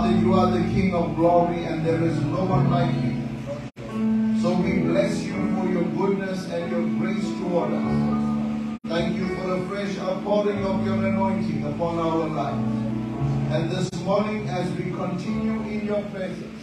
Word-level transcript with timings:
Father, 0.00 0.16
you 0.16 0.32
are 0.32 0.50
the 0.50 0.64
King 0.72 0.94
of 0.94 1.14
glory 1.14 1.64
and 1.64 1.84
there 1.84 2.02
is 2.02 2.18
no 2.22 2.44
one 2.46 2.70
like 2.70 2.94
you. 3.04 4.40
So 4.40 4.54
we 4.56 4.78
bless 4.78 5.22
you 5.24 5.34
for 5.54 5.68
your 5.68 5.84
goodness 5.92 6.48
and 6.48 6.70
your 6.72 6.86
grace 6.98 7.28
toward 7.38 7.74
us. 7.74 8.80
Thank 8.86 9.18
you 9.18 9.28
for 9.36 9.46
the 9.48 9.68
fresh 9.68 9.98
outpouring 9.98 10.64
of 10.64 10.86
your 10.86 11.04
anointing 11.04 11.66
upon 11.66 11.98
our 11.98 12.26
lives. 12.28 13.52
And 13.52 13.70
this 13.70 13.92
morning, 14.00 14.48
as 14.48 14.72
we 14.72 14.84
continue 14.84 15.60
in 15.68 15.84
your 15.84 16.00
presence, 16.04 16.62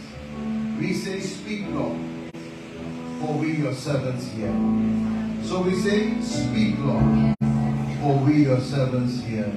we 0.80 0.92
say, 0.92 1.20
Speak, 1.20 1.66
Lord, 1.68 1.96
for 3.20 3.34
we 3.38 3.52
your 3.56 3.72
servants 3.72 4.26
hear. 4.32 4.50
So 5.44 5.62
we 5.62 5.76
say, 5.76 6.20
Speak, 6.22 6.74
Lord, 6.80 7.36
for 8.00 8.18
we 8.18 8.42
your 8.42 8.60
servants 8.60 9.22
hear. 9.22 9.52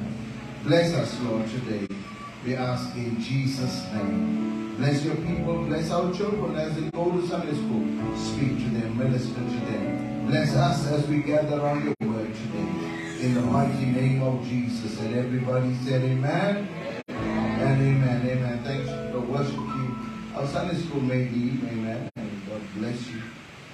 Bless 0.65 0.93
us, 0.93 1.19
Lord, 1.21 1.49
today. 1.49 2.00
We 2.45 2.55
ask 2.55 2.95
in 2.95 3.21
Jesus' 3.21 3.85
name. 3.93 4.75
Bless 4.77 5.05
your 5.05 5.15
people, 5.15 5.63
bless 5.65 5.91
our 5.91 6.11
children 6.13 6.55
as 6.55 6.75
they 6.75 6.89
go 6.89 7.11
to 7.11 7.27
Sunday 7.27 7.53
school. 7.53 7.85
Speak 8.17 8.57
to 8.57 8.69
them, 8.79 8.97
minister 8.97 9.35
to 9.35 9.71
them. 9.71 10.25
Bless 10.27 10.55
us 10.55 10.87
as 10.87 11.07
we 11.07 11.21
gather 11.21 11.57
around 11.59 11.83
your 11.83 12.09
word 12.11 12.33
today. 12.33 13.25
In 13.25 13.35
the 13.35 13.41
mighty 13.41 13.85
name 13.85 14.23
of 14.23 14.43
Jesus. 14.47 14.99
And 15.01 15.15
everybody 15.15 15.75
said, 15.85 16.01
Amen. 16.03 16.67
And 17.07 17.81
amen, 17.81 18.27
amen. 18.27 18.63
Thanks 18.63 18.89
for 18.89 19.19
worship 19.19 19.53
team. 19.53 20.31
Our 20.35 20.47
Sunday 20.47 20.81
school 20.81 21.01
may 21.01 21.29
leave, 21.29 21.63
amen. 21.63 22.09
And 22.15 22.47
God 22.47 22.61
bless 22.75 23.07
you. 23.07 23.21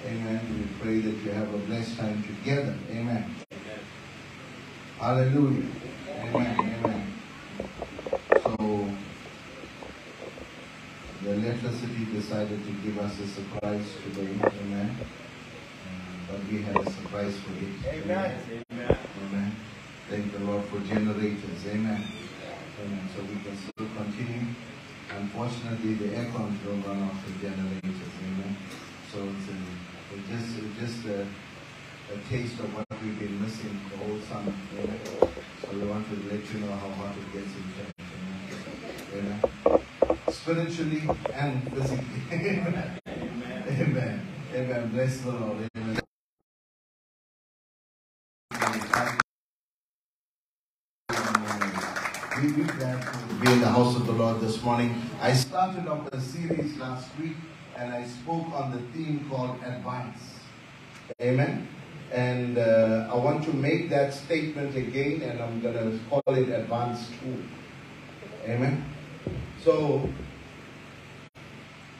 Amen. 0.06 0.40
We 0.58 0.84
pray 0.84 1.00
that 1.00 1.24
you 1.24 1.30
have 1.30 1.54
a 1.54 1.58
blessed 1.58 1.96
time 1.96 2.22
together. 2.22 2.74
Amen. 2.90 3.34
Hallelujah. 4.98 5.64
Amen. 6.24 6.60
Amen. 6.84 7.14
So 8.42 8.88
the 11.22 11.32
electricity 11.32 11.97
decided 12.12 12.64
to 12.64 12.72
give 12.84 12.98
us 12.98 13.18
a 13.20 13.26
surprise 13.28 13.86
today. 14.04 14.30
Amen. 14.62 14.96
Uh, 15.00 16.32
But 16.32 16.40
we 16.50 16.62
had 16.62 16.76
a 16.76 16.90
surprise 16.90 17.34
for 17.40 17.52
it. 17.52 18.02
Amen. 18.02 18.40
Amen. 18.70 18.98
Amen. 19.24 19.56
Thank 20.08 20.32
the 20.32 20.40
Lord 20.40 20.64
for 20.66 20.80
generators. 20.80 21.66
Amen. 21.66 22.02
Amen. 22.80 23.08
So 23.14 23.22
we 23.22 23.36
can 23.44 23.56
still 23.56 23.86
continue. 23.96 24.46
Unfortunately, 25.10 25.94
the 25.94 26.16
air 26.16 26.26
control 26.26 26.76
run 26.86 27.02
off 27.02 27.16
the 27.26 27.32
generators. 27.48 28.12
Amen. 28.24 28.56
So 29.12 29.18
it's, 29.24 29.48
a, 29.48 29.56
it's 30.14 30.28
just, 30.28 30.64
it's 30.64 30.78
just 30.80 31.06
a, 31.06 31.22
a 32.14 32.18
taste 32.28 32.58
of 32.60 32.74
what 32.74 32.86
we've 33.02 33.18
been 33.18 33.40
missing 33.42 33.78
the 33.90 33.96
whole 33.98 34.20
summer. 34.28 34.52
Amen. 34.78 35.00
So 35.62 35.68
we 35.72 35.86
want 35.86 36.06
to 36.08 36.14
let 36.28 36.44
you 36.52 36.60
know 36.60 36.72
how 36.72 36.90
hot 36.90 37.14
it 37.16 37.32
gets 37.32 37.52
in 37.56 37.64
church. 37.76 37.94
Amen. 39.14 39.40
Amen. 39.64 39.77
Spiritually 40.30 41.02
and 41.32 41.72
physically. 41.72 42.20
Amen. 42.32 43.00
Amen. 43.68 44.26
Amen. 44.54 44.88
Bless 44.90 45.20
the 45.20 45.32
Lord. 45.32 45.68
Amen. 45.76 46.00
We 52.42 52.52
be 52.52 52.62
glad 52.62 53.02
to 53.02 53.34
be 53.40 53.52
in 53.52 53.60
the 53.60 53.68
house 53.68 53.96
of 53.96 54.06
the 54.06 54.12
Lord 54.12 54.40
this 54.40 54.62
morning. 54.62 54.94
I 55.20 55.32
started 55.32 55.88
off 55.88 56.06
a 56.12 56.20
series 56.20 56.76
last 56.76 57.08
week 57.18 57.36
and 57.76 57.92
I 57.92 58.06
spoke 58.06 58.52
on 58.52 58.72
the 58.72 58.80
theme 58.92 59.26
called 59.30 59.56
Advance. 59.64 60.18
Amen. 61.22 61.66
And 62.12 62.58
uh, 62.58 63.08
I 63.10 63.16
want 63.16 63.44
to 63.44 63.52
make 63.54 63.88
that 63.90 64.12
statement 64.12 64.76
again 64.76 65.22
and 65.22 65.40
I'm 65.40 65.60
going 65.60 65.74
to 65.74 65.98
call 66.10 66.22
it 66.34 66.48
Advance 66.50 67.08
too. 67.22 67.42
Amen. 68.46 68.84
So 69.62 70.08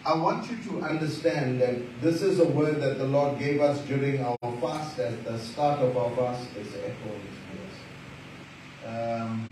I 0.05 0.17
want 0.17 0.51
you 0.51 0.57
to 0.71 0.81
understand 0.83 1.61
that 1.61 2.01
this 2.01 2.23
is 2.23 2.39
a 2.41 2.49
word 2.49 2.81
that 2.81 2.99
the 2.99 3.07
Lord 3.07 3.39
gave 3.39 3.61
us 3.61 3.79
during 3.87 4.25
our 4.25 4.39
fast 4.61 4.99
at 4.99 5.25
the 5.25 5.39
start 5.39 5.81
of 5.81 5.97
our 5.97 6.15
fast. 6.17 6.49
Echo 6.57 7.11
this. 7.13 8.87
Um, 8.87 9.49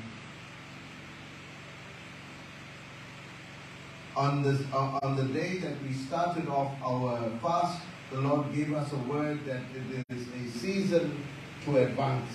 on 4.17 4.43
this 4.43 4.63
uh, 4.73 4.99
on 5.03 5.17
the 5.17 5.25
day 5.25 5.59
that 5.59 5.83
we 5.83 5.93
started 5.93 6.49
off 6.49 6.73
our 6.83 7.29
fast, 7.43 7.83
the 8.11 8.21
Lord 8.21 8.55
gave 8.55 8.73
us 8.73 8.91
a 8.93 8.97
word 8.97 9.45
that 9.45 9.61
it 9.75 10.07
is 10.09 10.27
a 10.29 10.59
season 10.59 11.23
to 11.67 11.77
advance. 11.79 12.31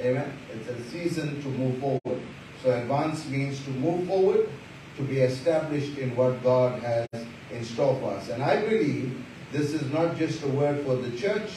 Amen. 0.00 0.32
It's 0.50 0.68
a 0.68 0.82
season 0.90 1.42
to 1.42 1.48
move 1.48 1.78
forward. 1.78 2.22
So 2.64 2.72
advance 2.72 3.28
means 3.28 3.62
to 3.64 3.70
move 3.72 4.08
forward, 4.08 4.48
to 4.96 5.02
be 5.02 5.20
established 5.20 5.98
in 5.98 6.16
what 6.16 6.42
God 6.42 6.82
has 6.82 7.06
in 7.52 7.62
store 7.62 7.94
for 8.00 8.14
us. 8.14 8.30
And 8.30 8.42
I 8.42 8.62
believe 8.62 9.22
this 9.52 9.74
is 9.74 9.92
not 9.92 10.16
just 10.16 10.42
a 10.42 10.48
word 10.48 10.82
for 10.86 10.96
the 10.96 11.14
church, 11.14 11.50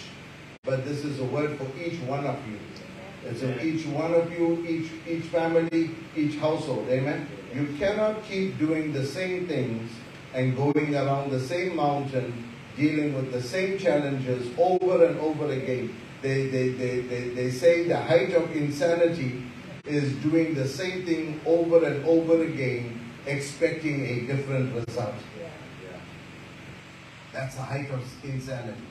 but 0.64 0.84
this 0.84 1.06
is 1.06 1.22
a 1.22 1.24
word 1.24 1.58
for 1.58 1.66
each 1.82 1.98
one 2.02 2.26
of 2.26 2.36
you. 2.46 2.60
It's 3.26 3.40
for 3.40 3.58
each 3.62 3.86
one 3.86 4.14
of 4.14 4.30
you, 4.34 4.66
each 4.68 4.92
each 5.08 5.30
family, 5.30 5.92
each 6.14 6.36
household. 6.36 6.90
Amen. 6.90 7.26
You 7.56 7.74
cannot 7.80 8.24
keep 8.26 8.60
doing 8.60 8.92
the 8.92 9.06
same 9.06 9.48
things 9.48 9.90
and 10.34 10.58
going 10.58 10.94
around 10.94 11.32
the 11.32 11.40
same 11.40 11.78
mountain, 11.78 12.52
dealing 12.76 13.14
with 13.14 13.32
the 13.32 13.42
same 13.42 13.80
challenges 13.80 14.52
over 14.58 15.06
and 15.06 15.18
over 15.22 15.54
again. 15.54 15.96
They, 16.22 16.48
they, 16.48 16.70
they, 16.70 17.00
they, 17.00 17.30
they 17.30 17.50
say 17.50 17.88
the 17.88 17.98
height 17.98 18.34
of 18.34 18.54
insanity 18.54 19.44
is 19.88 20.14
doing 20.18 20.54
the 20.54 20.68
same 20.68 21.06
thing 21.06 21.42
over 21.46 21.86
and 21.86 22.06
over 22.06 22.44
again, 22.44 23.00
expecting 23.26 24.06
a 24.06 24.22
different 24.22 24.74
result. 24.76 25.16
That's 27.34 27.56
the 27.56 27.62
height 27.62 27.90
of 27.92 28.04
insanity. 28.24 28.82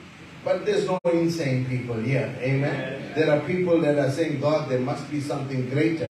But 0.43 0.65
there's 0.65 0.87
no 0.87 0.97
insane 1.11 1.65
people 1.65 1.95
here. 1.95 2.33
Amen. 2.39 3.11
There 3.15 3.29
are 3.29 3.45
people 3.45 3.81
that 3.81 3.97
are 3.99 4.09
saying, 4.09 4.39
God, 4.39 4.69
there 4.69 4.79
must 4.79 5.09
be 5.11 5.19
something 5.19 5.69
greater 5.69 6.07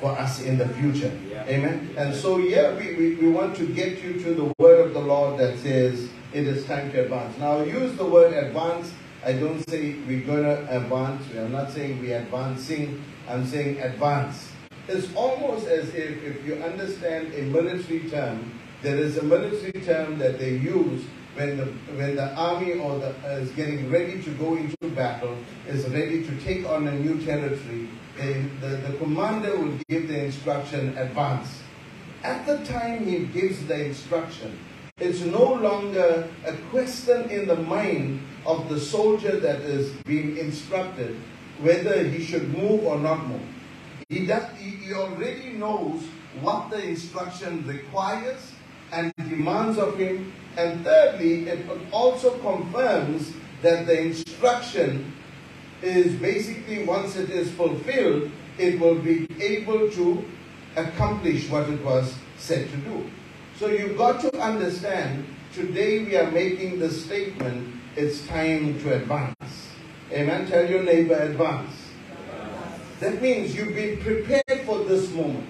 for 0.00 0.10
us 0.10 0.42
in 0.42 0.58
the 0.58 0.68
future. 0.70 1.12
Amen. 1.46 1.94
And 1.96 2.14
so, 2.14 2.38
yeah, 2.38 2.76
we, 2.76 2.96
we, 2.96 3.14
we 3.14 3.28
want 3.28 3.54
to 3.56 3.66
get 3.66 4.02
you 4.02 4.14
to 4.14 4.34
the 4.34 4.52
word 4.58 4.86
of 4.86 4.94
the 4.94 5.00
Lord 5.00 5.38
that 5.38 5.58
says 5.58 6.08
it 6.32 6.46
is 6.46 6.64
time 6.66 6.90
to 6.92 7.04
advance. 7.04 7.38
Now, 7.38 7.62
use 7.62 7.96
the 7.96 8.04
word 8.04 8.32
advance. 8.32 8.92
I 9.24 9.34
don't 9.34 9.62
say 9.68 9.94
we're 10.06 10.26
going 10.26 10.42
to 10.42 10.76
advance. 10.76 11.22
I'm 11.36 11.52
not 11.52 11.70
saying 11.70 12.00
we're 12.00 12.18
advancing. 12.18 13.04
I'm 13.28 13.46
saying 13.46 13.80
advance. 13.80 14.52
It's 14.88 15.12
almost 15.14 15.66
as 15.66 15.88
if, 15.94 16.22
if 16.22 16.46
you 16.46 16.54
understand 16.62 17.34
a 17.34 17.42
military 17.42 18.08
term, 18.08 18.52
there 18.82 18.96
is 18.96 19.16
a 19.16 19.22
military 19.22 19.82
term 19.84 20.18
that 20.18 20.38
they 20.38 20.50
use 20.50 21.04
when 21.34 21.56
the, 21.56 21.64
when 21.96 22.16
the 22.16 22.32
army 22.34 22.74
or 22.74 22.98
the, 22.98 23.14
uh, 23.24 23.38
is 23.38 23.50
getting 23.52 23.90
ready 23.90 24.22
to 24.22 24.30
go 24.32 24.56
into 24.56 24.76
battle, 24.94 25.36
is 25.66 25.86
ready 25.88 26.24
to 26.24 26.40
take 26.40 26.66
on 26.68 26.86
a 26.86 26.94
new 26.94 27.20
territory. 27.24 27.88
The, 28.16 28.48
the, 28.60 28.68
the 28.76 28.96
commander 28.98 29.58
will 29.58 29.78
give 29.88 30.08
the 30.08 30.24
instruction 30.24 30.96
advance. 30.96 31.62
At 32.22 32.46
the 32.46 32.64
time 32.64 33.06
he 33.06 33.26
gives 33.26 33.66
the 33.66 33.86
instruction, 33.86 34.58
it's 34.98 35.20
no 35.20 35.52
longer 35.52 36.26
a 36.46 36.52
question 36.70 37.28
in 37.28 37.46
the 37.46 37.56
mind 37.56 38.22
of 38.46 38.70
the 38.70 38.80
soldier 38.80 39.38
that 39.38 39.60
is 39.60 39.90
being 40.06 40.38
instructed 40.38 41.20
whether 41.60 42.02
he 42.04 42.24
should 42.24 42.48
move 42.56 42.84
or 42.84 42.98
not 42.98 43.26
move. 43.26 43.42
He, 44.08 44.26
does, 44.26 44.44
he, 44.58 44.70
he 44.70 44.92
already 44.92 45.52
knows 45.52 46.02
what 46.40 46.70
the 46.70 46.82
instruction 46.82 47.66
requires 47.66 48.52
and 48.92 49.12
demands 49.16 49.78
of 49.78 49.98
him. 49.98 50.32
And 50.56 50.84
thirdly, 50.84 51.48
it 51.48 51.66
also 51.92 52.38
confirms 52.38 53.32
that 53.62 53.86
the 53.86 54.00
instruction 54.00 55.12
is 55.82 56.14
basically, 56.14 56.84
once 56.84 57.16
it 57.16 57.30
is 57.30 57.50
fulfilled, 57.52 58.30
it 58.58 58.78
will 58.80 58.98
be 58.98 59.26
able 59.40 59.90
to 59.90 60.24
accomplish 60.76 61.48
what 61.48 61.68
it 61.68 61.82
was 61.84 62.14
said 62.38 62.70
to 62.70 62.76
do. 62.78 63.10
So 63.58 63.68
you've 63.68 63.96
got 63.96 64.20
to 64.20 64.38
understand, 64.38 65.26
today 65.52 66.04
we 66.04 66.16
are 66.16 66.30
making 66.30 66.78
the 66.78 66.90
statement, 66.90 67.74
it's 67.96 68.26
time 68.26 68.78
to 68.80 68.94
advance. 68.94 69.55
Amen. 70.12 70.46
Tell 70.46 70.68
your 70.70 70.84
neighbor, 70.84 71.14
advance. 71.14 71.72
That 73.00 73.20
means 73.20 73.56
you've 73.56 73.74
been 73.74 73.98
prepared 73.98 74.64
for 74.64 74.78
this 74.84 75.12
moment. 75.12 75.48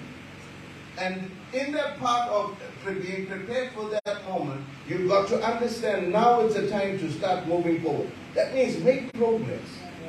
And 0.99 1.31
in 1.53 1.73
that 1.73 1.99
part 1.99 2.31
of 2.31 2.57
being 2.85 3.27
prepared 3.27 3.73
for 3.73 3.91
that 3.91 4.29
moment, 4.29 4.65
you've 4.89 5.09
got 5.09 5.29
to 5.29 5.43
understand 5.45 6.11
now 6.11 6.41
it's 6.41 6.57
a 6.57 6.71
time 6.71 6.99
to 6.99 7.13
start 7.13 7.47
moving 7.47 7.83
forward. 7.83 8.11
That 8.35 8.55
means 8.55 8.83
make 8.83 9.13
progress, 9.13 9.61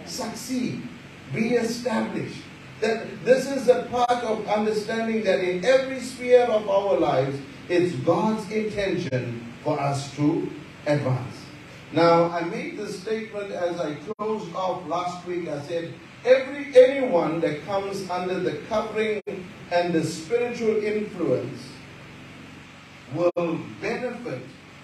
succeed, 0.06 0.82
be 1.34 1.56
established. 1.56 2.42
That 2.80 3.26
this 3.26 3.50
is 3.50 3.68
a 3.68 3.84
part 3.92 4.24
of 4.24 4.48
understanding 4.48 5.24
that 5.26 5.40
in 5.40 5.66
every 5.66 6.00
sphere 6.00 6.44
of 6.44 6.70
our 6.70 6.98
lives, 6.98 7.38
it's 7.68 7.94
God's 7.98 8.50
intention 8.50 9.54
for 9.64 9.80
us 9.80 10.16
to 10.16 10.50
advance. 10.86 11.37
Now, 11.94 12.30
I 12.30 12.42
made 12.44 12.78
this 12.78 13.02
statement 13.02 13.52
as 13.52 13.80
I 13.80 13.96
closed 13.96 14.54
off 14.54 14.86
last 14.88 15.26
week. 15.26 15.48
I 15.48 15.62
said, 15.62 15.94
every 16.26 16.76
anyone 16.76 17.40
that 17.42 17.64
comes 17.66 18.10
under 18.10 18.40
the 18.40 18.58
covering 18.68 19.22
and 19.72 19.94
the 19.94 20.04
spiritual 20.04 20.84
influence 20.84 21.62
will 23.14 23.60
benefit 23.82 24.42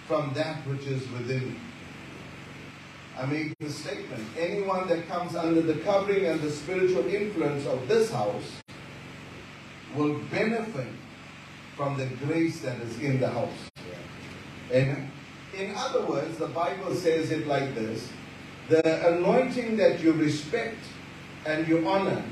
from 0.07 0.33
that 0.33 0.65
which 0.65 0.85
is 0.87 1.01
within 1.11 1.49
me. 1.49 1.55
I 3.19 3.25
make 3.25 3.57
the 3.59 3.69
statement 3.69 4.23
anyone 4.37 4.87
that 4.87 5.07
comes 5.07 5.35
under 5.35 5.61
the 5.61 5.75
covering 5.81 6.25
and 6.25 6.41
the 6.41 6.49
spiritual 6.49 7.05
influence 7.07 7.65
of 7.67 7.87
this 7.87 8.11
house 8.11 8.61
will 9.93 10.19
benefit 10.31 10.87
from 11.75 11.97
the 11.97 12.05
grace 12.25 12.61
that 12.61 12.79
is 12.81 12.99
in 12.99 13.19
the 13.19 13.29
house. 13.29 13.69
Amen. 14.71 15.11
In 15.57 15.73
other 15.75 16.05
words, 16.05 16.37
the 16.37 16.47
Bible 16.47 16.95
says 16.95 17.31
it 17.31 17.47
like 17.47 17.75
this 17.75 18.09
the 18.69 19.15
anointing 19.15 19.75
that 19.77 19.99
you 20.01 20.13
respect 20.13 20.77
and 21.45 21.67
you 21.67 21.87
honor 21.87 22.23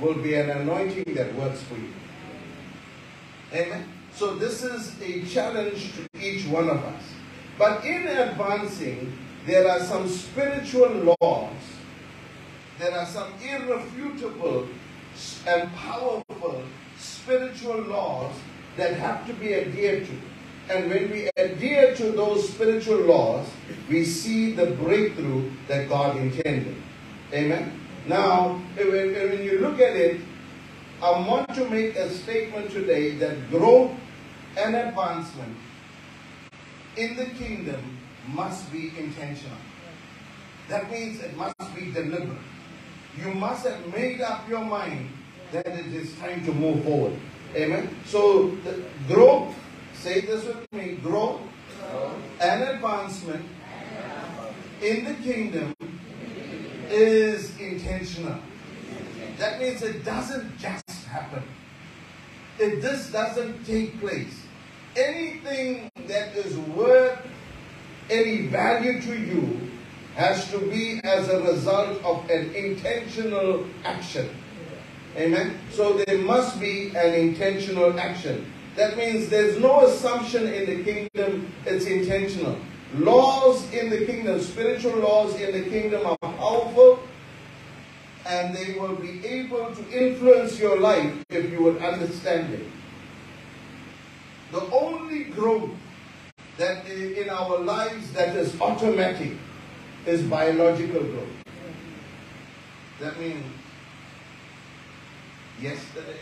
will 0.00 0.14
be 0.14 0.34
an 0.34 0.48
anointing 0.50 1.14
that 1.14 1.34
works 1.34 1.60
for 1.62 1.74
you. 1.74 1.92
Amen. 3.52 3.84
So 4.14 4.36
this 4.36 4.62
is 4.62 5.00
a 5.02 5.24
challenge 5.26 5.92
to 5.96 6.20
each 6.20 6.46
one 6.46 6.68
of 6.68 6.78
us. 6.84 7.02
But 7.58 7.84
in 7.84 8.06
advancing, 8.06 9.12
there 9.44 9.68
are 9.68 9.80
some 9.80 10.08
spiritual 10.08 11.16
laws. 11.20 11.56
There 12.78 12.96
are 12.96 13.06
some 13.06 13.32
irrefutable 13.42 14.68
and 15.46 15.70
powerful 15.74 16.62
spiritual 16.98 17.82
laws 17.82 18.34
that 18.76 18.94
have 18.94 19.26
to 19.26 19.34
be 19.34 19.54
adhered 19.54 20.06
to. 20.06 20.31
And 20.68 20.88
when 20.88 21.10
we 21.10 21.30
adhere 21.36 21.94
to 21.96 22.12
those 22.12 22.48
spiritual 22.48 23.00
laws, 23.00 23.48
we 23.88 24.04
see 24.04 24.52
the 24.52 24.66
breakthrough 24.66 25.50
that 25.68 25.88
God 25.88 26.16
intended. 26.16 26.76
Amen. 27.32 27.78
Now, 28.06 28.60
when, 28.76 29.42
you 29.42 29.58
look 29.60 29.80
at 29.80 29.96
it, 29.96 30.20
I 31.02 31.10
want 31.10 31.52
to 31.54 31.68
make 31.68 31.96
a 31.96 32.10
statement 32.10 32.70
today 32.70 33.16
that 33.16 33.50
growth 33.50 33.92
and 34.56 34.76
advancement 34.76 35.56
in 36.96 37.16
the 37.16 37.26
kingdom 37.26 37.98
must 38.28 38.70
be 38.72 38.92
intentional. 38.98 39.56
That 40.68 40.90
means 40.90 41.20
it 41.20 41.36
must 41.36 41.56
be 41.74 41.90
deliberate. 41.90 42.38
You 43.18 43.34
must 43.34 43.66
have 43.66 43.92
made 43.92 44.20
up 44.20 44.48
your 44.48 44.64
mind 44.64 45.10
that 45.52 45.66
it 45.66 45.86
is 45.86 46.14
time 46.18 46.44
to 46.46 46.52
move 46.52 46.84
forward. 46.84 47.14
Amen. 47.54 47.94
So 48.06 48.56
growth, 49.06 49.54
say 50.02 50.20
this 50.22 50.44
with 50.44 50.72
me, 50.72 50.96
growth 50.96 51.40
and 52.40 52.62
advancement 52.64 53.46
in 54.82 55.04
the 55.04 55.14
kingdom 55.22 55.76
is 56.90 57.56
intentional. 57.60 58.40
That 59.38 59.60
means 59.60 59.80
it 59.82 60.04
doesn't 60.04 60.58
just 60.58 61.04
happen. 61.06 61.44
If 62.58 62.82
this 62.82 63.12
doesn't 63.12 63.64
take 63.64 64.00
place. 64.00 64.40
Anything 64.96 65.90
that 66.08 66.34
is 66.34 66.58
worth 66.58 67.18
any 68.10 68.48
value 68.48 69.00
to 69.02 69.18
you 69.18 69.70
has 70.16 70.50
to 70.50 70.58
be 70.58 71.00
as 71.04 71.28
a 71.28 71.40
result 71.44 72.02
of 72.04 72.28
an 72.28 72.52
intentional 72.54 73.64
action. 73.84 74.28
Amen. 75.16 75.58
So 75.70 76.02
there 76.04 76.18
must 76.18 76.60
be 76.60 76.88
an 76.96 77.14
intentional 77.14 77.98
action. 77.98 78.52
That 78.76 78.96
means 78.96 79.28
there's 79.28 79.58
no 79.58 79.86
assumption 79.86 80.46
in 80.46 80.66
the 80.66 80.84
kingdom, 80.84 81.52
it's 81.66 81.86
intentional. 81.86 82.58
Laws 82.94 83.70
in 83.72 83.90
the 83.90 84.06
kingdom, 84.06 84.40
spiritual 84.40 84.96
laws 84.96 85.38
in 85.40 85.52
the 85.52 85.68
kingdom 85.68 86.06
are 86.06 86.16
powerful 86.16 87.00
and 88.26 88.54
they 88.54 88.78
will 88.78 88.94
be 88.94 89.24
able 89.26 89.74
to 89.74 89.90
influence 89.90 90.58
your 90.58 90.78
life 90.78 91.12
if 91.30 91.50
you 91.50 91.62
would 91.62 91.82
understand 91.82 92.52
it. 92.54 92.66
The 94.52 94.64
only 94.70 95.24
growth 95.24 95.70
that 96.58 96.86
in 96.86 97.28
our 97.30 97.58
lives 97.58 98.12
that 98.12 98.36
is 98.36 98.58
automatic 98.60 99.32
is 100.06 100.22
biological 100.22 101.02
growth. 101.02 101.28
That 103.00 103.18
means 103.18 103.44
yesterday, 105.60 106.18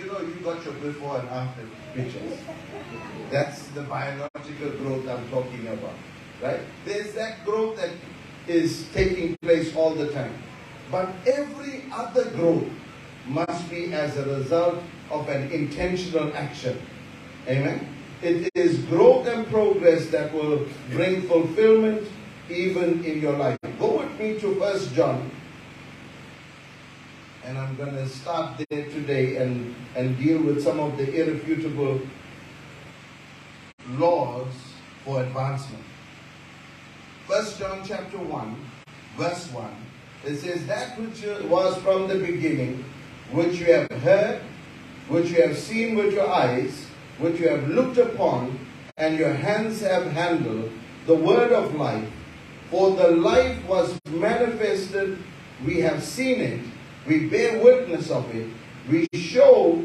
you 0.00 0.06
know, 0.06 0.20
you 0.20 0.34
got 0.42 0.64
your 0.64 0.74
before 0.74 1.18
and 1.18 1.28
after 1.28 1.62
pictures. 1.94 2.38
That's 3.30 3.66
the 3.68 3.82
biological 3.82 4.70
growth 4.78 5.08
I'm 5.08 5.28
talking 5.28 5.66
about, 5.68 5.94
right? 6.42 6.60
There's 6.84 7.12
that 7.14 7.44
growth 7.44 7.76
that 7.76 7.90
is 8.48 8.86
taking 8.94 9.36
place 9.42 9.74
all 9.76 9.94
the 9.94 10.10
time. 10.12 10.32
But 10.90 11.10
every 11.26 11.84
other 11.92 12.30
growth 12.30 12.68
must 13.26 13.70
be 13.70 13.92
as 13.92 14.16
a 14.16 14.24
result 14.38 14.82
of 15.10 15.28
an 15.28 15.50
intentional 15.52 16.34
action. 16.34 16.80
Amen? 17.46 17.86
It 18.22 18.50
is 18.54 18.78
growth 18.84 19.26
and 19.26 19.46
progress 19.46 20.06
that 20.10 20.32
will 20.32 20.66
bring 20.90 21.22
fulfillment 21.22 22.08
even 22.48 23.04
in 23.04 23.20
your 23.20 23.36
life. 23.36 23.58
Go 23.78 23.98
with 23.98 24.18
me 24.18 24.38
to 24.40 24.54
First 24.56 24.94
John. 24.94 25.30
And 27.50 27.58
I'm 27.58 27.74
going 27.74 27.96
to 27.96 28.08
start 28.08 28.62
there 28.70 28.84
today 28.90 29.38
and, 29.38 29.74
and 29.96 30.16
deal 30.16 30.40
with 30.40 30.62
some 30.62 30.78
of 30.78 30.96
the 30.96 31.12
irrefutable 31.20 32.00
laws 33.98 34.46
for 35.04 35.24
advancement. 35.24 35.82
First 37.26 37.58
John 37.58 37.82
chapter 37.84 38.18
1, 38.18 38.56
verse 39.16 39.50
1. 39.50 39.68
It 40.26 40.36
says, 40.36 40.64
That 40.68 40.96
which 41.00 41.24
was 41.48 41.76
from 41.78 42.06
the 42.06 42.20
beginning, 42.20 42.84
which 43.32 43.58
you 43.58 43.72
have 43.72 43.90
heard, 44.00 44.42
which 45.08 45.30
you 45.30 45.42
have 45.42 45.58
seen 45.58 45.96
with 45.96 46.14
your 46.14 46.28
eyes, 46.30 46.86
which 47.18 47.40
you 47.40 47.48
have 47.48 47.68
looked 47.68 47.98
upon, 47.98 48.64
and 48.96 49.18
your 49.18 49.32
hands 49.32 49.80
have 49.80 50.06
handled, 50.12 50.70
the 51.08 51.16
word 51.16 51.50
of 51.50 51.74
life. 51.74 52.08
For 52.70 52.94
the 52.94 53.08
life 53.08 53.66
was 53.66 53.98
manifested, 54.08 55.18
we 55.66 55.80
have 55.80 56.04
seen 56.04 56.40
it, 56.40 56.60
we 57.10 57.26
bear 57.26 57.60
witness 57.60 58.08
of 58.08 58.32
it, 58.36 58.48
we 58.88 59.08
show 59.18 59.84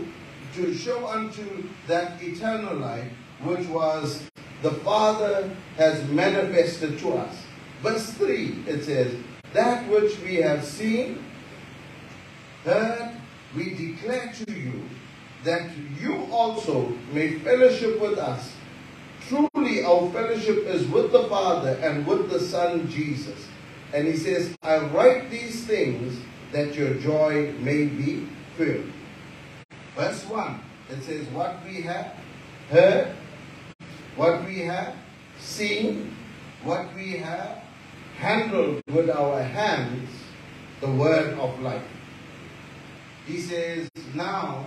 to 0.53 0.75
show 0.75 1.07
unto 1.07 1.67
that 1.87 2.21
eternal 2.21 2.75
life, 2.75 3.11
which 3.43 3.65
was 3.67 4.29
the 4.61 4.71
Father 4.71 5.49
has 5.75 6.07
manifested 6.09 6.99
to 6.99 7.13
us. 7.13 7.35
Verse 7.81 8.11
3, 8.11 8.65
it 8.67 8.83
says, 8.83 9.15
That 9.53 9.89
which 9.89 10.19
we 10.19 10.35
have 10.35 10.63
seen, 10.63 11.25
heard, 12.63 13.17
we 13.55 13.73
declare 13.73 14.31
to 14.45 14.53
you 14.53 14.83
that 15.43 15.71
you 15.99 16.27
also 16.31 16.89
may 17.11 17.39
fellowship 17.39 17.99
with 17.99 18.19
us. 18.19 18.53
Truly, 19.27 19.83
our 19.83 20.11
fellowship 20.11 20.57
is 20.67 20.85
with 20.87 21.11
the 21.11 21.23
Father 21.23 21.71
and 21.81 22.05
with 22.05 22.29
the 22.29 22.39
Son 22.39 22.87
Jesus. 22.87 23.47
And 23.93 24.07
he 24.07 24.15
says, 24.15 24.55
I 24.61 24.77
write 24.77 25.31
these 25.31 25.65
things 25.65 26.19
that 26.55 26.73
your 26.73 26.93
joy 26.93 27.51
may 27.59 27.83
be 27.83 28.25
filled. 28.55 28.89
Verse 29.93 30.23
1, 30.23 30.61
it 30.89 31.03
says, 31.03 31.27
What 31.27 31.57
we 31.65 31.81
have 31.81 32.15
heard, 32.69 33.13
what 34.15 34.45
we 34.45 34.59
have 34.61 34.95
seen, 35.37 36.15
what 36.63 36.95
we 36.95 37.17
have 37.17 37.61
handled 38.15 38.81
with 38.87 39.09
our 39.09 39.43
hands, 39.43 40.09
the 40.79 40.89
word 40.89 41.37
of 41.39 41.59
life. 41.59 41.83
He 43.27 43.41
says, 43.41 43.89
Now, 44.13 44.65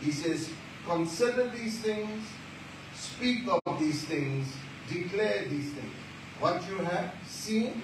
he 0.00 0.12
says, 0.12 0.50
consider 0.86 1.48
these 1.48 1.80
things, 1.80 2.28
speak 2.94 3.40
of 3.66 3.80
these 3.80 4.04
things, 4.04 4.46
declare 4.88 5.46
these 5.48 5.72
things. 5.72 5.94
What 6.38 6.62
you 6.68 6.76
have 6.76 7.12
seen, 7.26 7.82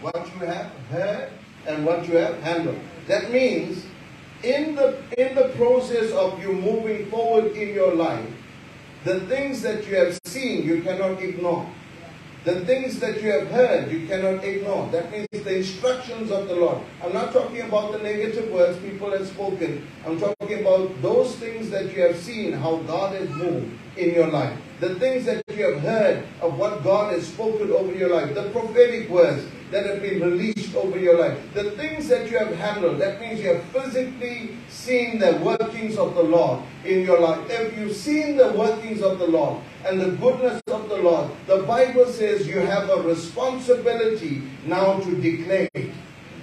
what 0.00 0.16
you 0.34 0.44
have 0.46 0.72
heard, 0.90 1.30
and 1.68 1.84
what 1.84 2.08
you 2.08 2.16
have 2.16 2.42
handled. 2.42 2.78
That 3.06 3.30
means 3.30 3.84
in 4.42 4.74
the 4.74 4.98
in 5.16 5.34
the 5.34 5.50
process 5.56 6.10
of 6.12 6.40
you 6.40 6.52
moving 6.52 7.06
forward 7.10 7.52
in 7.52 7.74
your 7.74 7.94
life, 7.94 8.26
the 9.04 9.20
things 9.26 9.62
that 9.62 9.86
you 9.86 9.96
have 9.96 10.18
seen 10.24 10.64
you 10.64 10.82
cannot 10.82 11.22
ignore. 11.22 11.70
The 12.44 12.64
things 12.64 12.98
that 13.00 13.20
you 13.20 13.30
have 13.32 13.48
heard, 13.48 13.90
you 13.90 14.06
cannot 14.06 14.42
ignore. 14.42 14.88
That 14.90 15.10
means 15.10 15.28
the 15.30 15.56
instructions 15.56 16.30
of 16.30 16.48
the 16.48 16.54
Lord. 16.54 16.78
I'm 17.04 17.12
not 17.12 17.32
talking 17.32 17.60
about 17.60 17.92
the 17.92 17.98
negative 17.98 18.50
words 18.50 18.78
people 18.78 19.10
have 19.10 19.26
spoken. 19.26 19.86
I'm 20.06 20.18
talking 20.18 20.60
about 20.60 21.02
those 21.02 21.34
things 21.36 21.68
that 21.70 21.94
you 21.94 22.00
have 22.02 22.16
seen, 22.16 22.52
how 22.52 22.76
God 22.86 23.16
has 23.16 23.28
moved 23.28 23.76
in 23.98 24.14
your 24.14 24.28
life. 24.28 24.56
The 24.80 24.94
things 24.96 25.24
that 25.26 25.42
you 25.50 25.72
have 25.72 25.82
heard 25.82 26.24
of 26.40 26.56
what 26.56 26.84
God 26.84 27.12
has 27.12 27.26
spoken 27.26 27.72
over 27.72 27.92
your 27.92 28.10
life. 28.14 28.34
The 28.34 28.50
prophetic 28.50 29.08
words 29.10 29.44
that 29.70 29.84
have 29.84 30.00
been 30.00 30.20
released 30.20 30.74
over 30.74 30.98
your 30.98 31.18
life. 31.18 31.38
The 31.52 31.72
things 31.72 32.08
that 32.08 32.30
you 32.30 32.38
have 32.38 32.54
handled. 32.54 33.00
That 33.00 33.20
means 33.20 33.40
you 33.40 33.54
have 33.54 33.64
physically 33.64 34.56
seen 34.68 35.18
the 35.18 35.36
workings 35.38 35.98
of 35.98 36.14
the 36.14 36.22
Lord 36.22 36.62
in 36.84 37.02
your 37.02 37.20
life. 37.20 37.40
If 37.50 37.76
you've 37.76 37.96
seen 37.96 38.36
the 38.36 38.52
workings 38.52 39.02
of 39.02 39.18
the 39.18 39.26
Lord 39.26 39.62
and 39.84 40.00
the 40.00 40.12
goodness 40.12 40.62
of 40.68 40.88
the 40.88 40.96
Lord, 40.96 41.30
the 41.46 41.62
Bible 41.64 42.06
says 42.06 42.46
you 42.46 42.60
have 42.60 42.88
a 42.88 43.02
responsibility 43.02 44.42
now 44.64 45.00
to 45.00 45.20
declare 45.20 45.68
it. 45.74 45.90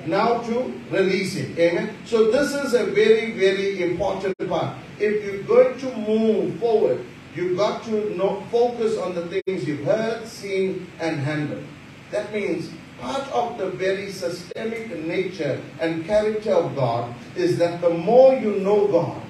Now 0.06 0.40
to 0.42 0.74
release 0.92 1.36
it. 1.36 1.58
Amen. 1.58 1.98
So 2.06 2.30
this 2.30 2.54
is 2.54 2.76
a 2.76 2.86
very, 2.86 3.32
very 3.32 3.82
important 3.82 4.38
part. 4.48 4.78
If 5.00 5.24
you're 5.24 5.42
going 5.44 5.80
to 5.80 5.96
move 5.98 6.60
forward, 6.60 7.04
you've 7.36 7.58
got 7.58 7.84
to 7.84 8.16
know, 8.16 8.42
focus 8.52 8.98
on 8.98 9.14
the 9.16 9.28
things 9.28 9.68
you've 9.68 9.84
heard, 9.86 10.28
seen, 10.28 10.88
and 11.00 11.20
handled. 11.20 11.64
That 12.12 12.34
means 12.34 12.70
part 13.00 13.28
of 13.32 13.58
the 13.58 13.70
very 13.72 14.12
systemic 14.12 14.90
nature 15.06 15.62
and 15.80 16.06
character 16.06 16.54
of 16.54 16.76
God 16.76 17.14
is 17.36 17.58
that 17.58 17.82
the 17.82 17.90
more 17.90 18.36
you 18.36 18.56
know 18.58 18.88
God, 18.88 19.22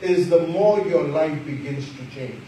is 0.00 0.30
the 0.30 0.46
more 0.46 0.80
your 0.86 1.02
life 1.04 1.44
begins 1.44 1.88
to 1.96 2.06
change. 2.14 2.40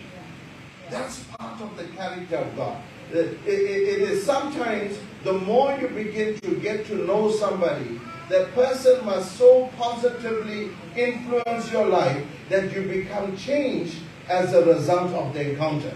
That's 0.88 1.24
part 1.24 1.60
of 1.60 1.76
the 1.76 1.84
character 1.96 2.36
of 2.36 2.56
God. 2.56 2.80
It, 3.12 3.38
it- 3.44 3.88
it 3.90 4.00
is 4.10 4.24
sometimes 4.24 4.98
the 5.24 5.32
more 5.32 5.76
you 5.80 5.88
begin 5.88 6.38
to 6.40 6.54
get 6.60 6.86
to 6.86 6.94
know 6.94 7.30
somebody, 7.32 8.00
that 8.28 8.54
person 8.54 9.04
must 9.04 9.36
so 9.36 9.68
positively 9.76 10.70
influence 10.96 11.72
your 11.72 11.86
life 11.88 12.24
that 12.48 12.72
you 12.72 12.82
become 12.82 13.36
changed 13.36 13.96
as 14.30 14.54
a 14.54 14.64
result 14.64 15.10
of 15.12 15.34
the 15.34 15.50
encounter. 15.50 15.92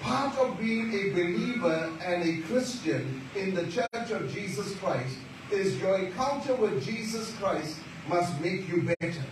Part 0.00 0.38
of 0.38 0.58
being 0.60 0.92
a 0.94 1.10
believer 1.10 1.90
and 2.04 2.22
a 2.22 2.42
Christian 2.46 3.20
in 3.34 3.52
the 3.52 3.66
Church 3.66 4.10
of 4.10 4.32
Jesus 4.32 4.76
Christ 4.76 5.16
is 5.50 5.78
your 5.80 5.98
encounter 5.98 6.54
with 6.54 6.82
Jesus 6.84 7.34
Christ 7.38 7.78
must 8.08 8.40
make 8.40 8.68
you 8.68 8.82
better. 8.82 9.24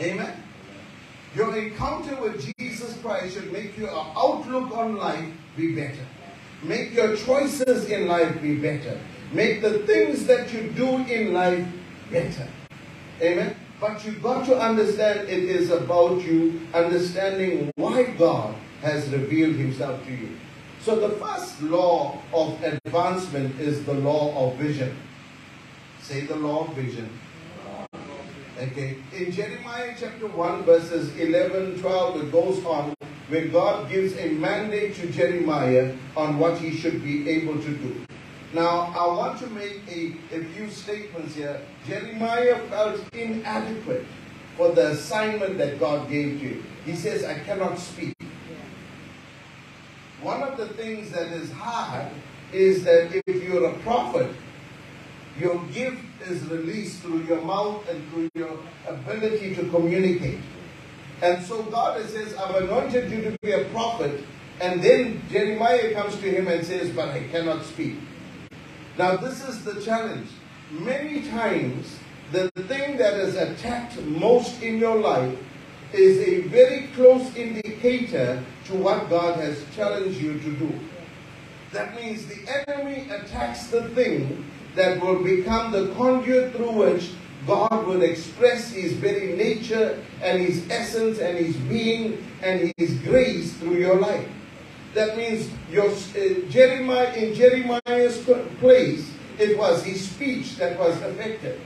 Amen. 0.00 0.42
Your 1.36 1.56
encounter 1.56 2.16
with 2.20 2.54
Jesus 2.58 2.96
Christ 3.02 3.34
should 3.34 3.52
make 3.52 3.76
your 3.76 3.90
outlook 3.90 4.74
on 4.76 4.96
life 4.96 5.24
be 5.56 5.74
better. 5.74 6.06
Make 6.62 6.94
your 6.94 7.16
choices 7.16 7.90
in 7.90 8.06
life 8.06 8.40
be 8.40 8.56
better. 8.56 8.98
Make 9.32 9.60
the 9.60 9.80
things 9.80 10.26
that 10.26 10.52
you 10.52 10.70
do 10.70 10.88
in 11.04 11.34
life 11.34 11.66
better. 12.10 12.48
Amen. 13.20 13.56
But 13.82 14.04
you've 14.04 14.22
got 14.22 14.46
to 14.46 14.56
understand 14.56 15.28
it 15.28 15.42
is 15.42 15.70
about 15.70 16.22
you 16.22 16.60
understanding 16.72 17.72
why 17.74 18.04
God 18.16 18.54
has 18.80 19.08
revealed 19.08 19.56
himself 19.56 20.04
to 20.06 20.12
you. 20.12 20.36
So 20.82 21.00
the 21.00 21.16
first 21.16 21.60
law 21.62 22.22
of 22.32 22.62
advancement 22.62 23.58
is 23.58 23.84
the 23.84 23.94
law 23.94 24.46
of 24.46 24.56
vision. 24.56 24.96
Say 26.00 26.20
the 26.26 26.36
law 26.36 26.68
of 26.68 26.76
vision. 26.76 27.10
Okay. 28.56 28.98
In 29.16 29.32
Jeremiah 29.32 29.96
chapter 29.98 30.28
1, 30.28 30.62
verses 30.62 31.18
11, 31.18 31.80
12, 31.80 32.22
it 32.22 32.30
goes 32.30 32.64
on 32.64 32.94
where 33.26 33.48
God 33.48 33.90
gives 33.90 34.16
a 34.16 34.28
mandate 34.28 34.94
to 34.94 35.10
Jeremiah 35.10 35.92
on 36.16 36.38
what 36.38 36.58
he 36.58 36.76
should 36.76 37.02
be 37.02 37.28
able 37.28 37.60
to 37.60 37.70
do. 37.74 38.06
Now, 38.54 38.92
I 38.94 39.06
want 39.06 39.38
to 39.38 39.46
make 39.48 39.80
a, 39.88 40.12
a 40.36 40.44
few 40.44 40.68
statements 40.68 41.34
here. 41.34 41.58
Jeremiah 41.86 42.58
felt 42.68 43.00
inadequate 43.14 44.04
for 44.58 44.72
the 44.72 44.88
assignment 44.88 45.56
that 45.56 45.80
God 45.80 46.10
gave 46.10 46.38
to 46.40 46.48
him. 46.48 46.66
He 46.84 46.94
says, 46.94 47.24
I 47.24 47.38
cannot 47.38 47.78
speak. 47.78 48.14
One 50.20 50.42
of 50.42 50.58
the 50.58 50.68
things 50.68 51.10
that 51.12 51.28
is 51.28 51.50
hard 51.52 52.08
is 52.52 52.84
that 52.84 53.22
if 53.26 53.42
you're 53.42 53.70
a 53.70 53.78
prophet, 53.78 54.30
your 55.40 55.58
gift 55.72 56.02
is 56.28 56.44
released 56.44 57.00
through 57.00 57.22
your 57.22 57.40
mouth 57.40 57.88
and 57.88 58.06
through 58.10 58.30
your 58.34 58.58
ability 58.86 59.54
to 59.54 59.68
communicate. 59.70 60.40
And 61.22 61.42
so 61.42 61.62
God 61.62 62.04
says, 62.06 62.34
I've 62.34 62.56
anointed 62.56 63.10
you 63.10 63.22
to 63.22 63.36
be 63.40 63.52
a 63.52 63.64
prophet. 63.66 64.22
And 64.60 64.82
then 64.82 65.22
Jeremiah 65.30 65.94
comes 65.94 66.16
to 66.16 66.30
him 66.30 66.48
and 66.48 66.64
says, 66.66 66.90
But 66.90 67.08
I 67.08 67.24
cannot 67.28 67.64
speak. 67.64 67.94
Now, 68.98 69.16
this 69.16 69.46
is 69.48 69.64
the 69.64 69.80
challenge. 69.80 70.28
Many 70.70 71.22
times, 71.28 71.98
the 72.30 72.50
thing 72.50 72.98
that 72.98 73.14
is 73.14 73.36
attacked 73.36 74.00
most 74.02 74.62
in 74.62 74.78
your 74.78 74.96
life 74.96 75.38
is 75.92 76.18
a 76.20 76.42
very 76.48 76.88
close 76.94 77.34
indicator 77.34 78.42
to 78.66 78.74
what 78.74 79.08
God 79.08 79.38
has 79.40 79.64
challenged 79.74 80.20
you 80.20 80.38
to 80.38 80.50
do. 80.56 80.80
That 81.72 81.94
means 81.94 82.26
the 82.26 82.66
enemy 82.68 83.08
attacks 83.10 83.68
the 83.68 83.88
thing 83.90 84.44
that 84.74 85.00
will 85.00 85.22
become 85.22 85.72
the 85.72 85.92
conduit 85.94 86.54
through 86.54 86.72
which 86.72 87.10
God 87.46 87.86
will 87.86 88.02
express 88.02 88.72
His 88.72 88.92
very 88.92 89.36
nature 89.36 90.02
and 90.22 90.40
His 90.42 90.68
essence 90.70 91.18
and 91.18 91.36
His 91.38 91.56
being 91.56 92.24
and 92.42 92.72
His 92.76 92.98
grace 93.00 93.54
through 93.54 93.76
your 93.76 93.98
life. 93.98 94.28
That 94.94 95.16
means 95.16 95.50
your 95.70 95.88
uh, 95.88 96.48
Jeremiah 96.50 97.12
in 97.14 97.34
Jeremiah's 97.34 98.18
place, 98.60 99.10
it 99.38 99.56
was 99.56 99.82
his 99.84 100.08
speech 100.10 100.56
that 100.56 100.78
was 100.78 101.00
affected. 101.00 101.60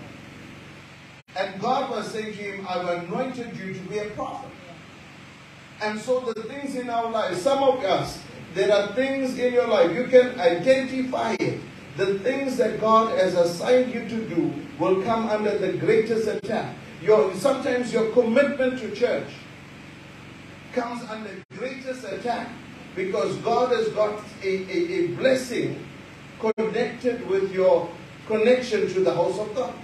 And 1.36 1.60
God 1.60 1.90
was 1.90 2.10
saying 2.12 2.36
to 2.36 2.42
him, 2.42 2.66
I've 2.68 3.04
anointed 3.04 3.56
you 3.56 3.74
to 3.74 3.80
be 3.80 3.98
a 3.98 4.06
prophet. 4.10 4.50
And 5.82 6.00
so 6.00 6.20
the 6.20 6.42
things 6.44 6.76
in 6.76 6.88
our 6.88 7.10
lives, 7.10 7.42
some 7.42 7.62
of 7.62 7.84
us, 7.84 8.22
there 8.54 8.72
are 8.72 8.94
things 8.94 9.38
in 9.38 9.52
your 9.52 9.66
life, 9.66 9.94
you 9.94 10.06
can 10.06 10.40
identify 10.40 11.32
it. 11.32 11.60
The 11.96 12.18
things 12.20 12.56
that 12.58 12.80
God 12.80 13.18
has 13.18 13.34
assigned 13.34 13.92
you 13.92 14.08
to 14.08 14.28
do 14.28 14.54
will 14.78 15.02
come 15.02 15.28
under 15.28 15.58
the 15.58 15.72
greatest 15.74 16.28
attack. 16.28 16.74
Your, 17.02 17.34
sometimes 17.34 17.92
your 17.92 18.12
commitment 18.12 18.78
to 18.80 18.94
church 18.94 19.28
comes 20.72 21.02
under 21.10 21.30
greatest 21.56 22.04
attack 22.04 22.48
because 22.96 23.36
God 23.36 23.70
has 23.72 23.88
got 23.90 24.24
a, 24.42 24.48
a, 24.48 24.94
a 24.94 25.06
blessing 25.08 25.86
connected 26.40 27.28
with 27.28 27.52
your 27.52 27.88
connection 28.26 28.88
to 28.92 29.00
the 29.00 29.14
house 29.14 29.38
of 29.38 29.54
God. 29.54 29.74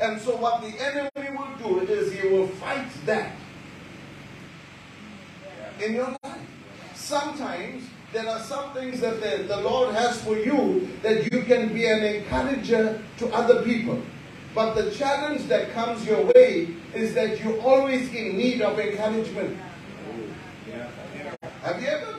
And 0.00 0.20
so 0.20 0.36
what 0.36 0.62
the 0.62 0.68
enemy 0.80 1.36
will 1.36 1.80
do 1.80 1.92
is 1.92 2.12
he 2.12 2.28
will 2.28 2.48
fight 2.48 2.86
that 3.04 3.32
in 5.82 5.94
your 5.94 6.16
life. 6.22 6.40
Sometimes 6.94 7.84
there 8.12 8.28
are 8.28 8.40
some 8.40 8.72
things 8.72 9.00
that 9.00 9.20
the, 9.20 9.44
the 9.44 9.60
Lord 9.60 9.94
has 9.94 10.22
for 10.22 10.36
you 10.36 10.88
that 11.02 11.30
you 11.30 11.42
can 11.42 11.72
be 11.72 11.86
an 11.86 12.04
encourager 12.04 13.02
to 13.18 13.28
other 13.34 13.62
people. 13.62 14.00
But 14.54 14.74
the 14.74 14.90
challenge 14.92 15.48
that 15.48 15.72
comes 15.72 16.06
your 16.06 16.24
way 16.32 16.68
is 16.94 17.14
that 17.14 17.40
you're 17.40 17.60
always 17.60 18.12
in 18.14 18.36
need 18.36 18.62
of 18.62 18.78
encouragement. 18.78 19.58
Have 21.62 21.82
you 21.82 21.88
ever 21.88 22.12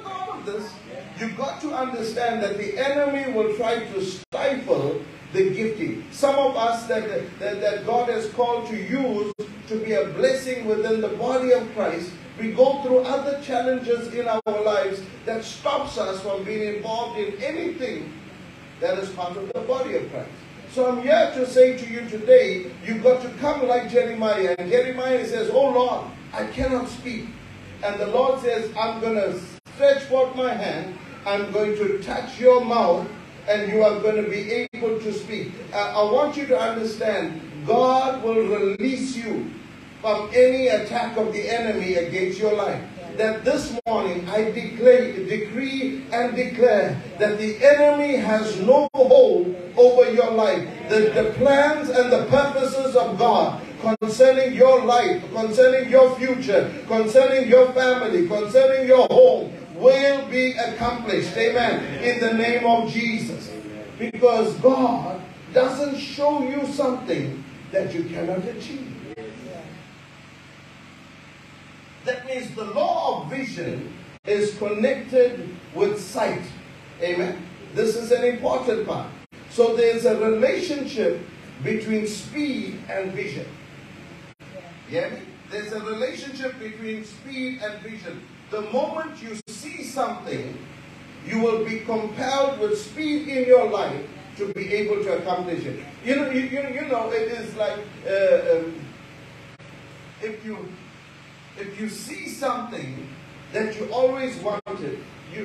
this? 0.48 0.74
You've 1.20 1.38
got 1.38 1.62
to 1.62 1.74
understand 1.74 2.42
that 2.42 2.58
the 2.58 2.78
enemy 2.78 3.32
will 3.32 3.56
try 3.56 3.80
to 3.80 4.02
stifle 4.04 5.02
the 5.34 5.50
gifting. 5.54 6.06
Some 6.12 6.36
of 6.36 6.56
us 6.56 6.88
that, 6.88 7.08
that, 7.40 7.62
that 7.62 7.86
God 7.86 8.10
has 8.10 8.30
called 8.30 8.68
to 8.70 8.76
use 8.76 9.34
to 9.68 9.76
be 9.84 9.94
a 9.94 10.06
blessing 10.06 10.66
within 10.66 11.02
the 11.02 11.10
body 11.10 11.52
of 11.52 11.70
Christ, 11.74 12.12
we 12.40 12.52
go 12.52 12.82
through 12.84 13.00
other 13.00 13.42
challenges 13.44 14.14
in 14.14 14.28
our 14.28 14.64
lives 14.64 15.02
that 15.26 15.44
stops 15.44 15.98
us 15.98 16.22
from 16.22 16.44
being 16.44 16.76
involved 16.76 17.20
in 17.20 17.34
anything 17.42 18.14
that 18.80 18.98
is 19.00 19.10
part 19.10 19.36
of 19.36 19.52
the 19.54 19.60
body 19.62 19.96
of 19.96 20.10
Christ. 20.12 20.30
So 20.72 20.92
I'm 20.92 21.02
here 21.02 21.32
to 21.34 21.48
say 21.48 21.78
to 21.78 21.90
you 21.90 22.08
today, 22.08 22.72
you've 22.86 23.02
got 23.02 23.22
to 23.24 23.30
come 23.40 23.68
like 23.68 23.90
Jeremiah. 23.90 24.56
And 24.60 24.70
Jeremiah 24.70 25.26
says, 25.26 25.50
Oh 25.52 25.72
Lord, 25.72 26.06
I 26.34 26.46
cannot 26.46 26.88
speak. 26.90 27.26
And 27.84 28.00
the 28.00 28.08
Lord 28.08 28.42
says, 28.42 28.72
I'm 28.78 29.02
going 29.02 29.16
to 29.16 29.40
stretch 29.78 30.02
forth 30.06 30.36
my 30.36 30.52
hand. 30.52 30.98
I'm 31.24 31.52
going 31.52 31.76
to 31.76 32.02
touch 32.02 32.40
your 32.40 32.66
mouth 32.66 33.08
and 33.48 33.72
you 33.72 33.84
are 33.84 34.00
going 34.02 34.24
to 34.24 34.28
be 34.28 34.68
able 34.74 35.00
to 35.00 35.13
speak. 35.13 35.52
Uh, 35.72 36.02
I 36.02 36.12
want 36.12 36.36
you 36.36 36.48
to 36.48 36.60
understand, 36.60 37.40
God 37.68 38.24
will 38.24 38.48
release 38.48 39.16
you 39.16 39.52
from 40.02 40.32
any 40.34 40.70
attack 40.70 41.16
of 41.16 41.32
the 41.32 41.48
enemy 41.48 41.94
against 41.94 42.40
your 42.40 42.56
life. 42.56 42.82
That 43.18 43.46
this 43.46 43.80
morning 43.86 44.28
I 44.28 44.50
declare, 44.50 45.13
decree 45.13 46.06
and 46.12 46.36
declare 46.36 47.00
that 47.20 47.38
the 47.38 47.63
enemy 47.63 48.16
has 48.16 48.60
no 48.60 48.90
hold 48.96 49.56
over 49.78 50.12
your 50.12 50.32
life. 50.32 50.68
The, 50.90 51.12
the 51.13 51.34
plans 51.38 51.90
and 51.90 52.12
the 52.12 52.26
purposes 52.26 52.96
of 52.96 53.20
God 53.20 53.62
concerning 54.02 54.56
your 54.56 54.84
life, 54.84 55.22
concerning 55.34 55.92
your 55.92 56.16
future, 56.16 56.74
concerning 56.88 57.48
your 57.48 57.72
family, 57.74 58.28
concerning 58.28 58.88
your 58.88 59.06
home 59.08 59.54
will 59.78 60.28
be 60.28 60.52
accomplished. 60.54 61.36
Amen. 61.38 62.04
In 62.04 62.20
the 62.20 62.34
name 62.34 62.66
of 62.66 62.92
Jesus. 62.92 63.52
Because 63.98 64.54
God 64.56 65.22
doesn't 65.54 65.98
show 65.98 66.44
you 66.44 66.66
something 66.68 67.44
that 67.72 67.94
you 67.94 68.04
cannot 68.06 68.44
achieve. 68.46 68.94
That 72.06 72.26
means 72.26 72.56
the 72.56 72.63
law 72.63 73.22
of 73.22 73.30
vision 73.30 73.94
is 74.26 74.58
connected 74.58 75.50
with 75.76 76.00
sight. 76.00 76.44
Amen. 77.02 77.44
This 77.74 77.96
is 77.96 78.12
an 78.12 78.24
important 78.24 78.88
part. 78.88 79.08
So 79.50 79.76
there's 79.76 80.06
a 80.06 80.18
relationship 80.18 81.22
between 81.63 82.08
speed 82.08 82.80
and 82.90 83.12
vision. 83.12 83.46
Yeah? 84.90 85.10
There's 85.50 85.72
a 85.74 85.82
relationship 85.82 86.58
between 86.60 87.04
speed 87.04 87.62
and 87.62 87.82
vision. 87.82 88.22
The 88.50 88.62
moment 88.62 89.22
you 89.22 89.38
see 89.48 89.84
something, 89.84 90.58
you 91.26 91.42
will 91.42 91.66
be 91.66 91.80
compelled 91.82 92.60
with 92.60 92.80
speed 92.80 93.28
in 93.28 93.46
your 93.46 93.70
life 93.70 94.06
to 94.38 94.54
be 94.54 94.74
able 94.74 95.04
to 95.04 95.18
accomplish 95.18 95.66
it. 95.66 95.84
You 96.06 96.16
know, 96.16 96.30
you, 96.30 96.42
you, 96.42 96.62
you 96.70 96.88
know, 96.88 97.12
it 97.12 97.28
is 97.30 97.54
like 97.56 97.80
uh, 98.06 98.58
um, 98.58 98.74
if 100.22 100.46
you 100.46 100.58
if 101.58 101.80
you 101.80 101.90
see 101.90 102.30
something 102.30 103.10
that 103.52 103.78
you 103.78 103.92
always 103.92 104.38
wanted, 104.38 105.00
you, 105.34 105.44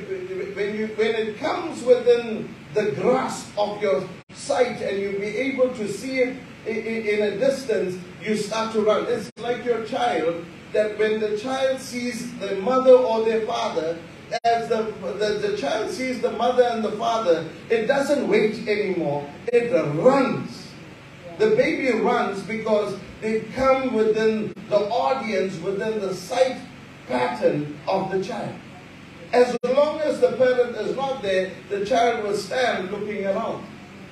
when 0.55 0.77
you 0.77 0.87
when 0.88 1.15
it 1.15 1.38
comes 1.38 1.83
within 1.83 2.55
the 2.75 2.93
grasp 2.93 3.59
of 3.59 3.83
your 3.83 4.09
sight 4.35 4.81
and 4.81 4.99
you 5.01 5.19
be 5.19 5.27
able 5.27 5.71
to 5.75 5.88
see 5.88 6.21
it 6.21 6.37
in, 6.67 6.77
in 6.77 7.33
a 7.33 7.38
distance, 7.38 7.99
you 8.23 8.37
start 8.37 8.73
to 8.75 8.81
run. 8.81 9.07
It's 9.09 9.31
like 9.38 9.65
your 9.65 9.85
child 9.87 10.45
that 10.73 10.99
when 10.99 11.21
the 11.21 11.39
child 11.39 11.81
sees 11.81 12.37
the 12.39 12.57
mother 12.57 12.93
or 12.93 13.25
their 13.25 13.47
father, 13.47 13.99
as 14.45 14.69
the, 14.69 14.93
the, 15.19 15.49
the 15.49 15.57
child 15.57 15.91
sees 15.91 16.21
the 16.21 16.31
mother 16.33 16.63
and 16.63 16.85
the 16.85 16.93
father, 16.93 17.47
it 17.69 17.87
doesn't 17.87 18.27
wait 18.29 18.67
anymore. 18.67 19.29
It 19.53 19.71
runs. 19.73 20.69
The 21.39 21.51
baby 21.57 21.99
runs 21.99 22.43
because 22.43 22.99
they 23.21 23.41
come 23.55 23.93
within 23.93 24.55
the 24.69 24.79
audience, 24.79 25.59
within 25.61 26.01
the 26.01 26.15
sight 26.15 26.59
pattern 27.09 27.79
of 27.87 28.11
the 28.11 28.23
child. 28.23 28.55
As 29.33 29.57
long 29.65 30.01
as 30.01 30.21
the 30.21 30.33
parent 30.33 30.77
is 30.77 30.97
not 30.97 31.23
there, 31.23 31.53
the 31.71 31.85
child 31.87 32.25
will 32.25 32.37
stand 32.37 32.91
looking 32.91 33.27
around. 33.27 33.67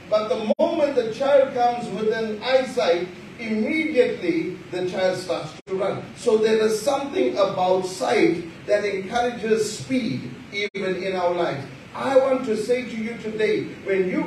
But 0.09 0.29
the 0.29 0.53
moment 0.59 0.97
the 0.97 1.13
child 1.13 1.55
comes 1.55 1.89
within 1.95 2.43
eyesight, 2.43 3.09
immediately 3.41 4.57
the 4.71 4.89
child 4.91 5.19
starts 5.19 5.53
to 5.67 5.75
run. 5.75 6.03
So 6.17 6.39
there 6.39 6.65
is 6.67 6.81
something 6.81 7.33
about 7.35 7.87
sight 7.87 8.45
that 8.67 8.85
encourages 8.85 9.79
speed 9.79 10.31
even 10.53 11.03
in 11.03 11.17
our 11.17 11.35
lives. 11.35 11.65
I 11.95 12.17
want 12.19 12.45
to 12.45 12.57
say 12.57 12.85
to 12.85 12.97
you 12.97 13.17
today, 13.19 13.65
when 13.85 14.09
you 14.09 14.23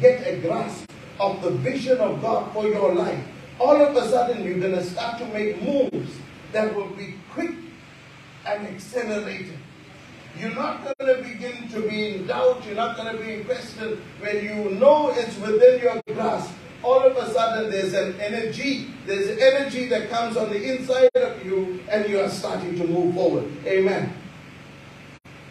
get 0.00 0.26
a 0.26 0.40
grasp 0.40 0.90
of 1.20 1.42
the 1.42 1.50
vision 1.50 1.98
of 1.98 2.22
God 2.22 2.52
for 2.52 2.66
your 2.66 2.94
life, 2.94 3.22
all 3.58 3.76
of 3.76 3.96
a 3.96 4.08
sudden 4.08 4.44
you're 4.44 4.58
going 4.58 4.74
to 4.74 4.84
start 4.84 5.18
to 5.18 5.26
make 5.26 5.60
moves 5.62 6.14
that 6.52 6.74
will 6.74 6.88
be 6.88 7.14
quick 7.32 7.52
and 8.46 8.66
accelerated. 8.68 9.58
You're 10.38 10.54
not 10.54 10.84
going 10.84 11.16
to 11.16 11.22
begin 11.22 11.68
to 11.68 11.88
be 11.88 12.14
in 12.14 12.26
doubt. 12.26 12.64
You're 12.66 12.74
not 12.74 12.96
going 12.96 13.16
to 13.16 13.22
be 13.22 13.34
in 13.34 13.44
question 13.44 14.02
when 14.20 14.44
you 14.44 14.70
know 14.78 15.10
it's 15.10 15.36
within 15.38 15.80
your 15.80 16.00
grasp. 16.14 16.52
All 16.82 17.00
of 17.00 17.16
a 17.16 17.32
sudden, 17.32 17.70
there's 17.70 17.94
an 17.94 18.20
energy. 18.20 18.88
There's 19.06 19.38
energy 19.38 19.86
that 19.86 20.10
comes 20.10 20.36
on 20.36 20.50
the 20.50 20.76
inside 20.76 21.10
of 21.14 21.44
you, 21.44 21.80
and 21.88 22.08
you 22.08 22.20
are 22.20 22.28
starting 22.28 22.76
to 22.76 22.86
move 22.86 23.14
forward. 23.14 23.46
Amen. 23.64 24.12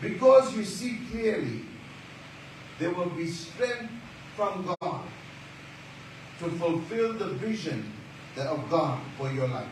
Because 0.02 0.56
you 0.56 0.64
see 0.64 1.00
clearly, 1.12 1.62
there 2.78 2.92
will 2.92 3.10
be 3.10 3.28
strength 3.28 3.92
from 4.36 4.76
God 4.82 5.02
to 6.40 6.50
fulfill 6.52 7.14
the 7.14 7.30
vision 7.36 7.92
of 8.38 8.70
God 8.70 9.00
for 9.18 9.32
your 9.32 9.48
life. 9.48 9.70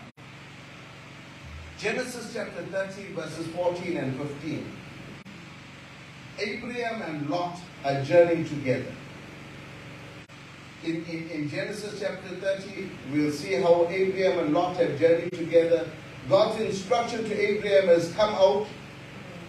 Genesis 1.78 2.32
chapter 2.34 2.64
30, 2.64 3.14
verses 3.14 3.46
14 3.48 3.98
and 3.98 4.18
15. 4.18 4.83
Abraham 6.40 7.02
and 7.04 7.30
Lot 7.30 7.60
are 7.86 8.04
journeying 8.04 8.46
together. 8.46 8.92
In, 10.84 11.06
in, 11.06 11.30
in, 11.30 11.50
Genesis 11.50 12.00
chapter 12.00 12.36
30, 12.36 12.90
we'll 13.12 13.32
see 13.32 13.54
how 13.54 13.88
Abraham 13.90 14.40
and 14.40 14.54
Lot 14.54 14.76
have 14.78 15.00
journeyed 15.00 15.32
together. 15.32 15.90
God's 16.28 16.60
instruction 16.60 17.24
to 17.24 17.34
Abraham 17.34 17.88
has 17.88 18.12
come 18.14 18.34
out 18.34 18.68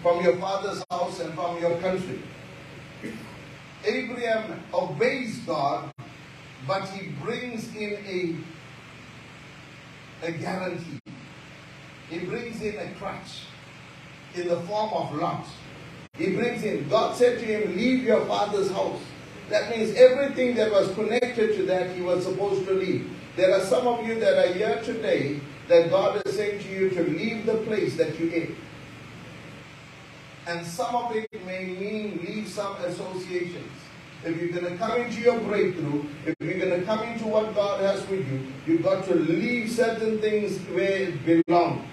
from 0.03 0.23
your 0.23 0.37
father's 0.37 0.85
house 0.91 1.19
and 1.21 1.35
from 1.35 1.61
your 1.61 1.77
country. 1.79 2.21
Abraham 3.85 4.63
obeys 4.73 5.39
God, 5.39 5.93
but 6.67 6.89
he 6.91 7.11
brings 7.23 7.75
in 7.75 7.99
a, 10.23 10.27
a 10.27 10.33
guarantee. 10.33 11.01
He 12.11 12.19
brings 12.21 12.63
in 12.63 12.77
a 12.77 12.93
crutch 12.99 13.47
in 14.35 14.49
the 14.49 14.61
form 14.61 14.93
of 14.93 15.15
Lot. 15.15 15.47
He 16.17 16.31
brings 16.31 16.63
in, 16.63 16.89
God 16.89 17.17
said 17.17 17.41
to 17.41 17.45
him, 17.45 17.77
leave 17.77 18.05
your 18.05 18.25
father's 18.27 18.71
house. 18.71 19.01
That 19.51 19.77
means 19.77 19.95
everything 19.97 20.55
that 20.55 20.71
was 20.71 20.93
connected 20.95 21.57
to 21.57 21.67
that 21.67 21.95
he 21.97 22.03
was 22.03 22.25
supposed 22.25 22.67
to 22.67 22.73
leave. 22.73 23.11
There 23.37 23.53
are 23.53 23.61
some 23.61 23.87
of 23.89 24.07
you 24.07 24.19
that 24.21 24.39
are 24.39 24.53
here 24.53 24.81
today 24.83 25.41
that 25.69 25.91
God 25.91 26.23
is 26.25 26.37
saying 26.37 26.63
to 26.63 26.69
you 26.69 26.91
to 26.91 27.03
leave 27.03 27.47
the 27.47 27.57
place 27.59 27.97
that 27.97 28.19
you're 28.19 28.33
in. 28.33 28.57
And 30.47 30.65
some 30.65 30.95
of 30.95 31.17
it 31.17 31.29
may 31.45 31.65
mean 31.65 32.21
leave 32.25 32.49
some 32.49 32.77
associations. 32.77 33.71
If 34.25 34.41
you're 34.41 34.61
going 34.61 34.73
to 34.73 34.79
come 34.79 35.01
into 35.01 35.21
your 35.21 35.39
breakthrough, 35.41 36.05
if 36.27 36.35
you're 36.39 36.59
going 36.59 36.81
to 36.81 36.87
come 36.87 37.03
into 37.03 37.27
what 37.27 37.55
God 37.55 37.81
has 37.83 38.03
for 38.05 38.15
you, 38.15 38.47
you've 38.67 38.83
got 38.83 39.05
to 39.07 39.15
leave 39.15 39.71
certain 39.71 40.19
things 40.21 40.59
where 40.69 41.09
it 41.09 41.45
belongs. 41.47 41.85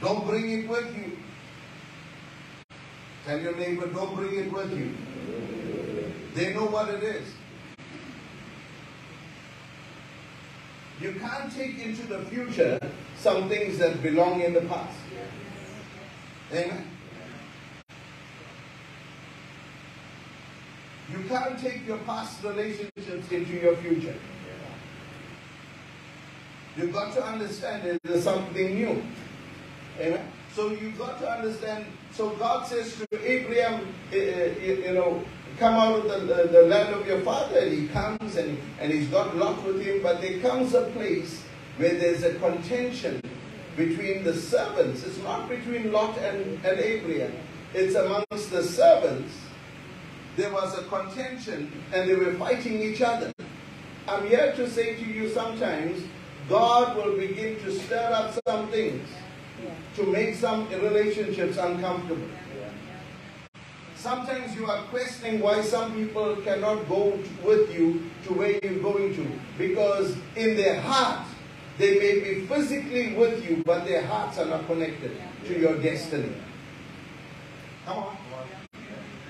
Don't 0.00 0.26
bring 0.26 0.50
it 0.50 0.68
with 0.68 0.94
you. 0.96 1.16
Tell 3.28 3.38
your 3.38 3.56
neighbor, 3.56 3.86
don't 3.88 4.16
bring 4.16 4.36
it 4.36 4.50
with 4.50 4.72
you. 4.72 4.96
They 6.34 6.54
know 6.54 6.64
what 6.64 6.88
it 6.88 7.02
is. 7.02 7.28
You 10.98 11.12
can't 11.12 11.54
take 11.54 11.78
into 11.78 12.06
the 12.06 12.20
future 12.20 12.80
some 13.18 13.50
things 13.50 13.76
that 13.80 14.02
belong 14.02 14.40
in 14.40 14.54
the 14.54 14.62
past. 14.62 14.96
Amen. 16.52 16.90
You 21.12 21.18
can't 21.28 21.58
take 21.58 21.86
your 21.86 21.98
past 21.98 22.42
relationships 22.42 23.30
into 23.30 23.52
your 23.52 23.76
future. 23.76 24.16
You've 26.78 26.94
got 26.94 27.12
to 27.12 27.22
understand 27.22 27.86
it 27.86 28.00
is 28.04 28.24
something 28.24 28.74
new. 28.74 29.02
Amen. 30.00 30.26
So 30.54 30.70
you've 30.70 30.96
got 30.96 31.20
to 31.20 31.30
understand. 31.30 31.84
So 32.18 32.30
God 32.30 32.66
says 32.66 32.96
to 32.96 33.30
Abraham, 33.30 33.94
uh, 34.12 34.16
you 34.16 34.92
know, 34.92 35.22
come 35.56 35.74
out 35.74 36.04
of 36.04 36.26
the, 36.26 36.48
the, 36.50 36.62
land 36.62 36.92
of 36.92 37.06
your 37.06 37.20
father. 37.20 37.60
And 37.60 37.72
he 37.72 37.86
comes 37.86 38.34
and, 38.34 38.58
and 38.80 38.92
he's 38.92 39.06
got 39.06 39.36
Lot 39.36 39.62
with 39.64 39.80
him. 39.80 40.02
But 40.02 40.20
there 40.20 40.40
comes 40.40 40.74
a 40.74 40.86
place 40.86 41.44
where 41.76 41.94
there's 41.94 42.24
a 42.24 42.34
contention 42.40 43.22
between 43.76 44.24
the 44.24 44.34
servants. 44.34 45.04
It's 45.04 45.18
not 45.18 45.48
between 45.48 45.92
Lot 45.92 46.18
and, 46.18 46.58
and 46.64 46.80
Abraham. 46.80 47.34
It's 47.72 47.94
amongst 47.94 48.50
the 48.50 48.64
servants 48.64 49.32
there 50.36 50.52
was 50.52 50.76
a 50.76 50.82
contention 50.88 51.70
and 51.92 52.10
they 52.10 52.16
were 52.16 52.32
fighting 52.34 52.82
each 52.82 53.00
other. 53.00 53.32
I'm 54.08 54.26
here 54.26 54.54
to 54.56 54.68
say 54.68 54.96
to 54.96 55.04
you 55.04 55.28
sometimes 55.28 56.02
God 56.48 56.96
will 56.96 57.16
begin 57.16 57.60
to 57.60 57.70
stir 57.70 58.10
up 58.12 58.36
some 58.44 58.66
things 58.70 59.08
to 59.96 60.02
make 60.04 60.34
some 60.34 60.68
relationships 60.68 61.56
uncomfortable. 61.56 62.28
Sometimes 63.96 64.54
you 64.54 64.66
are 64.66 64.82
questioning 64.84 65.40
why 65.40 65.60
some 65.60 65.92
people 65.92 66.36
cannot 66.36 66.88
go 66.88 67.18
with 67.42 67.74
you 67.74 68.08
to 68.24 68.32
where 68.32 68.52
you're 68.62 68.80
going 68.80 69.14
to 69.16 69.26
because 69.58 70.16
in 70.36 70.56
their 70.56 70.80
heart 70.80 71.26
they 71.78 71.98
may 71.98 72.20
be 72.20 72.46
physically 72.46 73.14
with 73.14 73.44
you 73.48 73.62
but 73.66 73.84
their 73.84 74.06
hearts 74.06 74.38
are 74.38 74.46
not 74.46 74.66
connected 74.66 75.16
to 75.46 75.58
your 75.58 75.76
destiny. 75.82 76.32
Come 77.84 77.98
on. 77.98 78.16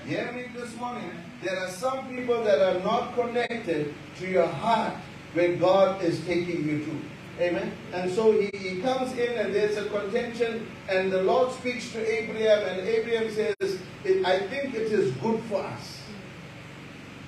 Hear 0.05 0.31
me 0.33 0.45
this 0.55 0.75
morning. 0.75 1.11
There 1.43 1.57
are 1.57 1.69
some 1.69 2.07
people 2.09 2.43
that 2.43 2.59
are 2.59 2.79
not 2.81 3.15
connected 3.15 3.93
to 4.19 4.27
your 4.27 4.47
heart 4.47 4.93
where 5.33 5.55
God 5.55 6.03
is 6.03 6.19
taking 6.25 6.67
you 6.67 6.85
to. 6.85 7.01
Amen. 7.39 7.71
And 7.93 8.11
so 8.11 8.33
he, 8.33 8.49
he 8.53 8.81
comes 8.81 9.13
in 9.13 9.37
and 9.37 9.55
there's 9.55 9.77
a 9.77 9.85
contention 9.85 10.67
and 10.89 11.09
the 11.09 11.23
Lord 11.23 11.53
speaks 11.53 11.89
to 11.93 11.99
Abraham 11.99 12.67
and 12.67 12.87
Abraham 12.87 13.31
says, 13.31 13.79
I 14.25 14.39
think 14.47 14.75
it 14.75 14.91
is 14.91 15.13
good 15.15 15.41
for 15.43 15.61
us 15.61 16.01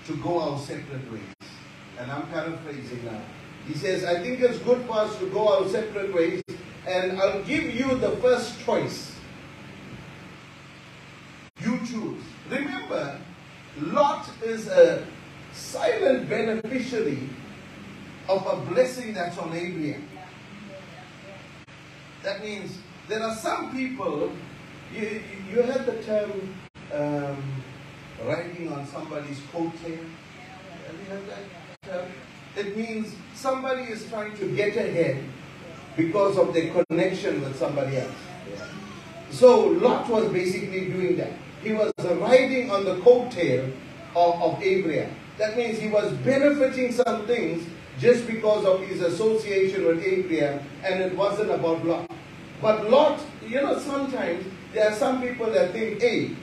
to 0.08 0.18
go 0.18 0.42
our 0.42 0.60
separate 0.60 1.10
ways. 1.10 1.34
And 1.98 2.12
I'm 2.12 2.28
paraphrasing 2.28 3.06
now. 3.06 3.22
He 3.68 3.74
says, 3.74 4.04
I 4.04 4.22
think 4.22 4.42
it's 4.42 4.58
good 4.60 4.86
for 4.86 4.98
us 4.98 5.18
to 5.20 5.28
go 5.28 5.48
our 5.48 5.70
separate 5.70 6.14
ways 6.14 6.44
and 6.86 7.18
I'll 7.18 7.44
give 7.44 7.74
you 7.74 7.96
the 7.96 8.12
first 8.18 8.60
choice. 8.66 9.16
You 11.62 11.80
choose. 11.86 12.24
Remember, 12.50 13.18
Lot 13.80 14.30
is 14.44 14.68
a 14.68 15.06
silent 15.54 16.28
beneficiary 16.28 17.30
of 18.32 18.48
a 18.48 18.72
blessing 18.72 19.14
that's 19.14 19.38
on 19.38 19.54
Abraham. 19.54 20.08
That 22.24 22.42
means 22.42 22.78
there 23.10 23.22
are 23.22 23.36
some 23.36 23.76
people, 23.76 24.32
you, 24.94 25.22
you, 25.50 25.64
heard 25.64 25.86
the 25.86 26.02
term 26.04 26.32
um, 26.94 27.64
riding 28.26 28.72
on 28.72 28.88
somebody's 28.88 29.40
coattail? 29.54 30.06
Have 30.88 30.96
you 31.00 31.06
heard 31.10 31.28
that 31.28 31.92
term? 31.92 32.12
It 32.56 32.78
means 32.78 33.16
somebody 33.36 33.84
is 33.84 34.08
trying 34.08 34.38
to 34.38 34.56
get 34.56 34.78
ahead 34.78 35.24
because 35.98 36.38
of 36.38 36.54
their 36.54 36.72
connection 36.72 37.42
with 37.42 37.58
somebody 37.58 37.98
else. 37.98 38.16
So 39.32 39.68
Lot 39.68 40.08
was 40.10 40.32
basically 40.32 40.90
doing 40.90 41.18
that. 41.18 41.32
He 41.64 41.74
was 41.74 41.92
riding 42.00 42.72
on 42.72 42.86
the 42.86 42.96
coattail 42.98 43.74
of, 44.16 44.42
of 44.42 44.64
Abraham. 44.64 45.16
That 45.38 45.58
means 45.58 45.80
he 45.80 45.88
was 45.88 46.14
benefiting 46.14 46.92
some 46.92 47.26
things 47.26 47.66
just 48.02 48.26
because 48.26 48.66
of 48.66 48.82
his 48.82 49.00
association 49.02 49.86
with 49.86 50.04
Abraham, 50.04 50.60
and 50.84 51.04
it 51.04 51.16
wasn't 51.16 51.52
about 51.52 51.86
Lot. 51.86 52.12
But 52.60 52.90
Lot, 52.90 53.22
you 53.48 53.62
know, 53.62 53.78
sometimes 53.78 54.44
there 54.74 54.90
are 54.90 54.96
some 54.96 55.22
people 55.22 55.52
that 55.52 55.72
think, 55.72 56.02
hey, 56.02 56.36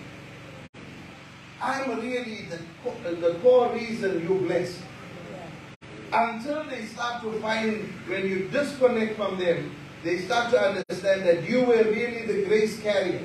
I'm 1.61 2.01
really 2.01 2.47
the, 2.49 3.11
the 3.17 3.35
core 3.43 3.73
reason 3.73 4.23
you 4.23 4.47
blessed. 4.47 4.81
Until 6.13 6.65
they 6.65 6.87
start 6.87 7.23
to 7.23 7.33
find, 7.41 7.83
when 8.07 8.27
you 8.29 8.49
disconnect 8.49 9.17
from 9.17 9.39
them, 9.39 9.75
they 10.05 10.19
start 10.19 10.51
to 10.53 10.61
understand 10.61 11.27
that 11.27 11.49
you 11.49 11.65
were 11.65 11.83
really 11.83 12.25
the 12.25 12.45
grace 12.47 12.81
carrier. 12.81 13.21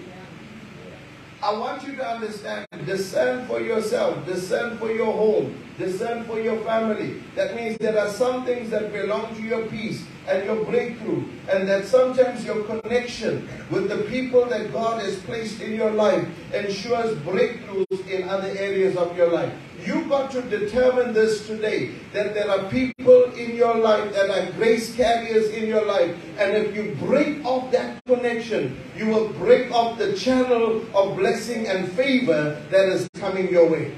I 1.43 1.51
want 1.51 1.83
you 1.83 1.97
to 1.97 2.07
understand, 2.07 2.65
discern 2.85 3.45
for 3.47 3.59
yourself, 3.59 4.25
discern 4.25 4.77
for 4.77 4.89
your 4.89 5.11
home, 5.11 5.61
discern 5.77 6.23
for 6.23 6.39
your 6.39 6.57
family. 6.61 7.21
That 7.35 7.53
means 7.53 7.77
there 7.79 7.99
are 7.99 8.07
some 8.07 8.45
things 8.45 8.69
that 8.69 8.93
belong 8.93 9.35
to 9.35 9.41
your 9.41 9.67
peace 9.67 10.05
and 10.25 10.45
your 10.45 10.63
breakthrough, 10.63 11.25
and 11.49 11.67
that 11.67 11.83
sometimes 11.83 12.45
your 12.45 12.63
connection 12.63 13.49
with 13.69 13.89
the 13.89 14.09
people 14.09 14.45
that 14.45 14.71
God 14.71 15.01
has 15.01 15.19
placed 15.23 15.59
in 15.59 15.73
your 15.73 15.91
life 15.91 16.25
ensures 16.53 17.13
breakthroughs 17.17 18.07
in 18.07 18.29
other 18.29 18.47
areas 18.47 18.95
of 18.95 19.17
your 19.17 19.29
life. 19.29 19.53
You 19.85 20.05
got 20.07 20.31
to 20.31 20.41
determine 20.41 21.13
this 21.13 21.45
today 21.47 21.91
that 22.13 22.33
there 22.33 22.49
are 22.49 22.69
people 22.69 23.33
in 23.33 23.55
your 23.55 23.75
life 23.75 24.13
that 24.13 24.29
are 24.29 24.51
grace 24.53 24.95
carriers 24.95 25.49
in 25.49 25.67
your 25.67 25.85
life, 25.85 26.15
and 26.37 26.55
if 26.55 26.75
you 26.75 26.95
break 26.99 27.43
off 27.43 27.71
that 27.71 28.03
connection, 28.05 28.79
you 28.95 29.07
will 29.07 29.29
break 29.33 29.71
off 29.71 29.97
the 29.97 30.13
channel 30.13 30.83
of 30.95 31.17
blessing 31.17 31.67
and 31.67 31.91
favor 31.93 32.61
that 32.69 32.89
is 32.89 33.09
coming 33.15 33.49
your 33.49 33.69
way. 33.69 33.95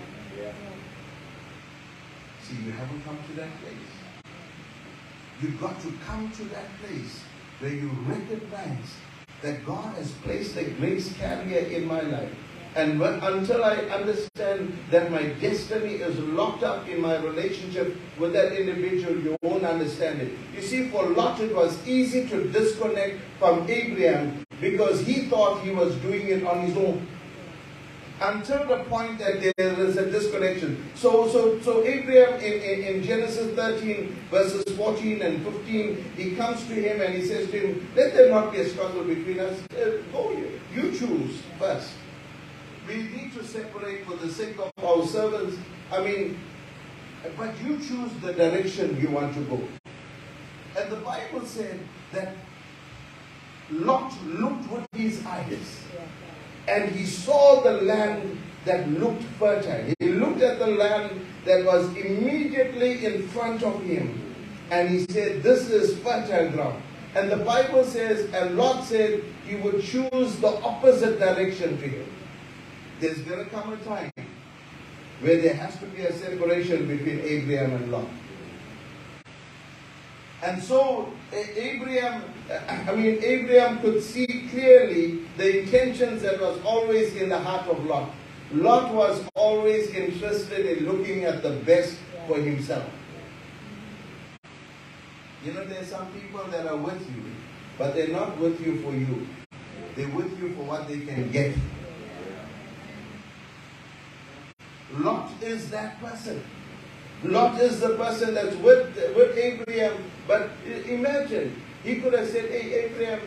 See, 2.43 2.55
you 2.65 2.71
haven't 2.71 3.03
come 3.03 3.17
to 3.29 3.33
that 3.33 3.49
place. 3.61 4.31
You've 5.41 5.59
got 5.59 5.79
to 5.81 5.93
come 6.05 6.31
to 6.31 6.43
that 6.45 6.65
place 6.81 7.19
where 7.59 7.71
you 7.71 7.89
recognize 8.07 8.95
that 9.41 9.65
God 9.65 9.95
has 9.95 10.11
placed 10.23 10.55
a 10.57 10.63
grace 10.63 11.13
carrier 11.17 11.59
in 11.59 11.85
my 11.85 12.01
life. 12.01 12.31
And 12.75 12.99
when, 12.99 13.13
until 13.23 13.63
I 13.63 13.75
understand 13.95 14.77
that 14.91 15.09
my 15.09 15.23
destiny 15.39 15.93
is 15.95 16.19
locked 16.19 16.63
up 16.63 16.89
in 16.89 17.01
my 17.01 17.15
relationship 17.17 17.95
with 18.19 18.33
that 18.33 18.51
individual, 18.51 19.17
you 19.17 19.37
won't 19.41 19.63
understand 19.63 20.21
it. 20.21 20.33
You 20.53 20.61
see, 20.61 20.89
for 20.89 21.07
Lot, 21.07 21.39
it 21.39 21.55
was 21.55 21.79
easy 21.87 22.27
to 22.27 22.43
disconnect 22.51 23.21
from 23.39 23.69
Abraham 23.69 24.45
because 24.59 24.99
he 25.01 25.27
thought 25.27 25.61
he 25.61 25.71
was 25.71 25.95
doing 25.97 26.27
it 26.27 26.45
on 26.45 26.67
his 26.67 26.75
own 26.75 27.07
until 28.21 28.65
the 28.65 28.83
point 28.85 29.19
that 29.19 29.41
there 29.41 29.73
is 29.79 29.97
a 29.97 30.09
disconnection. 30.09 30.83
So, 30.95 31.27
so, 31.29 31.59
so 31.61 31.83
Abraham 31.85 32.39
in, 32.39 32.61
in, 32.61 32.95
in 32.95 33.03
Genesis 33.03 33.55
13, 33.55 34.15
verses 34.29 34.63
14 34.75 35.21
and 35.21 35.45
15, 35.45 36.11
he 36.15 36.35
comes 36.35 36.65
to 36.67 36.73
him 36.73 37.01
and 37.01 37.13
he 37.13 37.25
says 37.25 37.49
to 37.51 37.59
him, 37.59 37.87
Let 37.95 38.13
there 38.13 38.29
not 38.29 38.51
be 38.51 38.59
a 38.59 38.69
struggle 38.69 39.03
between 39.03 39.39
us. 39.39 39.59
Uh, 39.71 40.01
Go, 40.11 40.31
you, 40.31 40.59
you 40.73 40.91
choose 40.97 41.41
first. 41.59 41.91
We 42.87 42.95
need 43.03 43.33
to 43.33 43.43
separate 43.43 44.05
for 44.05 44.15
the 44.15 44.31
sake 44.31 44.57
of 44.59 44.71
our 44.83 45.05
servants. 45.05 45.57
I 45.91 46.03
mean, 46.03 46.39
but 47.37 47.53
you 47.63 47.77
choose 47.77 48.11
the 48.21 48.33
direction 48.33 48.99
you 49.01 49.09
want 49.09 49.33
to 49.33 49.41
go. 49.41 49.61
And 50.77 50.91
the 50.91 50.97
Bible 50.97 51.45
said 51.45 51.79
that 52.11 52.35
Lot 53.71 54.13
looked 54.25 54.71
with 54.71 54.87
his 54.93 55.25
eyes 55.25 55.83
and 56.67 56.91
he 56.91 57.05
saw 57.05 57.61
the 57.61 57.81
land 57.81 58.37
that 58.65 58.89
looked 58.89 59.23
fertile. 59.39 59.93
He 59.99 60.09
looked 60.09 60.41
at 60.41 60.59
the 60.59 60.67
land 60.67 61.21
that 61.45 61.65
was 61.65 61.85
immediately 61.95 63.05
in 63.05 63.27
front 63.29 63.63
of 63.63 63.81
him, 63.83 64.35
and 64.71 64.89
he 64.89 65.05
said, 65.05 65.43
This 65.43 65.69
is 65.69 65.97
fertile 65.99 66.49
ground. 66.49 66.81
And 67.15 67.31
the 67.31 67.37
Bible 67.37 67.85
says, 67.85 68.33
and 68.33 68.57
Lot 68.57 68.83
said 68.83 69.23
he 69.47 69.55
would 69.55 69.81
choose 69.81 70.35
the 70.37 70.59
opposite 70.61 71.17
direction 71.17 71.77
to 71.77 71.87
him. 71.87 72.05
There's 72.99 73.19
going 73.19 73.43
to 73.43 73.49
come 73.51 73.73
a 73.73 73.77
time 73.77 74.11
where 75.19 75.41
there 75.41 75.53
has 75.53 75.77
to 75.79 75.85
be 75.87 76.01
a 76.01 76.13
separation 76.13 76.87
between 76.87 77.19
Abraham 77.19 77.73
and 77.73 77.91
Lot. 77.91 78.07
And 80.43 80.61
so 80.61 81.11
Abraham, 81.33 82.23
I 82.69 82.95
mean, 82.95 83.21
Abraham 83.23 83.79
could 83.79 84.01
see 84.01 84.47
clearly 84.49 85.21
the 85.37 85.61
intentions 85.61 86.21
that 86.21 86.39
was 86.39 86.61
always 86.63 87.15
in 87.15 87.29
the 87.29 87.39
heart 87.39 87.67
of 87.67 87.83
Lot. 87.85 88.11
Lot 88.51 88.93
was 88.93 89.23
always 89.33 89.89
interested 89.89 90.65
in 90.65 90.85
looking 90.85 91.23
at 91.23 91.41
the 91.41 91.51
best 91.65 91.97
for 92.27 92.37
himself. 92.37 92.87
You 95.43 95.53
know, 95.53 95.65
there's 95.65 95.87
some 95.87 96.11
people 96.11 96.43
that 96.45 96.65
are 96.67 96.77
with 96.77 97.01
you, 97.01 97.23
but 97.77 97.93
they're 97.95 98.07
not 98.07 98.37
with 98.39 98.65
you 98.65 98.81
for 98.81 98.93
you. 98.93 99.27
They're 99.95 100.09
with 100.09 100.39
you 100.39 100.53
for 100.53 100.63
what 100.63 100.87
they 100.87 100.99
can 100.99 101.31
get. 101.31 101.55
Lot 104.99 105.31
is 105.41 105.69
that 105.71 105.99
person. 106.01 106.43
Lot 107.23 107.59
is 107.59 107.79
the 107.79 107.95
person 107.95 108.33
that's 108.33 108.55
with, 108.57 108.95
with 109.15 109.37
Abraham. 109.37 110.03
But 110.27 110.49
imagine, 110.87 111.61
he 111.83 111.95
could 112.01 112.13
have 112.13 112.27
said, 112.27 112.49
Hey, 112.49 112.85
Abraham, 112.85 113.21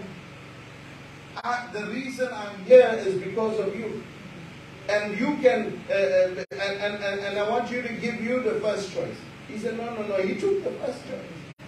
I, 1.37 1.69
the 1.73 1.87
reason 1.87 2.29
I'm 2.33 2.65
here 2.65 2.95
is 2.99 3.21
because 3.21 3.59
of 3.61 3.77
you. 3.77 4.03
And 4.89 5.19
you 5.19 5.37
can, 5.43 5.81
uh, 5.91 5.93
uh, 5.93 6.45
and, 6.53 6.81
and, 6.81 7.05
and, 7.05 7.21
and 7.21 7.39
I 7.39 7.49
want 7.49 7.71
you 7.71 7.83
to 7.83 7.93
give 7.95 8.21
you 8.23 8.43
the 8.43 8.61
first 8.61 8.93
choice. 8.93 9.17
He 9.47 9.59
said, 9.59 9.77
No, 9.77 9.95
no, 9.95 10.07
no, 10.07 10.17
he 10.23 10.41
took 10.41 10.65
the 10.65 10.71
first 10.71 11.03
choice. 11.07 11.67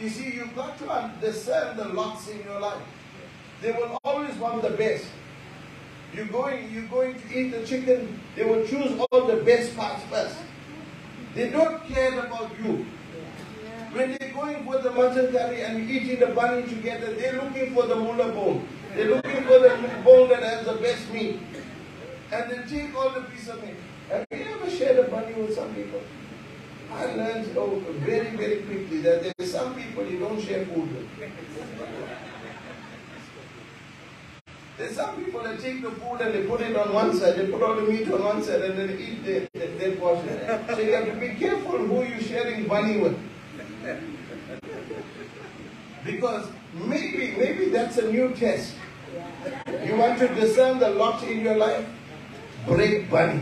You 0.00 0.08
see, 0.08 0.34
you've 0.34 0.54
got 0.54 0.78
to 0.78 0.90
understand 0.90 1.78
the 1.78 1.88
lots 1.88 2.28
in 2.28 2.42
your 2.42 2.60
life. 2.60 2.82
They 3.62 3.72
will 3.72 3.98
always 4.04 4.34
want 4.36 4.62
the 4.62 4.70
best. 4.70 5.06
You're 6.16 6.24
going, 6.28 6.72
you're 6.72 6.88
going 6.88 7.20
to 7.20 7.38
eat 7.38 7.50
the 7.50 7.66
chicken, 7.66 8.18
they 8.34 8.44
will 8.44 8.66
choose 8.66 8.98
all 8.98 9.26
the 9.26 9.36
best 9.44 9.76
parts 9.76 10.02
first. 10.04 10.38
They 11.34 11.50
don't 11.50 11.84
care 11.84 12.18
about 12.20 12.52
you. 12.58 12.86
When 13.92 14.16
they're 14.16 14.32
going 14.32 14.64
for 14.64 14.78
the 14.78 14.92
mutton 14.92 15.30
curry 15.30 15.60
and 15.60 15.90
eating 15.90 16.18
the 16.20 16.28
bunny 16.28 16.66
together, 16.66 17.12
they're 17.12 17.34
looking 17.34 17.74
for 17.74 17.86
the 17.86 17.96
mullah 17.96 18.32
bone. 18.32 18.66
They're 18.94 19.10
looking 19.10 19.44
for 19.44 19.58
the 19.58 19.76
bone 20.02 20.30
that 20.30 20.42
has 20.42 20.64
the 20.64 20.76
best 20.76 21.12
meat. 21.12 21.38
And 22.32 22.50
they 22.50 22.62
take 22.66 22.96
all 22.96 23.10
the 23.10 23.20
piece 23.20 23.48
of 23.48 23.62
meat. 23.62 23.76
Have 24.08 24.26
you 24.30 24.46
ever 24.54 24.70
shared 24.70 24.98
a 24.98 25.10
bunny 25.10 25.34
with 25.34 25.54
some 25.54 25.74
people? 25.74 26.00
I 26.92 27.04
learned 27.14 27.54
oh, 27.58 27.82
very, 28.06 28.34
very 28.36 28.62
quickly 28.62 29.02
that 29.02 29.34
there's 29.36 29.52
some 29.52 29.74
people 29.74 30.06
you 30.06 30.18
don't 30.18 30.40
share 30.40 30.64
food 30.64 30.94
with. 30.94 31.06
There's 34.78 34.94
some 34.94 35.24
people 35.24 35.42
that 35.42 35.58
take 35.58 35.80
the 35.82 35.90
food 35.90 36.20
and 36.20 36.34
they 36.34 36.46
put 36.46 36.60
it 36.60 36.76
on 36.76 36.92
one 36.92 37.16
side, 37.16 37.36
they 37.36 37.46
put 37.46 37.62
all 37.62 37.76
the 37.76 37.82
meat 37.82 38.10
on 38.12 38.22
one 38.22 38.42
side 38.42 38.60
and 38.60 38.78
then 38.78 38.98
eat 38.98 39.24
the, 39.24 39.48
the 39.58 39.66
dead 39.78 39.98
portion. 39.98 40.28
So 40.68 40.78
you 40.80 40.92
have 40.94 41.06
to 41.06 41.14
be 41.14 41.28
careful 41.34 41.78
who 41.78 42.04
you're 42.04 42.20
sharing 42.20 42.66
bunny 42.68 42.98
with. 42.98 43.18
Because 46.04 46.48
maybe, 46.74 47.34
maybe 47.38 47.70
that's 47.70 47.96
a 47.96 48.12
new 48.12 48.34
test. 48.34 48.74
You 49.84 49.96
want 49.96 50.18
to 50.18 50.28
discern 50.34 50.78
the 50.78 50.90
lot 50.90 51.22
in 51.22 51.40
your 51.40 51.56
life? 51.56 51.86
Break 52.66 53.10
bunny. 53.10 53.40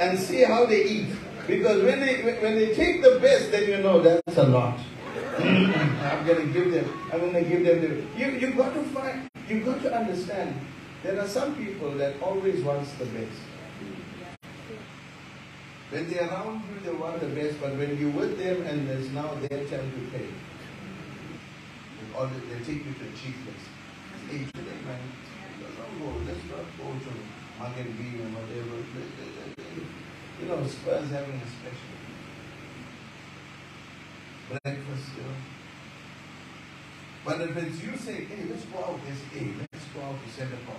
And 0.00 0.18
see 0.18 0.42
how 0.42 0.66
they 0.66 0.84
eat. 0.84 1.08
Because 1.46 1.82
when 1.82 2.00
they 2.00 2.22
when 2.22 2.54
they 2.54 2.74
take 2.74 3.02
the 3.02 3.18
best, 3.20 3.50
then 3.50 3.68
you 3.68 3.78
know 3.78 4.00
that's 4.00 4.36
a 4.36 4.44
lot. 4.44 4.78
I'm 5.38 6.26
gonna 6.26 6.46
give 6.46 6.70
them, 6.72 7.08
I'm 7.12 7.20
gonna 7.20 7.42
give 7.42 7.64
them 7.64 7.80
the 7.80 8.20
you 8.20 8.30
you 8.38 8.54
got 8.54 8.74
to 8.74 8.82
find 8.94 9.30
you've 9.48 9.64
got 9.64 9.82
to 9.82 9.94
understand 9.94 10.54
there 11.02 11.18
are 11.18 11.26
some 11.26 11.56
people 11.56 11.92
that 11.92 12.20
always 12.22 12.62
wants 12.62 12.92
the 12.92 13.06
best. 13.06 13.40
When 15.90 16.08
they're 16.08 16.28
around 16.28 16.62
you, 16.68 16.80
they 16.84 16.96
want 16.96 17.20
the 17.20 17.26
best, 17.28 17.60
but 17.60 17.76
when 17.76 17.98
you're 17.98 18.10
with 18.10 18.38
them 18.38 18.62
and 18.62 18.88
there's 18.88 19.10
now 19.10 19.34
their 19.34 19.66
turn 19.66 19.90
to 19.92 20.00
pay, 20.12 20.28
or 22.16 22.30
they, 22.48 22.64
take 22.64 22.86
you 22.86 22.94
to 22.94 23.04
list. 23.04 23.68
Hey, 24.30 24.44
today, 24.46 24.78
man, 24.86 25.00
don't 25.60 25.98
go, 25.98 26.16
let's 26.24 26.44
not 26.48 26.64
go 26.78 26.92
to 26.92 27.12
and 27.60 27.98
Bean 27.98 28.20
and 28.20 28.34
whatever. 28.34 28.82
You 30.40 30.48
know, 30.48 30.66
Spurs 30.66 31.10
having 31.10 31.36
a 31.36 31.46
special 31.46 32.01
breakfast, 34.60 35.08
you 35.16 35.22
know. 35.22 35.36
But 37.24 37.40
if 37.40 37.56
it's 37.56 37.82
you 37.82 37.96
say, 37.96 38.24
hey, 38.24 38.44
let's 38.50 38.64
go 38.64 38.78
out, 38.78 39.00
let's, 39.06 39.20
hey, 39.32 39.52
let's 39.58 39.84
go 39.94 40.02
out 40.02 40.16
to 40.24 40.32
Center 40.32 40.56
Park. 40.66 40.78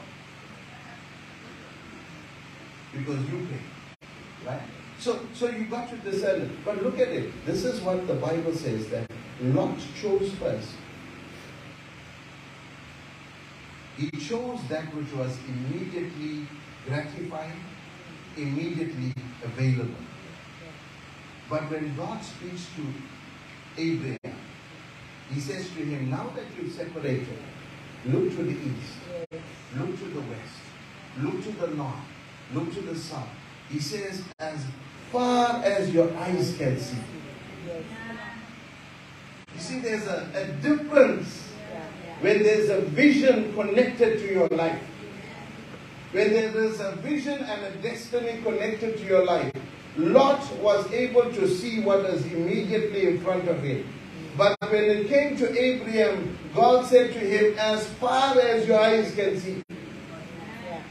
Because 2.91 3.19
you 3.29 3.47
pay. 3.49 4.47
Right? 4.47 4.61
So, 4.99 5.19
so 5.33 5.49
you 5.49 5.65
got 5.65 5.89
to 5.89 5.97
discern 5.97 6.41
it. 6.41 6.65
But 6.65 6.83
look 6.83 6.99
at 6.99 7.07
it. 7.09 7.45
This 7.45 7.65
is 7.65 7.81
what 7.81 8.07
the 8.07 8.15
Bible 8.15 8.53
says 8.53 8.89
that 8.89 9.09
Lot 9.41 9.77
chose 9.99 10.31
first. 10.33 10.69
He 13.97 14.09
chose 14.11 14.59
that 14.69 14.85
which 14.95 15.11
was 15.13 15.37
immediately 15.47 16.47
gratifying, 16.85 17.63
immediately 18.35 19.13
available. 19.43 19.93
But 21.49 21.69
when 21.69 21.95
God 21.95 22.23
speaks 22.23 22.67
to 22.75 22.81
Abraham, 23.77 24.37
he 25.33 25.39
says 25.39 25.67
to 25.69 25.83
him, 25.83 26.09
Now 26.09 26.31
that 26.35 26.45
you've 26.57 26.71
separated, 26.71 27.37
look 28.05 28.29
to 28.29 28.43
the 28.43 28.51
east, 28.51 29.41
look 29.77 29.97
to 29.97 30.05
the 30.05 30.21
west, 30.21 30.59
look 31.19 31.43
to 31.43 31.51
the 31.51 31.67
north, 31.75 31.95
look 32.53 32.73
to 32.73 32.81
the 32.81 32.95
south. 32.95 33.29
He 33.69 33.79
says, 33.79 34.23
As 34.39 34.65
far 35.11 35.63
as 35.63 35.91
your 35.91 36.15
eyes 36.17 36.55
can 36.57 36.79
see. 36.79 36.97
You 39.55 39.59
see, 39.59 39.79
there's 39.79 40.07
a, 40.07 40.29
a 40.33 40.45
difference 40.61 41.49
when 42.21 42.43
there's 42.43 42.69
a 42.69 42.81
vision 42.81 43.53
connected 43.53 44.19
to 44.19 44.31
your 44.31 44.47
life. 44.49 44.81
When 46.11 46.31
there 46.31 46.55
is 46.57 46.79
a 46.79 46.95
vision 46.97 47.43
and 47.43 47.65
a 47.65 47.71
destiny 47.81 48.41
connected 48.43 48.97
to 48.97 49.03
your 49.03 49.25
life. 49.25 49.51
Lot 49.97 50.41
was 50.57 50.91
able 50.91 51.31
to 51.33 51.47
see 51.47 51.79
what 51.81 51.99
is 52.05 52.25
immediately 52.31 53.07
in 53.07 53.19
front 53.21 53.47
of 53.47 53.61
him. 53.61 53.87
But 54.35 54.57
when 54.61 54.83
it 54.83 55.07
came 55.07 55.37
to 55.37 55.59
Abraham, 55.59 56.37
God 56.55 56.87
said 56.87 57.13
to 57.13 57.19
him, 57.19 57.57
as 57.59 57.87
far 58.01 58.39
as 58.39 58.67
your 58.67 58.79
eyes 58.79 59.13
can 59.13 59.39
see. 59.39 59.61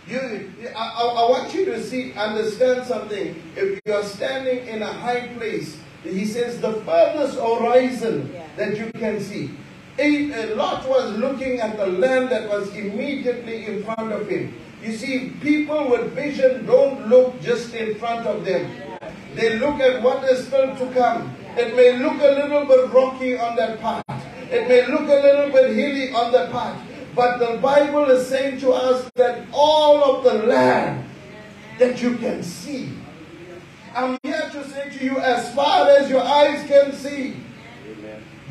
You, 0.07 0.53
I, 0.77 0.89
I 1.01 1.31
want 1.31 1.53
you 1.55 1.65
to 1.67 1.83
see, 1.83 2.13
understand 2.13 2.87
something. 2.87 3.41
If 3.57 3.81
you 3.85 3.93
are 3.95 4.03
standing 4.05 4.67
in 4.69 4.83
a 4.83 4.93
high 4.93 5.29
place, 5.37 5.77
he 6.05 6.25
says 6.25 6.61
the 6.61 6.75
furthest 6.83 7.39
horizon 7.39 8.31
Yeah. 8.33 8.47
that 8.57 8.77
you 8.77 8.91
can 8.93 9.21
see. 9.21 9.51
A 9.99 10.55
Lot 10.55 10.89
was 10.89 11.13
looking 11.19 11.61
at 11.61 11.77
the 11.77 11.87
land 11.87 12.31
that 12.31 12.49
was 12.49 12.69
immediately 12.75 13.67
in 13.67 13.85
front 13.85 14.13
of 14.13 14.29
him. 14.29 14.55
You 14.83 14.93
see, 14.97 15.31
people 15.41 15.91
with 15.91 16.13
vision 16.13 16.67
don't 16.67 17.09
look 17.09 17.41
just 17.43 17.75
in 17.75 17.95
front 17.97 18.27
of 18.27 18.45
them. 18.45 18.92
They 19.35 19.59
look 19.59 19.81
at 19.81 20.03
what 20.03 20.25
is 20.25 20.47
still 20.47 20.77
to 20.77 20.95
come. 20.95 21.35
It 21.57 21.75
may 21.75 21.99
look 21.99 22.21
a 22.21 22.33
little 22.33 22.67
bit 22.67 22.93
rocky 22.93 23.39
on 23.39 23.57
that 23.57 23.81
path. 23.81 24.05
It 24.51 24.69
may 24.69 24.87
look 24.87 25.09
a 25.09 25.23
little 25.23 25.51
bit 25.51 25.75
hilly 25.75 26.13
on 26.13 26.33
that 26.33 26.53
path. 26.53 26.81
But 27.15 27.39
the 27.39 27.59
Bible 27.59 28.11
is 28.11 28.27
saying 28.27 28.61
to 28.61 28.73
us 28.73 29.11
that 29.17 29.47
all 29.53 30.03
of 30.03 30.25
the 30.25 30.47
land 30.47 31.09
that 31.79 32.01
you 32.03 32.17
can 32.17 32.43
see. 32.43 32.93
I'm 33.95 34.19
here 34.23 34.49
to 34.53 34.69
say 34.69 34.91
to 34.91 35.05
you, 35.05 35.19
as 35.19 35.55
far 35.55 35.89
as 35.89 36.09
your 36.09 36.23
eyes 36.23 36.67
can 36.67 36.93
see, 36.93 37.37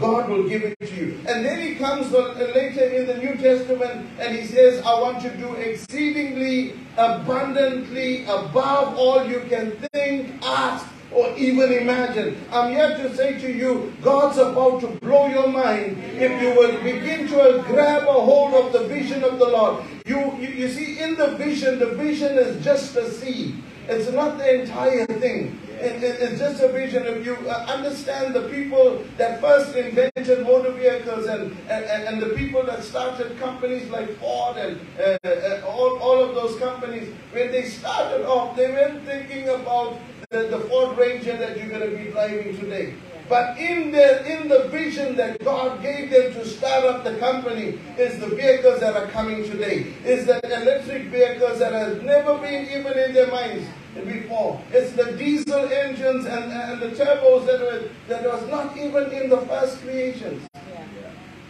God 0.01 0.29
will 0.29 0.49
give 0.49 0.63
it 0.63 0.77
to 0.79 0.95
you. 0.95 1.19
And 1.27 1.45
then 1.45 1.61
he 1.61 1.75
comes 1.75 2.11
uh, 2.11 2.33
later 2.55 2.83
in 2.83 3.05
the 3.05 3.17
New 3.17 3.35
Testament 3.35 4.09
and 4.19 4.35
he 4.35 4.45
says, 4.45 4.83
I 4.83 4.99
want 4.99 5.23
you 5.23 5.29
to 5.29 5.37
do 5.37 5.53
exceedingly 5.53 6.73
abundantly 6.97 8.23
above 8.23 8.97
all 8.97 9.23
you 9.25 9.41
can 9.47 9.71
think, 9.93 10.43
ask, 10.43 10.87
or 11.11 11.37
even 11.37 11.71
imagine. 11.73 12.43
I'm 12.51 12.71
here 12.71 12.97
to 12.97 13.15
say 13.15 13.37
to 13.39 13.51
you, 13.51 13.93
God's 14.01 14.37
about 14.37 14.81
to 14.81 14.87
blow 14.99 15.27
your 15.27 15.47
mind 15.47 15.97
if 16.15 16.41
you 16.41 16.49
will 16.55 16.81
begin 16.81 17.27
to 17.27 17.63
grab 17.67 18.03
a 18.03 18.13
hold 18.13 18.53
of 18.53 18.73
the 18.73 18.87
vision 18.87 19.23
of 19.23 19.37
the 19.37 19.45
Lord. 19.45 19.83
You, 20.05 20.35
you, 20.39 20.47
you 20.47 20.69
see, 20.69 20.99
in 20.99 21.15
the 21.15 21.35
vision, 21.37 21.79
the 21.79 21.93
vision 21.93 22.37
is 22.37 22.63
just 22.63 22.95
a 22.95 23.11
seed. 23.11 23.61
It's 23.87 24.09
not 24.11 24.37
the 24.37 24.61
entire 24.61 25.05
thing. 25.05 25.59
It- 25.81 26.03
it- 26.03 26.21
it's 26.21 26.39
just 26.39 26.61
a 26.61 26.67
vision. 26.67 27.05
If 27.07 27.25
you 27.25 27.35
uh, 27.49 27.65
understand 27.67 28.33
the 28.35 28.41
people 28.49 29.03
that 29.17 29.41
first 29.41 29.75
invented 29.75 30.43
motor 30.45 30.71
vehicles 30.71 31.25
and, 31.25 31.57
and, 31.69 31.85
and, 31.85 32.03
and 32.09 32.21
the 32.21 32.35
people 32.35 32.63
that 32.65 32.83
started 32.83 33.37
companies 33.39 33.89
like 33.89 34.09
Ford 34.19 34.57
and 34.57 34.79
uh, 34.99 35.17
uh, 35.27 35.61
all, 35.67 35.97
all 35.99 36.23
of 36.23 36.35
those 36.35 36.57
companies, 36.59 37.09
when 37.31 37.51
they 37.51 37.63
started 37.63 38.25
off, 38.25 38.55
they 38.55 38.67
weren't 38.71 39.03
thinking 39.05 39.49
about 39.49 39.97
the, 40.29 40.43
the 40.43 40.59
Ford 40.69 40.97
Ranger 40.97 41.35
that 41.37 41.57
you're 41.57 41.69
going 41.69 41.89
to 41.89 41.97
be 41.97 42.11
driving 42.11 42.57
today. 42.59 42.93
But 43.31 43.57
in 43.57 43.91
the 43.91 44.29
in 44.29 44.49
the 44.49 44.67
vision 44.67 45.15
that 45.15 45.39
God 45.39 45.81
gave 45.81 46.09
them 46.09 46.33
to 46.33 46.45
start 46.45 46.83
up 46.83 47.05
the 47.05 47.15
company 47.15 47.79
is 47.97 48.19
the 48.19 48.27
vehicles 48.27 48.81
that 48.81 48.97
are 48.97 49.07
coming 49.07 49.45
today. 49.45 49.93
Is 50.03 50.25
the 50.25 50.41
electric 50.43 51.03
vehicles 51.03 51.59
that 51.59 51.71
have 51.71 52.03
never 52.03 52.37
been 52.39 52.65
even 52.65 52.91
in 52.99 53.13
their 53.13 53.31
minds 53.31 53.65
before. 53.95 54.61
It's 54.73 54.91
the 54.97 55.13
diesel 55.13 55.63
engines 55.71 56.25
and, 56.25 56.51
and 56.51 56.81
the 56.81 56.89
turbos 56.89 57.45
that 57.45 57.61
were 57.61 57.89
that 58.09 58.25
was 58.25 58.45
not 58.49 58.75
even 58.75 59.09
in 59.11 59.29
the 59.29 59.39
first 59.47 59.79
creations. 59.79 60.45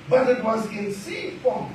But 0.07 0.29
it 0.29 0.43
was 0.43 0.69
in 0.69 0.93
seed 0.93 1.39
form. 1.41 1.73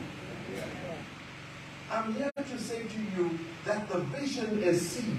I'm 1.91 2.15
here 2.15 2.31
to 2.37 2.59
say 2.61 2.85
to 2.85 3.01
you 3.17 3.37
that 3.65 3.89
the 3.89 3.99
vision 4.15 4.63
is 4.63 4.89
seed. 4.89 5.19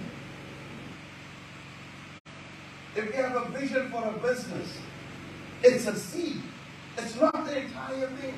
If 2.97 3.15
you 3.15 3.21
have 3.21 3.35
a 3.35 3.49
vision 3.49 3.91
for 3.91 4.03
a 4.03 4.13
business, 4.13 4.75
it's 5.61 5.85
a 5.85 5.95
seed. 5.95 6.41
It's 6.97 7.15
not 7.15 7.45
the 7.45 7.59
entire 7.59 8.07
thing. 8.07 8.33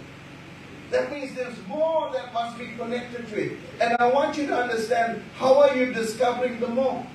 That 0.92 1.10
means 1.14 1.34
there's 1.34 1.56
more 1.66 2.12
that 2.12 2.34
must 2.34 2.60
be 2.60 2.68
connected 2.78 3.30
to 3.30 3.54
it. 3.54 3.58
And 3.80 3.96
I 4.00 4.08
want 4.12 4.38
you 4.38 4.48
to 4.48 4.58
understand 4.58 5.24
how 5.36 5.62
are 5.62 5.74
you 5.78 5.94
discovering 5.94 6.60
the 6.60 6.68
more? 6.68 7.08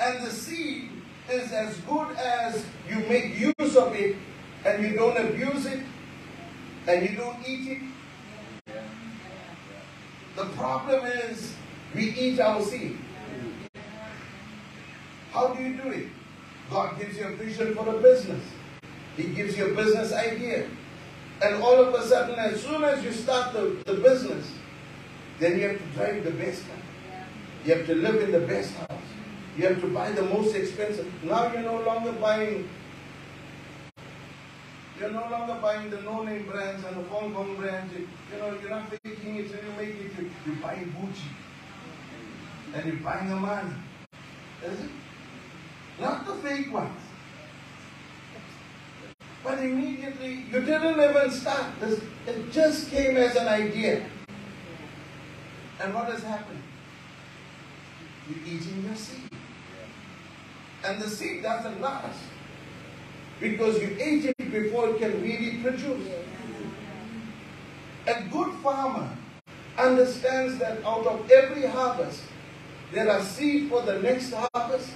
And 0.00 0.24
the 0.24 0.30
seed 0.30 0.90
is 1.30 1.52
as 1.52 1.76
good 1.80 2.16
as 2.16 2.64
you 2.88 3.00
make 3.00 3.38
use 3.38 3.76
of 3.76 3.94
it 3.94 4.16
and 4.64 4.82
you 4.82 4.94
don't 4.94 5.18
abuse 5.18 5.66
it 5.66 5.80
and 6.86 7.10
you 7.10 7.14
don't 7.14 7.46
eat 7.46 7.82
it. 8.66 8.74
The 10.34 10.46
problem 10.56 11.04
is 11.04 11.52
we 11.94 12.10
eat 12.12 12.40
our 12.40 12.62
seed. 12.62 12.96
How 15.32 15.54
do 15.54 15.62
you 15.62 15.76
do 15.76 15.90
it? 15.90 16.08
God 16.70 16.98
gives 16.98 17.16
you 17.16 17.26
a 17.26 17.36
vision 17.36 17.74
for 17.74 17.88
a 17.88 17.98
business. 18.00 18.42
He 19.16 19.24
gives 19.24 19.56
you 19.56 19.72
a 19.72 19.74
business 19.74 20.12
idea. 20.12 20.68
And 21.42 21.62
all 21.62 21.82
of 21.82 21.94
a 21.94 22.02
sudden, 22.06 22.38
as 22.38 22.62
soon 22.62 22.84
as 22.84 23.04
you 23.04 23.12
start 23.12 23.52
the, 23.52 23.82
the 23.86 23.94
business, 23.94 24.50
then 25.38 25.58
you 25.58 25.68
have 25.68 25.78
to 25.78 25.86
drive 25.94 26.24
the 26.24 26.30
best 26.32 26.66
car. 26.66 26.76
You 27.64 27.74
have 27.74 27.86
to 27.86 27.94
live 27.94 28.22
in 28.22 28.32
the 28.32 28.40
best 28.40 28.74
house. 28.74 28.90
You 29.56 29.66
have 29.66 29.80
to 29.80 29.88
buy 29.88 30.12
the 30.12 30.22
most 30.22 30.54
expensive. 30.54 31.06
Now 31.24 31.52
you're 31.52 31.62
no 31.62 31.80
longer 31.82 32.12
buying 32.12 32.68
You're 34.98 35.10
no 35.10 35.28
longer 35.30 35.54
buying 35.62 35.90
the 35.90 36.00
no-name 36.02 36.46
brands 36.46 36.84
and 36.84 36.96
the 36.96 37.08
Hong 37.08 37.32
Kong 37.32 37.54
brands. 37.54 37.92
You, 37.94 38.08
you 38.32 38.38
know, 38.40 38.58
you're 38.60 38.70
not 38.70 38.90
faking 38.90 39.36
it 39.36 39.48
till 39.48 39.62
you 39.62 39.72
make 39.76 39.90
it. 39.90 40.10
You, 40.18 40.30
you're 40.44 40.56
buying 40.56 40.92
Gucci. 40.98 41.28
And 42.74 42.84
you're 42.84 42.96
buying 42.96 43.28
Armani. 43.28 43.74
Is 44.64 44.80
it? 44.80 44.90
Not 46.00 46.26
the 46.26 46.34
fake 46.34 46.72
ones. 46.72 47.00
But 49.42 49.58
immediately, 49.58 50.44
you 50.52 50.60
didn't 50.60 51.00
even 51.00 51.30
start. 51.30 51.66
This, 51.80 52.00
it 52.26 52.52
just 52.52 52.90
came 52.90 53.16
as 53.16 53.36
an 53.36 53.48
idea. 53.48 54.04
And 55.80 55.94
what 55.94 56.10
has 56.10 56.22
happened? 56.22 56.62
You're 58.28 58.44
eating 58.46 58.84
your 58.84 58.96
seed. 58.96 59.30
And 60.84 61.00
the 61.00 61.08
seed 61.08 61.42
doesn't 61.42 61.80
last. 61.80 62.18
Because 63.40 63.80
you 63.80 63.96
ate 63.98 64.34
it 64.36 64.50
before 64.50 64.90
it 64.90 64.98
can 64.98 65.22
really 65.22 65.58
produce. 65.62 66.08
A 68.06 68.22
good 68.30 68.54
farmer 68.62 69.08
understands 69.78 70.58
that 70.58 70.84
out 70.84 71.06
of 71.06 71.30
every 71.30 71.66
harvest, 71.66 72.22
there 72.92 73.10
are 73.10 73.22
seed 73.22 73.68
for 73.68 73.82
the 73.82 74.00
next 74.00 74.32
harvest. 74.32 74.90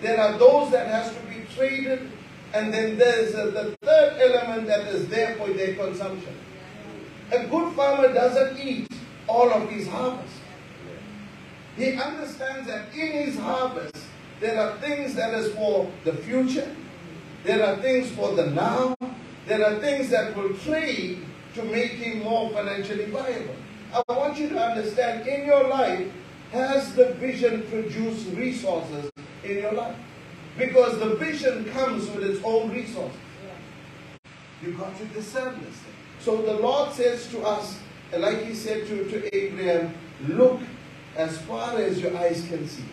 There 0.00 0.20
are 0.20 0.38
those 0.38 0.70
that 0.70 0.86
has 0.86 1.14
to 1.14 1.20
be 1.26 1.44
traded. 1.54 2.10
And 2.54 2.72
then 2.72 2.96
there's 2.96 3.34
uh, 3.34 3.46
the 3.46 3.76
third 3.82 4.18
element 4.20 4.66
that 4.68 4.86
is 4.88 5.08
there 5.08 5.34
for 5.36 5.48
their 5.48 5.74
consumption. 5.74 6.34
A 7.30 7.46
good 7.46 7.74
farmer 7.74 8.12
doesn't 8.12 8.58
eat 8.58 8.88
all 9.26 9.52
of 9.52 9.68
his 9.68 9.86
harvest. 9.86 10.34
He 11.76 11.92
understands 11.92 12.66
that 12.68 12.92
in 12.94 13.26
his 13.26 13.38
harvest, 13.38 13.96
there 14.40 14.58
are 14.58 14.78
things 14.78 15.14
that 15.14 15.34
is 15.34 15.52
for 15.54 15.90
the 16.04 16.14
future. 16.14 16.74
There 17.44 17.64
are 17.64 17.76
things 17.76 18.10
for 18.12 18.34
the 18.34 18.46
now. 18.46 18.96
There 19.46 19.64
are 19.64 19.78
things 19.80 20.08
that 20.10 20.34
will 20.34 20.54
trade 20.58 21.24
to 21.54 21.62
make 21.64 21.92
him 21.92 22.22
more 22.22 22.50
financially 22.50 23.06
viable. 23.06 23.56
I 23.92 24.02
want 24.12 24.38
you 24.38 24.48
to 24.48 24.58
understand 24.58 25.26
in 25.28 25.46
your 25.46 25.68
life, 25.68 26.10
has 26.52 26.94
the 26.94 27.12
vision 27.14 27.62
produced 27.70 28.26
resources 28.34 29.10
in 29.48 29.58
your 29.58 29.72
life? 29.72 29.96
Because 30.56 30.98
the 30.98 31.14
vision 31.16 31.64
comes 31.66 32.08
with 32.10 32.24
its 32.24 32.40
own 32.44 32.70
resources. 32.70 33.18
You've 34.62 34.78
got 34.78 34.96
to 34.98 35.04
discern 35.06 35.60
this 35.64 35.76
thing. 35.76 35.94
So 36.20 36.42
the 36.42 36.54
Lord 36.54 36.92
says 36.92 37.28
to 37.30 37.42
us, 37.42 37.78
like 38.16 38.44
he 38.44 38.54
said 38.54 38.86
to, 38.88 39.04
to 39.10 39.36
Abraham, 39.36 39.94
look 40.26 40.60
as 41.16 41.38
far 41.42 41.78
as 41.78 42.00
your 42.00 42.16
eyes 42.16 42.46
can 42.48 42.66
see. 42.66 42.84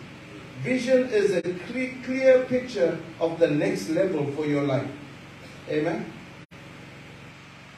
Vision 0.62 1.08
is 1.10 1.32
a 1.32 1.42
clear, 1.42 1.94
clear 2.04 2.44
picture 2.44 2.98
of 3.20 3.38
the 3.38 3.48
next 3.48 3.88
level 3.90 4.26
for 4.32 4.46
your 4.46 4.62
life. 4.62 4.88
Amen? 5.68 6.12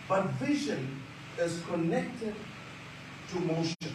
But 0.09 0.27
vision 0.33 1.03
is 1.39 1.63
connected 1.71 2.35
to 3.31 3.41
motion. 3.41 3.95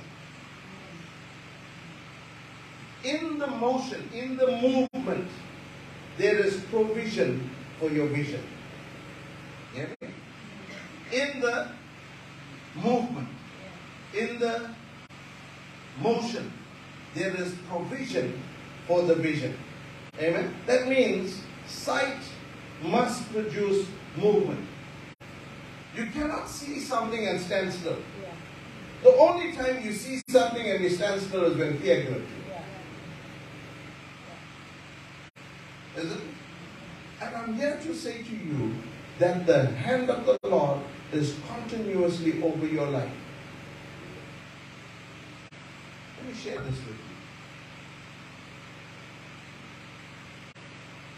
In 3.03 3.37
the 3.37 3.47
motion, 3.47 4.09
in 4.13 4.37
the 4.37 4.47
movement, 4.47 5.27
there 6.17 6.37
is 6.37 6.61
provision 6.71 7.49
for 7.79 7.89
your 7.89 8.07
vision. 8.07 8.41
Me? 9.75 9.83
In 11.11 11.41
the 11.41 11.67
movement, 12.75 13.27
in 14.17 14.39
the 14.39 14.69
motion, 16.01 16.51
there 17.13 17.35
is 17.35 17.55
provision 17.69 18.41
for 18.87 19.01
the 19.03 19.15
vision. 19.15 19.55
Amen? 20.19 20.53
That 20.65 20.87
means 20.87 21.41
sight 21.67 22.21
must 22.83 23.29
produce 23.31 23.87
movement. 24.15 24.65
You 25.95 26.07
cannot 26.07 26.47
see 26.49 26.79
something 26.79 27.27
and 27.27 27.39
stand 27.39 27.73
still. 27.73 27.97
The 29.03 29.13
only 29.15 29.53
time 29.53 29.83
you 29.83 29.91
see 29.93 30.21
something 30.29 30.65
and 30.69 30.83
you 30.83 30.89
stand 30.89 31.21
still 31.21 31.43
is 31.45 31.57
when 31.57 31.77
fear 31.79 32.05
grips 32.05 32.21
you. 32.21 32.43
Is 32.45 32.49
it? 32.49 32.63
And 35.95 37.35
I'm 37.35 37.53
here 37.53 37.79
to 37.83 37.93
say 37.93 38.23
to 38.23 38.35
you 38.35 38.73
that 39.19 39.45
the 39.45 39.67
hand 39.67 40.09
of 40.09 40.25
the 40.25 40.37
Lord 40.47 40.79
is 41.11 41.35
continuously 41.47 42.41
over 42.41 42.65
your 42.65 42.87
life. 42.87 43.11
Let 46.17 46.27
me 46.27 46.33
share 46.33 46.59
this 46.61 46.77
with 46.77 46.87
you. 46.87 47.13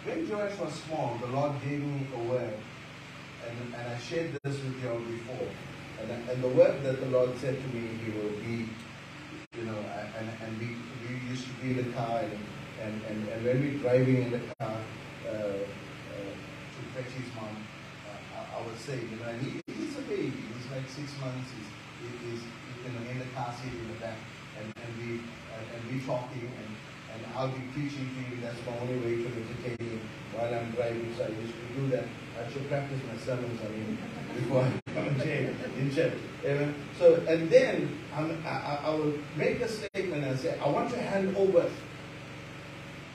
When 0.05 0.29
Joash 0.29 0.59
was 0.59 0.73
small, 0.73 1.17
the 1.21 1.27
Lord 1.27 1.53
gave 1.63 1.81
me 1.81 2.07
a 2.13 2.19
word, 2.29 2.53
and, 3.47 3.73
and 3.75 3.93
I 3.93 3.97
shared 3.97 4.37
this 4.43 4.55
with 4.55 4.83
you 4.83 4.89
all 4.89 4.99
before. 4.99 5.47
And, 6.01 6.29
and 6.29 6.43
the 6.43 6.49
word 6.49 6.83
that 6.83 6.99
the 6.99 7.07
Lord 7.07 7.37
said 7.39 7.55
to 7.55 7.67
me, 7.75 7.87
He 8.03 8.11
will 8.11 8.29
be, 8.41 8.69
you 9.57 9.65
know, 9.65 9.77
and, 10.19 10.29
and 10.43 10.59
we, 10.59 10.75
we 11.07 11.29
used 11.29 11.45
to 11.45 11.53
be 11.63 11.79
in 11.79 11.87
the 11.87 11.93
car, 11.93 12.19
and, 12.19 12.37
and, 12.81 13.01
and, 13.09 13.19
and 13.29 13.39
when 13.45 13.61
we're 13.61 13.79
driving 13.79 14.23
in 14.23 14.31
the 14.31 14.41
car 14.59 14.75
uh, 15.27 15.31
uh, 15.31 16.31
to 16.35 16.79
fetch 16.93 17.11
his 17.15 17.29
mom, 17.35 17.55
uh, 18.09 18.57
I, 18.57 18.61
would 18.65 18.79
say, 18.79 18.99
you 18.99 19.17
know, 19.17 19.29
and 19.29 19.41
he, 19.41 19.61
he's 19.67 19.97
a 19.97 20.01
baby, 20.01 20.31
he's 20.31 20.67
like 20.71 20.87
six 20.89 21.11
months, 21.21 21.49
he's, 21.55 22.11
he's 22.21 22.43
you 22.85 22.91
know, 22.93 23.01
in 23.09 23.19
the 23.19 23.29
car 23.33 23.53
seat 23.57 23.73
in 23.73 23.87
the 23.87 23.99
back, 23.99 24.17
and, 24.59 24.67
and 24.75 24.91
we 25.01 25.19
and, 25.55 25.81
we 25.91 26.05
talking, 26.05 26.51
and, 26.51 26.71
and 27.13 27.21
I'll 27.35 27.47
be 27.47 27.61
preaching 27.73 28.09
to 28.11 28.21
you. 28.35 28.41
That's 28.41 28.59
my 28.65 28.77
only 28.79 28.99
way 28.99 29.23
to 29.23 29.27
entertain 29.31 29.77
him 29.79 30.01
while 30.33 30.53
I'm 30.53 30.71
driving. 30.71 31.13
So 31.17 31.23
I 31.23 31.29
used 31.29 31.55
to 31.55 31.67
do 31.79 31.87
that. 31.95 32.05
I 32.35 32.51
should 32.51 32.67
practice 32.67 32.99
my 33.07 33.17
sermons 33.17 33.59
I 33.63 33.69
mean, 33.71 33.97
before 34.35 34.61
I 34.61 34.91
come 34.93 35.07
in 35.07 35.19
jail, 35.19 35.53
In 35.79 35.95
church. 35.95 36.13
Amen. 36.43 36.75
So 36.99 37.23
and 37.27 37.49
then 37.49 37.97
I'm, 38.13 38.43
I, 38.45 38.49
I, 38.49 38.79
I 38.85 38.89
will 38.89 39.13
make 39.37 39.61
a 39.61 39.69
statement 39.69 40.25
and 40.25 40.37
say, 40.37 40.59
I 40.59 40.67
want 40.67 40.89
to 40.91 40.99
hand 40.99 41.35
over 41.37 41.69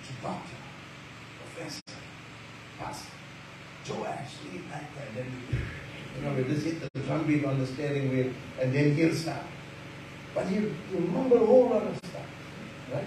to 0.06 0.22
doctor, 0.22 0.56
professor, 1.38 1.82
pastor, 2.78 3.12
Joash, 3.88 4.32
lead 4.44 4.62
like 4.70 4.94
that. 4.94 5.08
And 5.08 5.16
then 5.16 5.26
you 6.16 6.22
know, 6.22 6.34
we 6.34 6.44
just 6.44 6.66
hit 6.66 6.92
the 6.92 7.00
drum 7.00 7.26
beat 7.26 7.44
on 7.44 7.58
the 7.58 7.66
steering 7.66 8.10
wheel, 8.10 8.32
and 8.60 8.74
then 8.74 8.94
he'll 8.94 9.14
start. 9.14 9.42
But 10.34 10.46
he 10.46 10.56
you 10.56 10.74
remember 10.92 11.36
a 11.36 11.46
whole 11.46 11.70
lot 11.70 11.82
stuff, 11.96 12.26
right? 12.92 13.04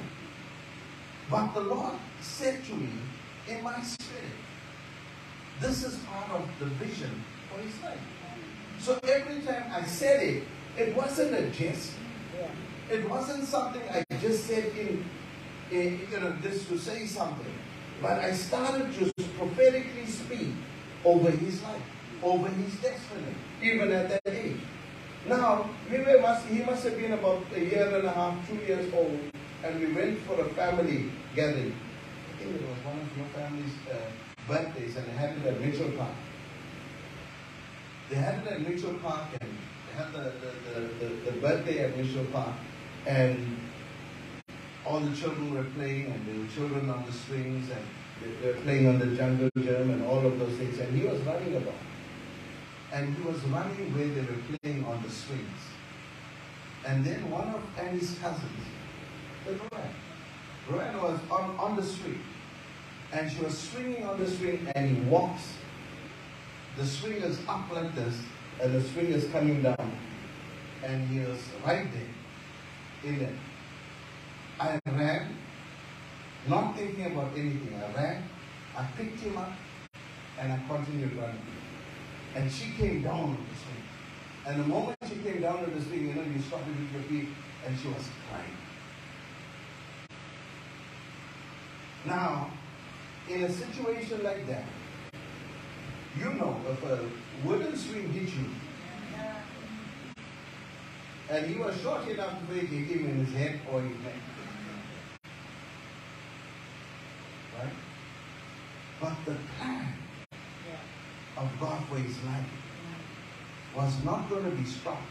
But 1.30 1.54
the 1.54 1.62
Lord 1.62 1.94
said 2.22 2.64
to 2.66 2.76
me 2.76 2.90
in 3.50 3.64
my 3.64 3.82
spirit, 3.82 4.36
this 5.60 5.84
is 5.84 5.96
part 6.00 6.30
of 6.32 6.48
the 6.60 6.66
vision 6.66 7.24
for 7.50 7.62
his 7.62 7.82
life. 7.82 8.00
So 8.80 9.00
every 9.04 9.42
time 9.42 9.72
I 9.72 9.84
said 9.84 10.22
it, 10.22 10.44
it 10.78 10.96
wasn't 10.96 11.34
a 11.34 11.50
jest. 11.52 11.94
It 12.92 13.10
wasn't 13.10 13.46
something 13.46 13.82
I 13.90 14.04
just 14.18 14.46
said 14.46 14.66
in 14.78 15.06
you 15.82 16.20
know, 16.20 16.36
just 16.42 16.68
to 16.70 16.78
say 16.78 17.06
something. 17.06 17.54
But 18.02 18.20
I 18.20 18.34
started 18.34 18.94
to 19.00 19.24
prophetically 19.38 20.06
speak 20.06 20.50
over 21.06 21.32
his 21.32 21.62
life, 21.64 21.82
over 22.22 22.48
his 22.48 22.74
destiny, 22.76 23.34
even 23.62 23.92
at 23.92 24.10
that 24.10 24.34
age. 24.34 24.58
Now, 25.28 25.70
we 25.90 26.00
were 26.00 26.20
must, 26.22 26.46
he 26.48 26.64
must 26.64 26.84
have 26.84 26.98
been 26.98 27.14
about 27.14 27.44
a 27.56 27.60
year 27.60 27.96
and 27.96 28.06
a 28.06 28.12
half, 28.12 28.48
two 28.48 28.56
years 28.56 28.94
old, 28.94 29.20
and 29.64 29.80
we 29.80 29.94
went 29.94 30.20
for 30.22 30.40
a 30.42 30.50
family 30.50 31.10
gathering. 31.36 31.74
I 31.74 32.38
think 32.38 32.56
it 32.56 32.62
was 32.62 32.78
one 32.86 33.00
of 33.00 33.18
your 33.18 33.28
family's 33.28 33.74
uh, 33.90 33.96
birthdays, 34.48 34.98
and 34.98 35.06
they 35.08 35.12
had 35.12 35.38
it 35.38 35.46
at 35.46 35.62
Mitchell 35.62 35.92
Park. 35.92 36.16
They 38.10 38.16
had 38.18 38.46
it 38.46 38.52
at 38.52 38.62
Mitchell 38.68 38.96
Park, 38.96 39.30
and 39.40 39.50
had 39.96 40.12
the, 40.12 40.34
the, 40.42 40.52
the, 40.74 41.06
the, 41.06 41.32
the 41.32 41.38
birthday 41.40 41.86
at 41.86 41.98
Mitchell 41.98 42.26
Park, 42.26 42.56
and 43.06 43.58
all 44.86 45.00
the 45.00 45.16
children 45.16 45.54
were 45.54 45.64
playing, 45.76 46.08
and 46.08 46.28
there 46.28 46.40
were 46.40 46.52
children 46.54 46.90
on 46.90 47.06
the 47.06 47.12
swings, 47.12 47.70
and 47.70 47.86
they, 48.42 48.48
were 48.48 48.60
playing 48.62 48.88
on 48.88 49.00
the 49.00 49.16
jungle 49.16 49.50
gym, 49.58 49.90
and 49.90 50.04
all 50.06 50.26
of 50.26 50.40
those 50.40 50.58
things, 50.58 50.80
and 50.80 50.98
he 50.98 51.06
was 51.08 51.20
running 51.22 51.56
about 51.56 51.74
and 52.94 53.16
he 53.16 53.24
was 53.24 53.42
running 53.46 53.92
where 53.96 54.08
they 54.08 54.22
were 54.22 54.58
playing 54.62 54.86
on 54.86 55.02
the 55.02 55.10
swings. 55.10 55.62
And 56.86 57.04
then 57.04 57.30
one 57.32 57.48
of 57.48 57.62
Annie's 57.78 58.18
cousins, 58.22 58.66
the 59.46 59.60
Rowan 60.70 61.02
was 61.02 61.20
on, 61.32 61.56
on 61.58 61.76
the 61.76 61.84
swing. 61.84 62.20
And 63.12 63.32
she 63.32 63.44
was 63.44 63.58
swinging 63.58 64.06
on 64.06 64.20
the 64.20 64.30
swing 64.30 64.68
and 64.76 64.96
he 64.96 65.04
walks. 65.04 65.54
The 66.78 66.86
swing 66.86 67.14
is 67.14 67.40
up 67.48 67.72
like 67.72 67.96
this 67.96 68.16
and 68.62 68.74
the 68.74 68.82
swing 68.82 69.08
is 69.08 69.26
coming 69.32 69.64
down. 69.64 69.92
And 70.84 71.08
he 71.08 71.20
was 71.20 71.40
right 71.66 71.88
there 71.94 73.12
in 73.12 73.22
it. 73.22 73.36
I 74.60 74.80
ran, 74.86 75.38
not 76.48 76.76
thinking 76.76 77.06
about 77.06 77.32
anything. 77.36 77.76
I 77.76 77.94
ran, 77.94 78.24
I 78.78 78.84
picked 78.98 79.20
him 79.20 79.38
up, 79.38 79.52
and 80.40 80.52
I 80.54 80.60
continued 80.68 81.16
running. 81.16 81.42
And 82.36 82.52
she 82.52 82.72
came 82.72 83.04
down 83.04 83.20
on 83.20 83.38
the 83.50 83.56
swing. 83.56 83.84
And 84.46 84.62
the 84.62 84.68
moment 84.68 84.98
she 85.08 85.16
came 85.18 85.42
down 85.42 85.58
on 85.58 85.74
the 85.74 85.82
swing, 85.82 86.08
you 86.08 86.14
know, 86.14 86.24
you 86.24 86.42
started 86.42 86.68
with 86.68 86.92
your 86.94 87.04
feet, 87.04 87.30
and 87.66 87.80
she 87.80 87.88
was 87.88 88.10
crying. 88.30 88.58
Now, 92.06 92.52
in 93.30 93.44
a 93.44 93.52
situation 93.52 94.24
like 94.24 94.46
that, 94.48 94.66
You 96.20 96.32
know, 96.36 96.56
if 96.70 96.84
a 96.84 97.00
wooden 97.44 97.76
swing 97.76 98.14
hit 98.14 98.30
you, 98.30 98.46
and 101.30 101.48
he 101.48 101.56
was 101.60 101.80
short 101.82 102.08
enough 102.08 102.38
to 102.48 102.54
hit 102.54 102.70
him 102.70 103.10
in 103.10 103.26
his 103.26 103.34
head 103.34 103.62
or 103.72 103.80
in 103.80 103.90
his 103.90 104.04
neck. 104.04 104.14
Right? 107.60 107.74
But 109.00 109.14
the 109.26 109.36
plan 109.58 109.94
of 111.38 111.52
God 111.60 111.84
for 111.88 111.98
his 111.98 112.16
life 112.24 112.46
was 113.76 114.04
not 114.04 114.30
going 114.30 114.44
to 114.46 114.52
be 114.52 114.66
stopped 114.66 115.02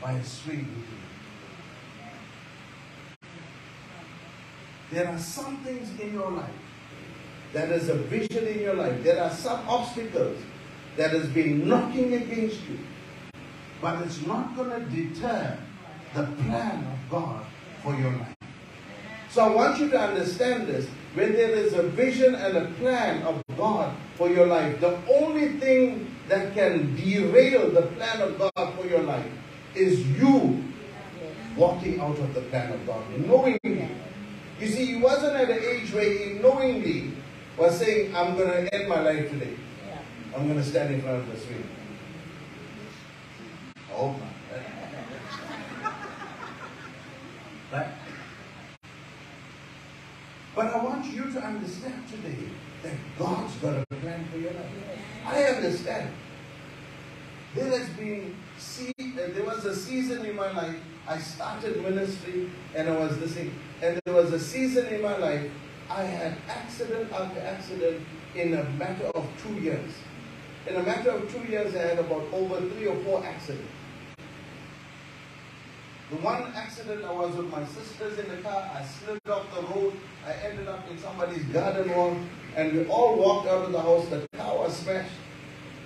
by 0.00 0.12
a 0.12 0.24
swing. 0.24 0.84
There 4.90 5.06
are 5.06 5.18
some 5.18 5.58
things 5.58 6.00
in 6.00 6.14
your 6.14 6.30
life 6.30 6.50
that 7.52 7.70
is 7.70 7.88
a 7.88 7.94
vision 7.94 8.46
in 8.46 8.60
your 8.60 8.74
life. 8.74 9.02
There 9.02 9.22
are 9.22 9.30
some 9.30 9.68
obstacles 9.68 10.38
that 10.96 11.10
has 11.10 11.28
been 11.28 11.68
knocking 11.68 12.14
against 12.14 12.60
you. 12.68 12.78
But 13.80 14.02
it's 14.02 14.26
not 14.26 14.56
going 14.56 14.70
to 14.70 14.80
deter 14.90 15.58
the 16.14 16.24
plan 16.24 16.84
of 16.84 17.10
God 17.10 17.46
for 17.82 17.94
your 17.94 18.10
life. 18.12 18.37
So 19.30 19.44
I 19.44 19.48
want 19.48 19.78
you 19.78 19.90
to 19.90 20.00
understand 20.00 20.66
this. 20.66 20.88
When 21.14 21.32
there 21.32 21.50
is 21.50 21.74
a 21.74 21.82
vision 21.82 22.34
and 22.34 22.56
a 22.56 22.64
plan 22.78 23.22
of 23.22 23.42
God 23.56 23.94
for 24.16 24.28
your 24.28 24.46
life, 24.46 24.80
the 24.80 24.98
only 25.10 25.48
thing 25.58 26.14
that 26.28 26.54
can 26.54 26.94
derail 26.96 27.70
the 27.70 27.82
plan 27.82 28.20
of 28.20 28.38
God 28.38 28.74
for 28.74 28.86
your 28.86 29.02
life 29.02 29.26
is 29.74 30.06
you 30.18 30.62
walking 31.56 32.00
out 32.00 32.18
of 32.18 32.34
the 32.34 32.40
plan 32.42 32.72
of 32.72 32.86
God, 32.86 33.02
knowingly. 33.26 33.88
You 34.60 34.66
see, 34.66 34.86
he 34.86 34.96
wasn't 34.96 35.36
at 35.36 35.50
an 35.50 35.58
age 35.62 35.92
where 35.92 36.10
he 36.10 36.38
knowingly 36.38 37.12
was 37.56 37.78
saying, 37.78 38.14
I'm 38.14 38.36
going 38.36 38.48
to 38.48 38.74
end 38.74 38.88
my 38.88 39.00
life 39.00 39.30
today. 39.30 39.54
I'm 40.34 40.46
going 40.46 40.58
to 40.58 40.64
stand 40.64 40.94
in 40.94 41.02
front 41.02 41.18
of 41.22 41.32
the 41.32 41.40
screen. 41.40 41.68
Hope 43.90 44.16
not. 44.18 44.28
Right? 47.70 48.07
But 50.58 50.74
I 50.74 50.82
want 50.82 51.06
you 51.06 51.30
to 51.30 51.40
understand 51.40 52.02
today 52.08 52.48
that 52.82 52.94
God's 53.16 53.54
got 53.58 53.76
a 53.78 53.94
plan 53.94 54.24
for 54.24 54.38
your 54.38 54.50
life. 54.50 54.66
I 55.24 55.44
understand. 55.44 56.12
There 57.54 57.78
has 57.78 57.88
been 57.90 58.34
there 59.14 59.44
was 59.44 59.64
a 59.66 59.76
season 59.76 60.26
in 60.26 60.34
my 60.34 60.50
life. 60.50 60.74
I 61.06 61.18
started 61.18 61.80
ministry 61.80 62.50
and 62.74 62.88
I 62.88 62.98
was 62.98 63.16
listening, 63.18 63.54
and 63.80 64.00
there 64.04 64.14
was 64.14 64.32
a 64.32 64.40
season 64.40 64.86
in 64.86 65.00
my 65.00 65.16
life 65.16 65.48
I 65.88 66.02
had 66.02 66.36
accident 66.48 67.12
after 67.12 67.38
accident 67.38 68.04
in 68.34 68.54
a 68.54 68.64
matter 68.70 69.12
of 69.14 69.28
two 69.40 69.54
years. 69.60 69.92
In 70.66 70.74
a 70.74 70.82
matter 70.82 71.10
of 71.10 71.32
two 71.32 71.44
years, 71.48 71.72
I 71.76 71.82
had 71.82 72.00
about 72.00 72.24
over 72.32 72.68
three 72.70 72.88
or 72.88 72.96
four 73.04 73.24
accidents. 73.24 73.77
The 76.10 76.16
one 76.16 76.52
accident 76.56 77.04
I 77.04 77.12
was 77.12 77.36
with 77.36 77.50
my 77.50 77.62
sisters 77.66 78.18
in 78.18 78.34
the 78.34 78.40
car, 78.40 78.70
I 78.74 78.82
slipped 78.82 79.28
off 79.28 79.44
the 79.54 79.60
road, 79.60 79.92
I 80.26 80.32
ended 80.32 80.66
up 80.66 80.90
in 80.90 80.96
somebody's 80.96 81.44
garden 81.44 81.94
wall, 81.94 82.16
and 82.56 82.72
we 82.72 82.86
all 82.86 83.18
walked 83.18 83.46
out 83.46 83.66
of 83.66 83.72
the 83.72 83.80
house. 83.80 84.08
The 84.08 84.26
car 84.34 84.56
was 84.56 84.74
smashed 84.74 85.12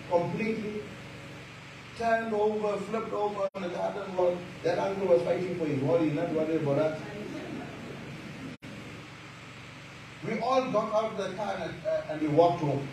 completely, 0.09 0.83
turned 1.99 2.33
over, 2.33 2.77
flipped 2.83 3.13
over 3.13 3.49
on 3.53 3.63
the 3.63 3.69
garden 3.71 4.17
wall. 4.17 4.39
That 4.63 4.79
uncle 4.79 5.09
was 5.09 5.23
fighting 5.23 5.59
for 5.59 5.67
his 5.67 5.81
he's 5.81 6.13
not 6.15 6.31
worried 6.31 6.63
about 6.63 6.79
us. 6.79 7.01
We 10.25 10.39
all 10.39 10.71
got 10.71 10.93
out 10.95 11.13
of 11.13 11.17
the 11.19 11.37
car 11.37 11.57
and, 11.61 11.75
uh, 11.85 12.13
and 12.13 12.23
we 12.23 12.29
walked 12.29 12.61
home. 12.61 12.87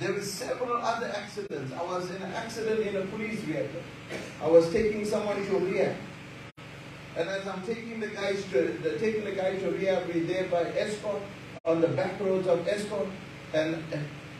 There 0.00 0.12
were 0.12 0.22
several 0.22 0.76
other 0.76 1.06
accidents. 1.06 1.72
I 1.72 1.82
was 1.82 2.08
in 2.10 2.22
an 2.22 2.32
accident 2.32 2.80
in 2.80 2.96
a 2.96 3.04
police 3.06 3.40
vehicle. 3.40 3.82
I 4.40 4.46
was 4.46 4.70
taking 4.72 5.04
someone 5.04 5.44
to 5.44 5.58
rehab. 5.58 5.96
And 7.16 7.28
as 7.28 7.48
I'm 7.48 7.62
taking 7.62 7.98
the 7.98 8.06
guys 8.06 8.44
to 8.52 8.78
the, 8.80 8.96
taking 8.98 9.24
the 9.24 9.32
guy 9.32 9.56
to 9.56 9.70
rehab, 9.72 10.06
we're 10.06 10.24
there 10.24 10.44
by 10.44 10.66
Estcourt 10.66 11.20
on 11.64 11.80
the 11.80 11.88
back 11.88 12.20
roads 12.20 12.46
of 12.46 12.60
Estcourt, 12.60 13.10
and 13.52 13.82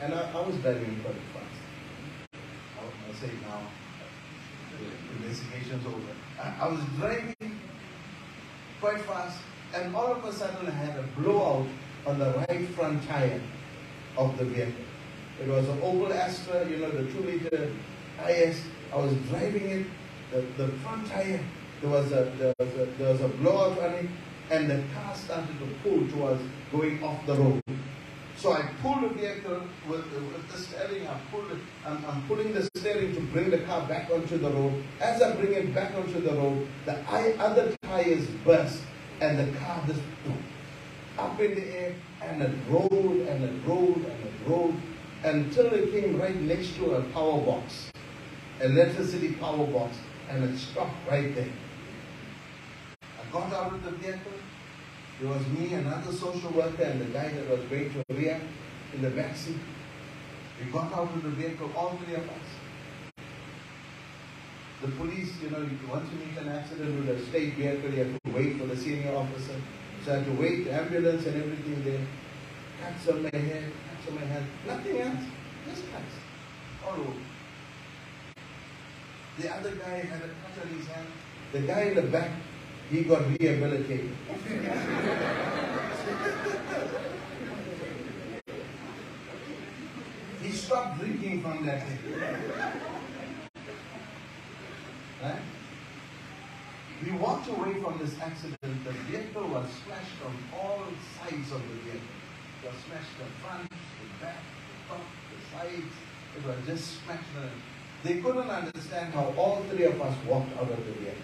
and, 0.01 0.15
I, 0.15 0.31
I 0.31 0.47
was 0.47 0.55
driving 0.59 1.01
quite 1.03 1.17
fast. 1.35 2.39
I'll, 2.79 2.93
I'll 3.09 3.15
say 3.15 3.31
now, 3.43 3.63
the 4.79 5.27
investigation's 5.27 5.85
over. 5.85 5.99
I, 6.41 6.55
I 6.61 6.69
was 6.69 6.81
driving 6.99 7.59
quite 8.81 9.01
fast, 9.01 9.41
and 9.75 9.97
all 9.97 10.13
of 10.13 10.25
a 10.25 10.33
sudden 10.33 10.69
I 10.69 10.71
had 10.71 10.97
a 11.01 11.03
blowout 11.21 11.67
on 12.07 12.21
the 12.21 12.45
right 12.49 12.69
front 12.69 13.09
tire 13.09 13.41
of 14.17 14.39
the 14.39 14.45
vehicle. 14.45 14.88
It 15.41 15.47
was 15.47 15.69
an 15.69 15.79
Opel 15.81 16.11
Astra, 16.11 16.69
you 16.69 16.79
know, 16.79 16.91
the 16.91 17.11
two 17.13 17.21
liter 17.21 17.71
IS. 18.29 18.61
I 18.93 18.97
was 18.97 19.15
driving 19.29 19.67
it, 19.67 19.87
the, 20.33 20.41
the 20.57 20.69
front 20.79 21.07
tire, 21.09 21.41
there 21.81 21.91
was, 21.91 22.11
a, 22.11 22.25
there, 22.39 22.55
was 22.59 22.75
a, 22.75 22.85
there 22.99 23.13
was 23.13 23.21
a 23.21 23.29
blowout 23.29 23.79
on 23.79 23.93
it, 23.95 24.07
and 24.51 24.69
the 24.69 24.83
car 24.95 25.15
started 25.15 25.57
to 25.61 25.67
pull 25.83 26.09
towards 26.09 26.43
going 26.73 27.03
off 27.05 27.25
the 27.27 27.35
road. 27.35 27.63
So 28.37 28.53
I 28.53 28.69
pulled 28.83 29.03
the 29.03 29.09
vehicle 29.11 29.63
with, 29.89 30.05
with 30.13 30.53
the 30.53 30.59
steering, 30.59 31.07
I 31.07 31.21
pulled 31.31 31.51
it, 31.53 31.59
I'm, 31.87 32.05
I'm 32.07 32.23
pulling 32.27 32.53
the 32.53 32.69
steering 32.77 33.15
to 33.15 33.21
bring 33.21 33.51
the 33.51 33.59
car 33.59 33.87
back 33.87 34.11
onto 34.11 34.39
the 34.39 34.51
road. 34.51 34.83
As 35.01 35.23
I 35.23 35.37
bring 35.37 35.53
it 35.53 35.75
back 35.75 35.95
onto 35.95 36.21
the 36.21 36.33
road, 36.33 36.67
the 36.85 36.95
other 37.41 37.77
tires 37.83 38.27
burst, 38.45 38.83
and 39.21 39.39
the 39.39 39.59
car 39.59 39.83
just 39.87 40.01
up 41.17 41.41
in 41.41 41.55
the 41.55 41.77
air, 41.77 41.95
and 42.23 42.43
it 42.43 42.55
rolled, 42.69 43.21
and 43.29 43.45
it 43.45 43.67
rolled, 43.67 43.97
and 43.97 44.07
it 44.07 44.33
rolled, 44.47 44.75
until 45.25 45.67
it 45.67 45.91
came 45.91 46.21
right 46.21 46.41
next 46.41 46.77
to 46.77 46.93
a 46.93 47.03
power 47.11 47.41
box, 47.41 47.91
electricity 48.61 49.33
power 49.35 49.67
box, 49.67 49.97
and 50.29 50.45
it 50.45 50.59
stopped 50.59 50.95
right 51.11 51.35
there. 51.35 51.51
I 53.03 53.33
got 53.33 53.53
out 53.53 53.73
of 53.73 53.85
the 53.85 53.91
vehicle. 53.93 54.33
There 55.21 55.31
was 55.31 55.47
me, 55.49 55.75
another 55.75 56.13
social 56.13 56.51
worker, 56.51 56.85
and 56.85 57.01
the 57.01 57.07
guy 57.07 57.29
that 57.31 57.49
was 57.49 57.61
going 57.65 57.93
to 57.93 58.05
Ria 58.15 58.41
in 58.95 59.03
the 59.03 59.11
back 59.11 59.37
seat. 59.37 59.59
We 60.65 60.71
got 60.71 60.93
out 60.93 61.13
of 61.13 61.23
the 61.23 61.31
vehicle, 61.31 61.71
all 61.77 61.99
three 62.05 62.15
of 62.15 62.23
us. 62.23 63.17
The 64.83 64.89
police, 64.93 65.33
you 65.43 65.51
know, 65.51 65.69
once 65.91 66.09
you 66.13 66.25
meet 66.25 66.39
an 66.39 66.49
accident 66.49 66.95
with 66.97 67.19
a 67.19 67.27
state 67.27 67.55
vehicle, 67.55 67.91
you 67.91 68.05
have 68.05 68.23
to 68.23 68.31
wait 68.31 68.59
for 68.59 68.67
the 68.67 68.77
senior 68.77 69.17
officer. 69.17 69.57
So 70.05 70.13
I 70.13 70.17
had 70.19 70.27
to 70.27 70.41
wait, 70.41 70.65
the 70.65 70.73
ambulance 70.73 71.27
and 71.27 71.43
everything 71.43 71.83
there. 71.85 72.07
Cuts 72.81 73.09
on 73.09 73.25
my 73.25 73.31
head, 73.37 73.73
on 74.09 74.15
my 74.15 74.23
hand, 74.23 74.47
nothing 74.67 75.01
else. 75.01 75.21
Just 75.69 75.83
cuts. 75.93 76.05
All 76.87 76.95
over. 76.95 77.13
The 79.39 79.55
other 79.55 79.73
guy 79.73 80.01
had 80.01 80.23
a 80.23 80.29
cut 80.29 80.63
on 80.63 80.69
his 80.77 80.87
hand. 80.87 81.07
The 81.53 81.61
guy 81.61 81.83
in 81.83 81.95
the 81.95 82.03
back, 82.03 82.31
he 82.91 83.03
got 83.03 83.23
rehabilitated. 83.39 84.11
he 90.43 90.51
stopped 90.51 90.99
drinking 90.99 91.43
from 91.43 91.65
that 91.67 91.87
day. 91.87 91.99
Right? 95.23 95.43
We 97.05 97.13
walked 97.13 97.49
away 97.49 97.75
from 97.81 97.99
this 97.99 98.19
accident. 98.21 98.85
The 98.85 98.91
vehicle 99.07 99.47
was 99.49 99.67
smashed 99.85 100.21
on 100.27 100.37
all 100.59 100.83
sides 101.17 101.53
of 101.53 101.63
the 101.63 101.75
vehicle. 101.85 102.01
It 102.65 102.67
was 102.67 102.77
smashed 102.87 103.17
the 103.19 103.25
front, 103.41 103.71
back, 104.21 104.43
the 104.89 104.97
the 104.97 105.39
sides. 105.51 105.95
It 106.37 106.47
was 106.47 106.57
just 106.67 107.03
smashed. 107.03 107.25
They 108.05 108.21
couldn't 108.21 108.49
understand 108.49 109.13
how 109.13 109.35
all 109.37 109.65
three 109.71 109.85
of 109.85 110.01
us 110.01 110.17
walked 110.25 110.57
out 110.57 110.71
of 110.71 110.87
the 110.87 110.93
vehicle. 110.93 111.19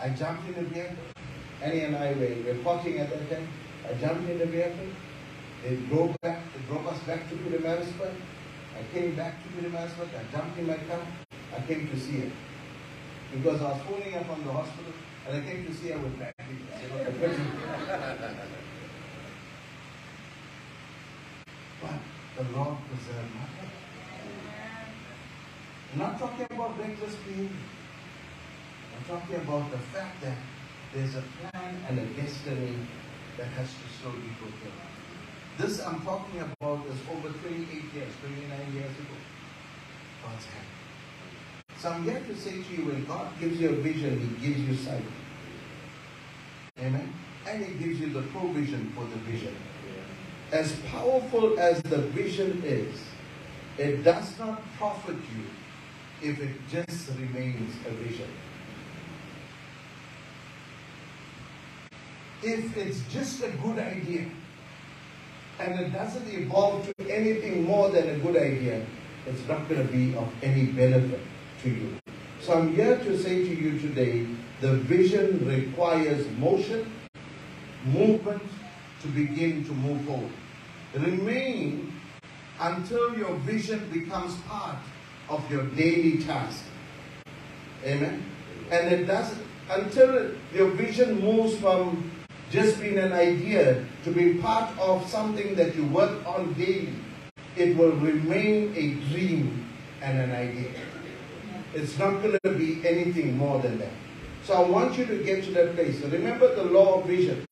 I 0.00 0.08
jumped 0.10 0.48
in 0.48 0.54
the 0.54 0.70
vehicle. 0.70 0.96
Annie 1.62 1.80
and 1.80 1.96
I 1.96 2.12
were, 2.12 2.36
were 2.46 2.62
talking 2.62 2.98
at 2.98 3.10
that 3.10 3.30
time. 3.30 3.48
I 3.88 3.94
jumped 3.94 4.28
in 4.30 4.38
the 4.38 4.46
vehicle. 4.46 4.88
They 5.62 5.76
drove 5.88 6.16
back, 6.22 6.40
they 6.54 6.60
drove 6.68 6.86
us 6.86 6.98
back 7.00 7.28
to 7.28 7.34
Pietermaritzburg. 7.34 8.14
I 8.78 8.94
came 8.94 9.14
back 9.14 9.34
to 9.42 9.48
Pietermaritzburg. 9.50 10.08
I 10.08 10.36
jumped 10.36 10.58
in 10.58 10.66
my 10.66 10.76
car. 10.76 11.00
I 11.56 11.60
came 11.66 11.88
to 11.88 11.98
see 11.98 12.20
her. 12.20 12.30
Because 13.34 13.60
I 13.60 13.72
was 13.72 13.82
phoning 13.82 14.12
her 14.12 14.24
from 14.24 14.44
the 14.44 14.52
hospital 14.52 14.92
and 15.28 15.36
I 15.36 15.40
came 15.46 15.66
to 15.66 15.74
see 15.74 15.88
her 15.88 15.98
with 15.98 16.18
baggage. 16.18 16.34
You 16.82 16.88
know, 16.96 17.04
the 17.04 17.10
prison. 17.12 17.46
But 21.86 22.44
the 22.44 22.56
Lord 22.56 22.76
preserved 22.88 23.34
my 23.34 23.40
life. 23.40 23.74
I'm 25.92 25.98
not 25.98 26.18
talking 26.18 26.46
about 26.50 26.78
reckless 26.78 27.14
behavior. 27.26 27.66
I'm 28.96 29.04
talking 29.04 29.36
about 29.36 29.70
the 29.70 29.78
fact 29.78 30.20
that 30.22 30.36
there's 30.94 31.14
a 31.14 31.22
plan 31.40 31.76
and 31.88 31.98
a 31.98 32.06
destiny 32.20 32.76
that 33.38 33.46
has 33.48 33.68
to 33.68 33.86
slowly 34.00 34.30
fulfill. 34.40 34.72
This 35.58 35.84
I'm 35.84 36.00
talking 36.02 36.40
about 36.40 36.86
is 36.86 36.98
over 37.10 37.28
28 37.28 37.94
years, 37.94 38.12
29 38.20 38.74
years 38.74 38.92
ago. 38.92 39.16
God's 40.22 40.44
hand. 40.44 40.66
So 41.78 41.90
I'm 41.90 42.04
here 42.04 42.20
to 42.20 42.36
say 42.36 42.62
to 42.62 42.72
you, 42.74 42.88
when 42.88 43.04
God 43.04 43.28
gives 43.40 43.60
you 43.60 43.70
a 43.70 43.72
vision, 43.72 44.36
He 44.40 44.48
gives 44.48 44.60
you 44.60 44.74
sight. 44.76 45.02
Amen. 46.78 47.12
and 47.46 47.64
He 47.64 47.72
gives 47.84 48.00
you 48.00 48.08
the 48.12 48.22
provision 48.22 48.92
for 48.94 49.04
the 49.04 49.16
vision. 49.30 49.54
As 50.52 50.72
powerful 50.92 51.58
as 51.58 51.82
the 51.82 51.98
vision 51.98 52.62
is, 52.64 53.00
it 53.78 54.04
does 54.04 54.38
not 54.38 54.62
profit 54.78 55.16
you 55.16 56.30
if 56.30 56.40
it 56.40 56.52
just 56.70 57.10
remains 57.18 57.74
a 57.84 57.90
vision. 57.90 58.28
If 62.42 62.76
it's 62.76 63.00
just 63.12 63.42
a 63.42 63.48
good 63.48 63.78
idea 63.78 64.26
and 65.58 65.80
it 65.80 65.92
doesn't 65.92 66.28
evolve 66.28 66.92
to 66.96 67.10
anything 67.10 67.64
more 67.64 67.88
than 67.88 68.08
a 68.08 68.18
good 68.18 68.36
idea, 68.36 68.86
it's 69.26 69.46
not 69.48 69.68
going 69.68 69.84
to 69.84 69.92
be 69.92 70.14
of 70.14 70.32
any 70.42 70.66
benefit 70.66 71.20
to 71.62 71.70
you. 71.70 71.96
So 72.40 72.54
I'm 72.54 72.72
here 72.72 72.96
to 72.96 73.18
say 73.18 73.42
to 73.42 73.54
you 73.54 73.80
today 73.80 74.26
the 74.60 74.74
vision 74.74 75.44
requires 75.44 76.24
motion, 76.38 76.90
movement 77.84 78.42
to 79.02 79.08
begin 79.08 79.64
to 79.64 79.72
move 79.72 80.02
forward. 80.02 80.32
Remain 80.94 81.92
until 82.60 83.16
your 83.16 83.34
vision 83.38 83.88
becomes 83.92 84.34
part 84.48 84.78
of 85.28 85.50
your 85.50 85.64
daily 85.76 86.22
task. 86.24 86.64
Amen. 87.84 88.24
And 88.70 88.92
it 88.92 89.06
doesn't 89.06 89.42
until 89.68 90.30
your 90.54 90.70
vision 90.70 91.20
moves 91.20 91.56
from 91.56 92.10
just 92.50 92.80
being 92.80 92.98
an 92.98 93.12
idea 93.12 93.84
to 94.04 94.10
be 94.10 94.34
part 94.34 94.70
of 94.78 95.08
something 95.08 95.54
that 95.56 95.74
you 95.74 95.84
work 95.86 96.24
on 96.26 96.52
daily. 96.54 96.94
It 97.56 97.76
will 97.76 97.92
remain 97.92 98.72
a 98.76 98.94
dream 99.10 99.66
and 100.02 100.18
an 100.18 100.30
idea. 100.32 100.70
It's 101.74 101.98
not 101.98 102.22
going 102.22 102.38
to 102.44 102.50
be 102.50 102.86
anything 102.86 103.36
more 103.36 103.60
than 103.60 103.78
that. 103.78 103.92
So 104.44 104.54
I 104.54 104.68
want 104.68 104.96
you 104.96 105.04
to 105.06 105.24
get 105.24 105.44
to 105.44 105.50
that 105.52 105.74
place. 105.74 106.00
Remember 106.02 106.54
the 106.54 106.64
law 106.64 107.00
of 107.00 107.06
vision. 107.06 107.44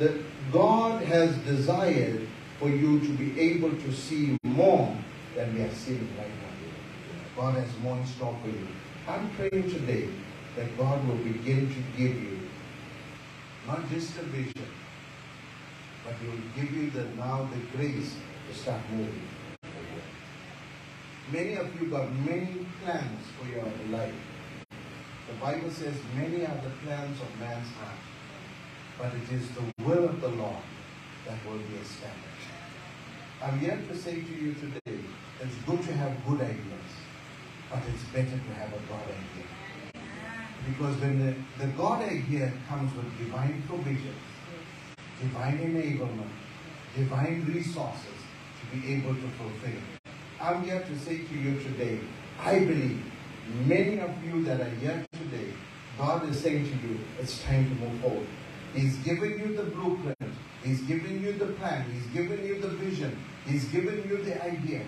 That 0.00 0.16
God 0.50 1.02
has 1.02 1.36
desired 1.44 2.26
for 2.58 2.70
you 2.70 3.00
to 3.00 3.08
be 3.18 3.38
able 3.38 3.70
to 3.70 3.92
see 3.92 4.38
more 4.42 4.96
than 5.36 5.54
we 5.54 5.60
are 5.60 5.74
seeing 5.74 6.08
right 6.18 6.28
now. 6.28 6.50
God 7.36 7.54
has 7.56 7.68
more 7.82 7.98
in 7.98 8.06
store 8.06 8.34
for 8.42 8.48
you. 8.48 8.66
I'm 9.06 9.28
praying 9.36 9.70
today 9.70 10.08
that 10.56 10.76
God 10.78 11.06
will 11.06 11.16
begin 11.16 11.68
to 11.68 11.80
give 11.98 12.16
you 12.16 12.38
not 13.66 13.88
just 13.90 14.16
a 14.18 14.22
vision, 14.22 14.68
but 16.04 16.14
He 16.14 16.28
will 16.28 16.48
give 16.56 16.72
you 16.72 16.90
the 16.90 17.04
now 17.16 17.48
the 17.52 17.76
grace 17.76 18.16
to 18.48 18.54
start 18.54 18.80
moving. 18.90 19.28
Many 21.30 21.56
of 21.56 21.80
you 21.80 21.88
got 21.88 22.10
many 22.12 22.66
plans 22.82 23.26
for 23.38 23.46
your 23.48 23.68
life. 23.90 24.14
The 25.28 25.34
Bible 25.34 25.70
says 25.70 25.94
many 26.16 26.46
are 26.46 26.60
the 26.64 26.70
plans 26.84 27.20
of 27.20 27.38
man's 27.38 27.68
heart, 27.76 27.98
but 29.00 29.12
it 29.14 29.34
is 29.34 29.48
the 29.52 29.84
will 29.84 30.04
of 30.04 30.20
the 30.20 30.28
Lord 30.28 30.62
that 31.26 31.38
will 31.46 31.58
be 31.58 31.76
established. 31.80 32.50
I'm 33.42 33.58
here 33.58 33.80
to 33.88 33.96
say 33.96 34.16
to 34.20 34.32
you 34.34 34.54
today, 34.54 35.00
it's 35.40 35.54
good 35.66 35.82
to 35.84 35.92
have 35.94 36.12
good 36.28 36.42
ideas, 36.42 36.90
but 37.70 37.80
it's 37.88 38.04
better 38.12 38.38
to 38.46 38.54
have 38.60 38.68
a 38.68 38.80
God 38.90 39.06
idea. 39.08 40.02
Because 40.68 41.00
when 41.00 41.18
the, 41.24 41.64
the 41.64 41.72
God 41.72 42.02
idea 42.02 42.52
comes 42.68 42.94
with 42.94 43.16
divine 43.16 43.62
provision, 43.66 44.14
divine 45.18 45.58
enablement, 45.58 46.28
divine 46.94 47.46
resources 47.48 48.20
to 48.60 48.76
be 48.76 48.94
able 48.94 49.14
to 49.14 49.28
fulfill. 49.38 49.80
I'm 50.38 50.62
here 50.64 50.80
to 50.80 50.98
say 50.98 51.18
to 51.24 51.34
you 51.34 51.58
today, 51.60 52.00
I 52.38 52.58
believe 52.58 53.02
many 53.64 53.98
of 54.00 54.10
you 54.22 54.44
that 54.44 54.60
are 54.60 54.74
here 54.80 55.06
today, 55.12 55.54
God 55.96 56.28
is 56.28 56.40
saying 56.40 56.64
to 56.64 56.86
you, 56.86 56.98
it's 57.18 57.42
time 57.42 57.64
to 57.64 57.74
move 57.76 58.00
forward. 58.00 58.26
He's 58.74 58.96
given 58.98 59.38
you 59.38 59.56
the 59.56 59.64
blueprint. 59.64 60.16
He's 60.62 60.80
given 60.82 61.22
you 61.22 61.32
the 61.32 61.46
plan. 61.46 61.84
He's 61.92 62.06
given 62.12 62.44
you 62.46 62.60
the 62.60 62.68
vision. 62.68 63.16
He's 63.46 63.64
given 63.66 64.04
you 64.08 64.18
the 64.18 64.44
idea. 64.44 64.82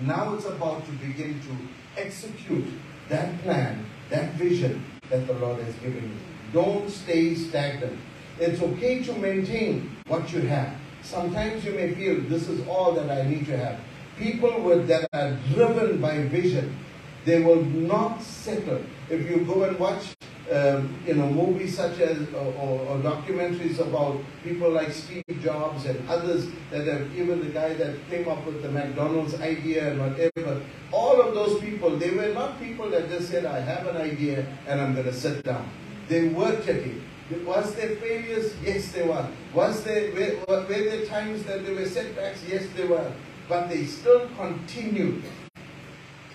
Now 0.00 0.34
it's 0.34 0.46
about 0.46 0.84
to 0.86 0.92
begin 0.92 1.40
to 1.40 2.00
execute 2.00 2.66
that 3.08 3.42
plan, 3.42 3.84
that 4.10 4.34
vision 4.34 4.84
that 5.10 5.26
the 5.26 5.34
Lord 5.34 5.60
has 5.60 5.74
given 5.76 6.04
you. 6.04 6.16
Don't 6.52 6.90
stay 6.90 7.34
stagnant. 7.34 7.98
It's 8.38 8.60
okay 8.60 9.02
to 9.04 9.12
maintain 9.14 9.90
what 10.06 10.32
you 10.32 10.40
have. 10.42 10.74
Sometimes 11.02 11.64
you 11.64 11.72
may 11.72 11.94
feel 11.94 12.20
this 12.22 12.48
is 12.48 12.66
all 12.66 12.92
that 12.92 13.10
I 13.10 13.28
need 13.28 13.46
to 13.46 13.56
have. 13.56 13.80
People 14.18 14.62
with, 14.62 14.88
that 14.88 15.08
are 15.12 15.36
driven 15.52 16.00
by 16.00 16.22
vision, 16.24 16.76
they 17.24 17.42
will 17.42 17.64
not 17.64 18.22
settle. 18.22 18.82
If 19.10 19.28
you 19.28 19.44
go 19.44 19.64
and 19.64 19.78
watch 19.78 20.14
um, 20.52 20.94
you 21.06 21.14
know, 21.14 21.28
movies 21.28 21.76
such 21.76 21.98
as 21.98 22.18
or, 22.32 22.52
or, 22.54 22.98
documentaries 22.98 23.80
about 23.80 24.20
people 24.44 24.70
like 24.70 24.92
Steve 24.92 25.24
Jobs 25.42 25.86
and 25.86 26.08
others 26.08 26.46
that 26.70 26.86
have 26.86 27.16
even 27.16 27.40
the 27.40 27.50
guy 27.50 27.74
that 27.74 27.96
came 28.08 28.28
up 28.28 28.44
with 28.46 28.62
the 28.62 28.70
McDonald's 28.70 29.34
idea 29.40 29.90
and 29.90 30.00
whatever. 30.00 30.62
All 30.92 31.20
of 31.20 31.34
those 31.34 31.60
people, 31.60 31.96
they 31.96 32.10
were 32.10 32.32
not 32.32 32.60
people 32.60 32.88
that 32.90 33.08
just 33.08 33.28
said, 33.30 33.44
"I 33.44 33.60
have 33.60 33.86
an 33.88 33.96
idea 33.96 34.46
and 34.68 34.80
I'm 34.80 34.94
going 34.94 35.06
to 35.06 35.12
sit 35.12 35.44
down." 35.44 35.68
They 36.08 36.28
worked 36.28 36.68
at 36.68 36.76
it. 36.76 37.02
Was 37.44 37.74
there 37.74 37.96
failures? 37.96 38.54
Yes, 38.62 38.92
there 38.92 39.06
were. 39.06 39.28
Was 39.52 39.82
there 39.82 40.12
were, 40.12 40.44
were 40.46 40.62
there 40.68 41.06
times 41.06 41.42
that 41.44 41.66
there 41.66 41.74
were 41.74 41.86
setbacks? 41.86 42.44
Yes, 42.48 42.66
there 42.76 42.86
were. 42.86 43.12
But 43.48 43.68
they 43.68 43.84
still 43.84 44.28
continued 44.36 45.24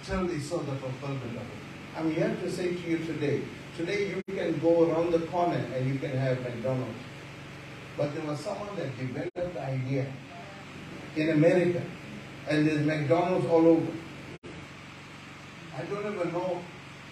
till 0.04 0.28
they 0.28 0.40
saw 0.40 0.58
the 0.60 0.76
fulfillment 0.76 1.38
of 1.38 1.44
it. 1.44 1.62
I'm 1.96 2.12
here 2.14 2.36
to 2.42 2.52
say 2.52 2.74
to 2.74 2.90
you 2.90 2.98
today, 3.00 3.44
Today 3.78 4.10
you 4.10 4.22
can 4.28 4.60
go 4.60 4.92
around 4.92 5.12
the 5.12 5.20
corner 5.28 5.64
and 5.74 5.88
you 5.88 5.98
can 5.98 6.12
have 6.12 6.42
McDonald's. 6.42 7.00
But 7.98 8.14
there 8.14 8.26
was 8.26 8.40
someone 8.42 8.76
that 8.76 8.98
developed 8.98 9.54
the 9.54 9.62
idea 9.62 10.12
in 11.16 11.30
America. 11.30 11.82
And 12.50 12.68
there's 12.68 12.86
McDonald's 12.86 13.46
all 13.48 13.66
over. 13.66 13.92
I 15.78 15.84
don't 15.84 16.14
even 16.14 16.34
know. 16.34 16.62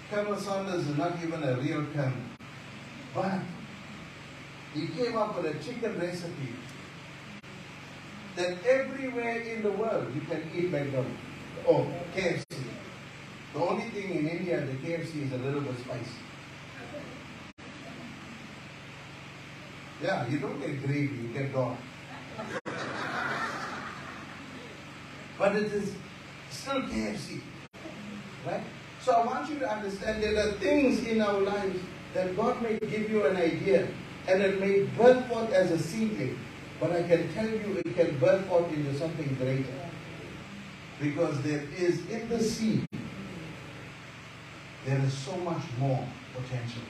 Colonel 0.09 0.37
Sanders 0.37 0.87
is 0.87 0.97
not 0.97 1.13
even 1.23 1.43
a 1.43 1.55
real 1.55 1.85
colonel. 1.93 2.17
But 3.15 3.39
he 4.73 4.87
came 4.87 5.15
up 5.15 5.37
with 5.37 5.55
a 5.55 5.63
chicken 5.63 5.97
recipe 5.97 6.53
that 8.35 8.65
everywhere 8.65 9.41
in 9.41 9.63
the 9.63 9.71
world 9.71 10.13
you 10.13 10.21
can 10.21 10.43
eat 10.53 10.71
McDonald's. 10.71 11.15
Oh, 11.67 11.87
KFC. 12.15 12.43
The 13.53 13.59
only 13.59 13.89
thing 13.89 14.11
in 14.11 14.27
India, 14.27 14.65
the 14.65 14.73
KFC 14.73 15.25
is 15.25 15.31
a 15.31 15.37
little 15.37 15.61
bit 15.61 15.79
spicy. 15.79 16.28
Yeah, 20.01 20.27
you 20.27 20.39
don't 20.39 20.59
get 20.61 20.81
gravy, 20.85 21.13
you 21.13 21.27
get 21.33 21.53
God. 21.53 21.75
but 25.37 25.55
it 25.55 25.71
is 25.73 25.93
still 26.49 26.81
KFC. 26.83 27.41
Right? 28.45 28.63
So 29.01 29.11
I 29.13 29.25
want 29.25 29.49
you 29.49 29.59
to 29.59 29.69
understand 29.69 30.23
there 30.23 30.37
are 30.37 30.53
things 30.53 31.05
in 31.05 31.21
our 31.21 31.39
lives 31.41 31.79
that 32.13 32.35
God 32.35 32.61
may 32.61 32.79
give 32.79 33.09
you 33.09 33.25
an 33.25 33.35
idea 33.35 33.87
and 34.27 34.41
it 34.41 34.59
may 34.59 34.83
burn 34.97 35.23
forth 35.23 35.51
as 35.51 35.71
a 35.71 35.79
seedling. 35.79 36.37
But 36.79 36.93
I 36.93 37.03
can 37.03 37.33
tell 37.33 37.49
you 37.49 37.81
it 37.83 37.95
can 37.95 38.17
burn 38.19 38.43
forth 38.43 38.71
into 38.71 38.97
something 38.97 39.35
greater. 39.35 39.73
Because 41.01 41.41
there 41.41 41.63
is 41.77 42.05
in 42.07 42.29
the 42.29 42.41
seed, 42.41 42.85
there 44.85 44.99
is 44.99 45.13
so 45.13 45.35
much 45.37 45.63
more 45.77 46.05
potential. 46.33 46.83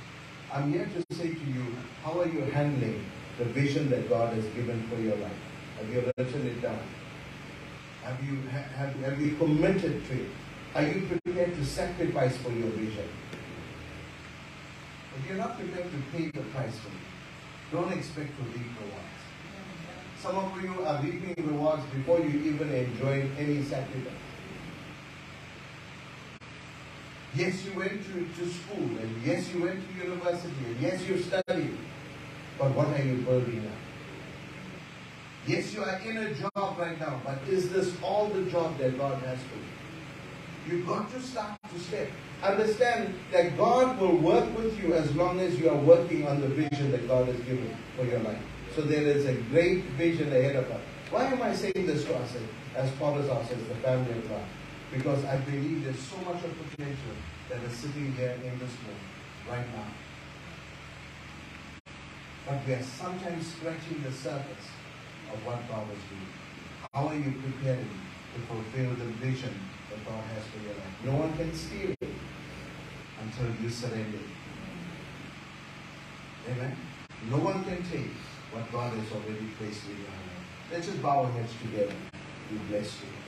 I'm 0.51 0.73
here 0.73 0.89
to 0.95 1.15
say 1.15 1.29
to 1.29 1.45
you, 1.45 1.75
how 2.03 2.19
are 2.19 2.27
you 2.27 2.41
handling 2.41 3.05
the 3.37 3.45
vision 3.45 3.89
that 3.91 4.09
God 4.09 4.33
has 4.33 4.45
given 4.55 4.81
for 4.89 4.99
your 4.99 5.15
life? 5.17 5.41
Have 5.77 5.93
you 5.93 6.11
written 6.17 6.47
it 6.47 6.61
down? 6.61 6.79
Have 8.03 8.23
you, 8.23 8.41
have, 8.49 8.95
have 8.95 9.21
you 9.21 9.35
committed 9.35 10.03
to 10.07 10.13
it? 10.13 10.29
Are 10.73 10.81
you 10.81 11.05
prepared 11.05 11.53
to 11.55 11.65
sacrifice 11.65 12.35
for 12.37 12.51
your 12.51 12.69
vision? 12.69 13.07
If 15.19 15.27
you're 15.27 15.37
not 15.37 15.59
prepared 15.59 15.91
to 15.91 16.17
pay 16.17 16.31
the 16.31 16.41
price 16.49 16.77
for 16.79 16.89
it, 16.89 17.71
don't 17.71 17.93
expect 17.93 18.35
to 18.37 18.43
reap 18.45 18.71
rewards. 18.81 19.19
Some 20.19 20.35
of 20.35 20.63
you 20.63 20.83
are 20.83 21.01
reaping 21.03 21.45
rewards 21.45 21.83
before 21.93 22.21
you 22.21 22.39
even 22.53 22.73
enjoy 22.73 23.29
any 23.37 23.61
sacrifice. 23.63 24.28
Yes, 27.35 27.63
you 27.63 27.73
went 27.77 28.03
to, 28.05 28.27
to 28.39 28.49
school, 28.51 28.89
and 28.99 29.21
yes, 29.23 29.53
you 29.53 29.61
went 29.61 29.79
to 29.87 30.03
university, 30.03 30.65
and 30.65 30.81
yes, 30.81 31.07
you 31.07 31.19
studied. 31.19 31.77
But 32.57 32.71
what 32.71 32.87
are 32.87 33.03
you 33.03 33.17
building 33.17 33.63
now? 33.63 33.71
Yes, 35.45 35.73
you 35.73 35.83
are 35.83 35.99
in 35.99 36.17
a 36.17 36.33
job 36.33 36.77
right 36.77 36.99
now, 36.99 37.21
but 37.23 37.37
is 37.47 37.69
this 37.69 37.95
all 38.01 38.27
the 38.27 38.43
job 38.49 38.77
that 38.79 38.97
God 38.97 39.21
has 39.23 39.37
for 39.39 39.57
you? 39.57 40.77
You've 40.77 40.87
got 40.87 41.11
to 41.11 41.21
start 41.21 41.57
to 41.71 41.79
step. 41.79 42.09
Understand 42.43 43.13
that 43.31 43.57
God 43.57 43.99
will 43.99 44.17
work 44.17 44.57
with 44.57 44.81
you 44.81 44.93
as 44.93 45.15
long 45.15 45.39
as 45.39 45.59
you 45.59 45.69
are 45.69 45.77
working 45.77 46.27
on 46.27 46.41
the 46.41 46.47
vision 46.47 46.91
that 46.91 47.07
God 47.07 47.27
has 47.27 47.39
given 47.41 47.75
for 47.95 48.05
your 48.05 48.19
life. 48.19 48.41
So 48.75 48.81
there 48.81 49.01
is 49.01 49.25
a 49.25 49.33
great 49.51 49.83
vision 49.97 50.29
ahead 50.29 50.55
of 50.55 50.69
us. 50.71 50.81
Why 51.09 51.25
am 51.25 51.41
I 51.41 51.53
saying 51.53 51.85
this 51.85 52.05
to 52.05 52.15
us 52.15 52.37
as 52.75 52.91
Paul 52.91 53.17
as 53.19 53.29
us, 53.29 53.51
as 53.51 53.63
the 53.67 53.75
family 53.75 54.11
of 54.11 54.29
God? 54.29 54.41
Because 54.91 55.23
I 55.25 55.37
believe 55.37 55.83
there's 55.83 55.99
so 55.99 56.17
much 56.17 56.43
of 56.43 56.51
potential 56.69 57.15
that 57.49 57.61
is 57.63 57.73
sitting 57.73 58.13
here 58.13 58.35
in 58.43 58.59
this 58.59 58.73
room 58.85 59.01
right 59.47 59.65
now. 59.75 59.85
but 62.49 62.65
we 62.65 62.73
are 62.73 62.81
sometimes 62.81 63.45
scratching 63.53 64.01
the 64.03 64.11
surface 64.11 64.65
of 65.31 65.45
what 65.45 65.61
God 65.69 65.85
is 65.93 66.01
doing. 66.09 66.33
How 66.93 67.07
are 67.07 67.15
you 67.15 67.31
preparing 67.45 67.89
to 68.33 68.39
fulfill 68.49 68.89
the 68.95 69.05
vision 69.21 69.53
that 69.91 70.03
God 70.03 70.23
has 70.33 70.43
for 70.47 70.57
your 70.65 70.73
life? 70.73 70.95
No 71.05 71.13
one 71.13 71.37
can 71.37 71.53
steal 71.53 71.91
it 71.91 72.09
until 73.21 73.53
you 73.61 73.69
surrender. 73.69 74.25
Amen. 76.49 76.75
No 77.29 77.37
one 77.37 77.63
can 77.65 77.83
take 77.91 78.17
what 78.51 78.71
God 78.71 78.97
has 78.97 79.11
already 79.11 79.45
placed 79.59 79.85
in 79.85 79.97
your 80.01 80.09
hand. 80.09 80.45
Let's 80.71 80.87
just 80.87 81.01
bow 81.03 81.25
our 81.25 81.31
heads 81.31 81.53
together. 81.61 81.93
We 82.49 82.57
bless 82.69 82.97
you. 83.01 83.18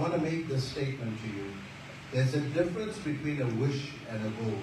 I 0.00 0.02
want 0.04 0.14
to 0.14 0.20
make 0.20 0.48
this 0.48 0.64
statement 0.64 1.18
to 1.20 1.26
you. 1.26 1.52
There's 2.10 2.32
a 2.32 2.40
difference 2.40 2.96
between 2.96 3.42
a 3.42 3.46
wish 3.60 3.90
and 4.08 4.26
a 4.26 4.30
goal. 4.42 4.58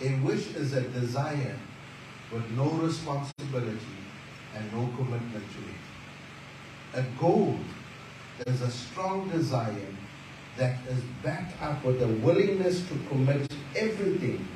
A 0.00 0.20
wish 0.26 0.48
is 0.56 0.72
a 0.72 0.80
desire 0.80 1.56
with 2.32 2.50
no 2.56 2.68
responsibility 2.68 3.78
and 4.56 4.72
no 4.72 4.92
commitment 4.96 5.44
to 5.52 7.00
it. 7.00 7.04
A 7.04 7.20
goal 7.20 7.56
is 8.44 8.60
a 8.60 8.70
strong 8.72 9.28
desire 9.28 9.94
that 10.56 10.76
is 10.88 11.00
backed 11.22 11.62
up 11.62 11.84
with 11.84 12.02
a 12.02 12.08
willingness 12.08 12.80
to 12.88 12.98
commit 13.08 13.52
everything 13.76 14.48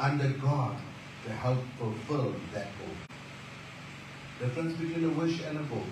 under 0.00 0.30
God 0.30 0.76
to 1.26 1.30
help 1.32 1.60
fulfill 1.78 2.34
that 2.54 2.66
goal. 2.80 2.96
Difference 4.40 4.76
between 4.78 5.04
a 5.04 5.10
wish 5.10 5.40
and 5.42 5.58
a 5.58 5.62
goal. 5.62 5.86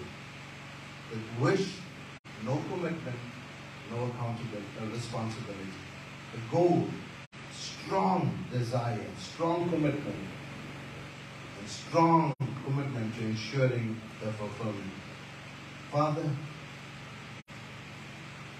The 1.12 1.44
wish, 1.44 1.68
no 2.44 2.60
commitment, 2.70 3.16
no 3.90 4.04
accountability, 4.04 4.66
no 4.80 4.90
responsibility. 4.90 5.72
The 6.32 6.56
goal, 6.56 6.86
strong 7.52 8.46
desire, 8.50 9.06
strong 9.18 9.68
commitment, 9.70 10.16
and 11.60 11.68
strong 11.68 12.34
commitment 12.64 13.14
to 13.16 13.24
ensuring 13.24 14.00
the 14.22 14.32
fulfillment. 14.32 14.92
Father, 15.90 16.30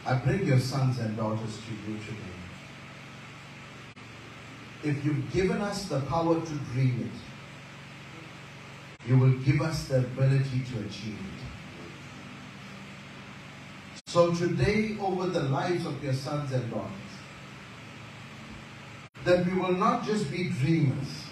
I 0.05 0.15
bring 0.17 0.47
your 0.47 0.59
sons 0.59 0.99
and 0.99 1.17
daughters 1.17 1.59
to 1.67 1.91
you 1.91 1.99
today. 1.99 2.17
If 4.85 5.05
you've 5.05 5.33
given 5.33 5.61
us 5.61 5.85
the 5.85 6.01
power 6.01 6.41
to 6.41 6.55
dream 6.73 7.09
it, 7.09 9.09
you 9.09 9.17
will 9.17 9.39
give 9.39 9.63
us 9.63 9.85
the 9.85 9.99
ability 9.99 10.63
to 10.73 10.81
achieve 10.81 11.19
it. 11.19 11.52
So 14.13 14.31
today, 14.35 14.95
over 15.01 15.27
the 15.27 15.41
lives 15.41 15.87
of 15.87 16.05
your 16.05 16.13
sons 16.13 16.53
and 16.53 16.71
daughters, 16.71 17.13
that 19.25 19.47
we 19.47 19.59
will 19.59 19.73
not 19.73 20.05
just 20.05 20.31
be 20.31 20.51
dreamers, 20.51 21.25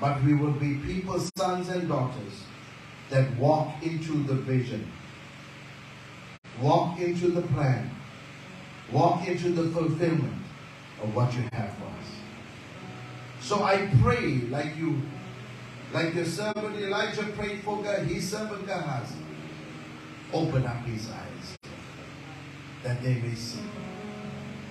but 0.00 0.22
we 0.22 0.34
will 0.34 0.52
be 0.52 0.76
people's 0.86 1.28
sons 1.36 1.68
and 1.68 1.88
daughters 1.88 2.44
that 3.10 3.36
walk 3.38 3.82
into 3.82 4.22
the 4.22 4.34
vision, 4.34 4.88
walk 6.62 7.00
into 7.00 7.26
the 7.26 7.42
plan, 7.42 7.90
walk 8.92 9.26
into 9.26 9.50
the 9.50 9.68
fulfillment 9.70 10.44
of 11.02 11.12
what 11.12 11.34
you 11.34 11.42
have 11.50 11.72
for 11.76 11.86
us. 11.86 12.08
So 13.40 13.64
I 13.64 13.90
pray 14.00 14.42
like 14.48 14.76
you, 14.76 15.02
like 15.92 16.14
your 16.14 16.24
servant 16.24 16.76
Elijah 16.76 17.24
prayed 17.36 17.64
for 17.64 17.82
God, 17.82 18.04
his 18.04 18.30
servant 18.30 18.64
Gehazi, 18.64 19.16
open 20.32 20.66
up 20.66 20.84
his 20.84 21.10
eyes 21.10 21.56
that 22.82 23.02
they 23.02 23.14
may 23.14 23.34
see. 23.34 23.60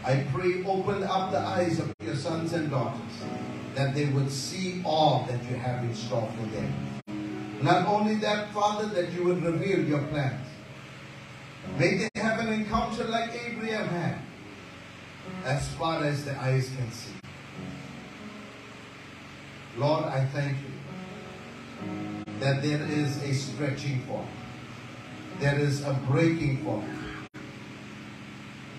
I 0.06 0.26
pray 0.32 0.64
open 0.66 1.04
up 1.04 1.32
the 1.32 1.40
eyes 1.40 1.80
of 1.80 1.94
your 2.04 2.16
sons 2.16 2.54
and 2.54 2.70
daughters 2.70 3.02
that 3.74 3.96
they 3.96 4.06
would 4.06 4.32
see 4.32 4.82
all 4.86 5.26
that 5.28 5.44
you 5.50 5.56
have 5.56 5.84
in 5.84 5.94
store 5.94 6.32
for 6.38 6.46
them. 6.56 6.74
Not 7.62 7.88
only 7.88 8.16
that, 8.16 8.54
Father, 8.54 8.88
that 8.88 9.12
you 9.14 9.26
would 9.26 9.44
reveal 9.44 9.84
your 9.84 10.04
plans. 10.04 10.48
May 11.80 11.98
they 11.98 12.22
have 12.22 12.40
an 12.40 12.54
encounter 12.54 13.06
like 13.06 13.32
Abraham 13.34 13.88
had, 13.88 14.18
as 15.44 15.68
far 15.74 16.04
as 16.04 16.24
the 16.24 16.40
eyes 16.40 16.70
can 16.78 16.92
see. 16.92 17.12
Lord, 19.78 20.06
I 20.06 20.26
thank 20.26 20.58
you 20.60 22.24
that 22.40 22.62
there 22.62 22.84
is 22.84 23.22
a 23.24 23.34
stretching 23.34 24.02
forth. 24.04 24.28
There 25.40 25.60
is 25.60 25.84
a 25.86 25.94
breaking 26.08 26.64
point. 26.64 26.90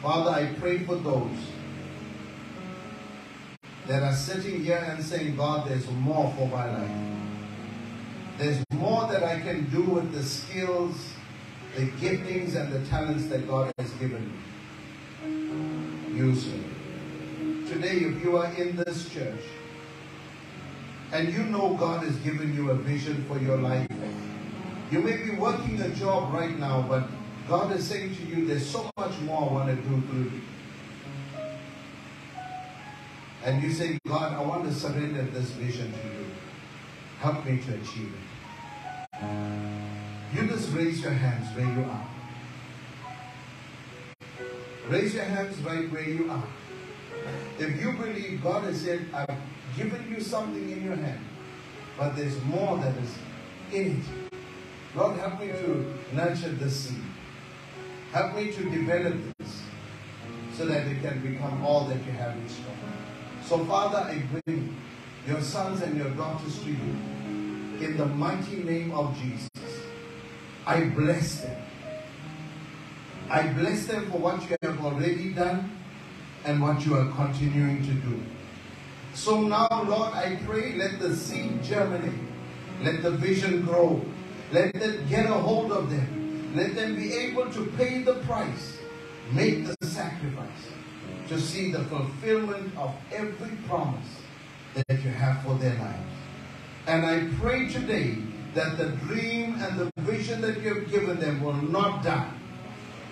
Father, 0.03 0.31
I 0.31 0.47
pray 0.59 0.79
for 0.79 0.97
those 0.97 1.37
that 3.87 4.03
are 4.03 4.15
sitting 4.15 4.65
here 4.65 4.85
and 4.89 5.05
saying, 5.05 5.37
God, 5.37 5.69
there's 5.69 5.89
more 5.91 6.33
for 6.37 6.49
my 6.49 6.71
life. 6.79 6.91
There's 8.39 8.65
more 8.73 9.07
that 9.09 9.23
I 9.23 9.41
can 9.41 9.69
do 9.71 9.83
with 9.83 10.13
the 10.13 10.23
skills, 10.23 11.13
the 11.77 11.87
giftings, 11.93 12.57
and 12.57 12.73
the 12.73 12.85
talents 12.89 13.27
that 13.29 13.47
God 13.47 13.73
has 13.79 13.91
given 13.93 14.33
me. 14.33 16.17
Use 16.17 16.47
me. 16.47 16.65
Today, 17.69 17.97
if 17.99 18.23
you 18.25 18.39
are 18.39 18.53
in 18.55 18.77
this 18.77 19.09
church 19.11 19.45
and 21.13 21.33
you 21.33 21.45
know 21.45 21.75
God 21.75 22.05
has 22.05 22.17
given 22.17 22.55
you 22.55 22.71
a 22.71 22.75
vision 22.75 23.25
for 23.29 23.39
your 23.39 23.57
life, 23.59 23.89
you 24.91 25.01
may 25.01 25.17
be 25.17 25.31
working 25.31 25.81
a 25.81 25.89
job 25.91 26.33
right 26.33 26.57
now, 26.59 26.85
but 26.89 27.09
God 27.49 27.73
is 27.73 27.87
saying 27.87 28.15
to 28.17 28.23
you, 28.25 28.47
there's 28.47 28.69
so 28.69 28.91
much 28.97 29.19
more 29.21 29.49
I 29.49 29.53
want 29.53 29.69
to 29.69 29.77
do 29.77 30.01
through 30.09 30.25
you. 30.25 30.41
And 33.45 33.63
you 33.63 33.73
say, 33.73 33.99
God, 34.07 34.33
I 34.33 34.43
want 34.43 34.65
to 34.65 34.75
surrender 34.75 35.23
this 35.23 35.51
vision 35.51 35.93
to 35.93 35.99
you. 35.99 36.27
Help 37.21 37.45
me 37.45 37.59
to 37.59 37.75
achieve 37.75 38.13
it. 38.13 39.27
You 40.35 40.47
just 40.49 40.73
raise 40.73 41.01
your 41.01 41.13
hands 41.13 41.57
where 41.57 41.67
you 41.67 41.85
are. 41.91 42.09
Raise 44.89 45.15
your 45.15 45.25
hands 45.25 45.57
right 45.59 45.91
where 45.91 46.09
you 46.09 46.31
are. 46.31 46.45
If 47.59 47.81
you 47.81 47.93
believe 47.93 48.43
God 48.43 48.65
has 48.65 48.81
said, 48.81 49.07
I've 49.13 49.37
given 49.77 50.07
you 50.11 50.21
something 50.21 50.71
in 50.71 50.85
your 50.85 50.97
hand, 50.97 51.25
but 51.99 52.15
there's 52.17 52.41
more 52.45 52.77
that 52.79 52.97
is 52.97 53.19
in 53.73 54.01
it. 54.01 54.26
Lord, 54.97 55.19
help 55.19 55.41
me 55.41 55.49
to 55.49 55.95
nurture 56.15 56.49
this 56.53 56.89
seed. 56.89 57.03
Help 58.13 58.35
me 58.35 58.51
to 58.51 58.63
develop 58.71 59.15
this 59.39 59.63
so 60.57 60.65
that 60.65 60.87
it 60.87 61.03
can 61.03 61.21
become 61.21 61.63
all 61.65 61.85
that 61.85 61.99
you 62.07 62.13
have 62.13 62.35
in 62.35 62.49
store. 62.49 62.73
So, 63.45 63.65
Father, 63.67 63.99
I 63.99 64.23
bring 64.33 64.75
your 65.29 65.43
sons 65.43 65.83
and 65.83 65.99
your 65.99 66.09
daughters 66.11 66.59
to 66.61 66.71
you 66.71 66.97
in 67.87 67.97
the 67.99 68.07
mighty 68.07 68.63
name 68.63 68.93
of 68.93 69.15
Jesus. 69.19 69.51
I 70.67 70.85
bless 70.85 71.43
them. 71.43 71.63
I 73.29 73.53
bless 73.53 73.87
them 73.87 74.11
for 74.11 74.19
what 74.19 74.49
you 74.49 74.57
have 74.63 74.83
already 74.83 75.35
done 75.35 75.77
and 76.47 76.63
what 76.63 76.87
you 76.87 76.95
are 76.95 77.11
continuing 77.13 77.85
to 77.85 77.93
do. 77.93 78.23
So 79.13 79.43
now, 79.43 79.69
Lord, 79.87 80.15
I 80.15 80.41
pray, 80.47 80.75
let 80.77 81.01
the 81.01 81.15
seed 81.15 81.63
germinate. 81.63 82.19
Let 82.83 83.03
the 83.03 83.11
vision 83.11 83.63
grow. 83.63 84.01
Let 84.53 84.75
them 84.75 85.07
get 85.09 85.27
a 85.27 85.35
hold 85.35 85.73
of 85.73 85.91
them. 85.91 86.53
Let 86.55 86.75
them 86.75 86.97
be 86.97 87.13
able 87.13 87.51
to 87.53 87.67
pay 87.77 88.03
the 88.03 88.15
price, 88.27 88.79
make 89.33 89.67
the 89.67 89.87
sacrifice 89.87 90.49
to 91.29 91.41
see 91.41 91.73
the 91.73 91.85
fulfillment 91.85 92.77
of 92.77 92.95
every 93.13 93.57
promise 93.67 94.07
that 94.75 95.03
you 95.03 95.11
have 95.11 95.43
for 95.43 95.55
their 95.57 95.75
lives. 95.75 96.13
And 96.87 97.05
I 97.05 97.29
pray 97.41 97.69
today 97.69 98.19
that 98.55 98.79
the 98.79 98.91
dream 99.07 99.57
and 99.61 99.79
the 99.79 99.91
vision 100.03 100.41
that 100.43 100.61
you 100.63 100.75
have 100.75 100.91
given 100.91 101.19
them 101.19 101.43
will 101.43 101.55
not 101.55 102.05
die, 102.05 102.33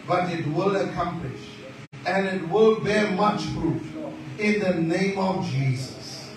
but 0.07 0.31
it 0.31 0.47
will 0.47 0.77
accomplish 0.77 1.41
and 2.07 2.27
it 2.27 2.49
will 2.49 2.81
bear 2.81 3.11
much 3.13 3.43
fruit 3.47 3.83
in 4.39 4.61
the 4.61 4.75
name 4.75 5.19
of 5.19 5.45
Jesus. 5.51 6.31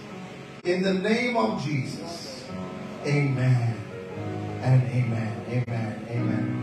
In 0.64 0.82
the 0.82 0.94
name 0.94 1.38
of 1.38 1.64
Jesus. 1.64 2.46
Amen 3.06 3.77
and 4.64 4.84
amen. 4.92 5.46
Amen. 5.50 6.08
Amen. 6.10 6.57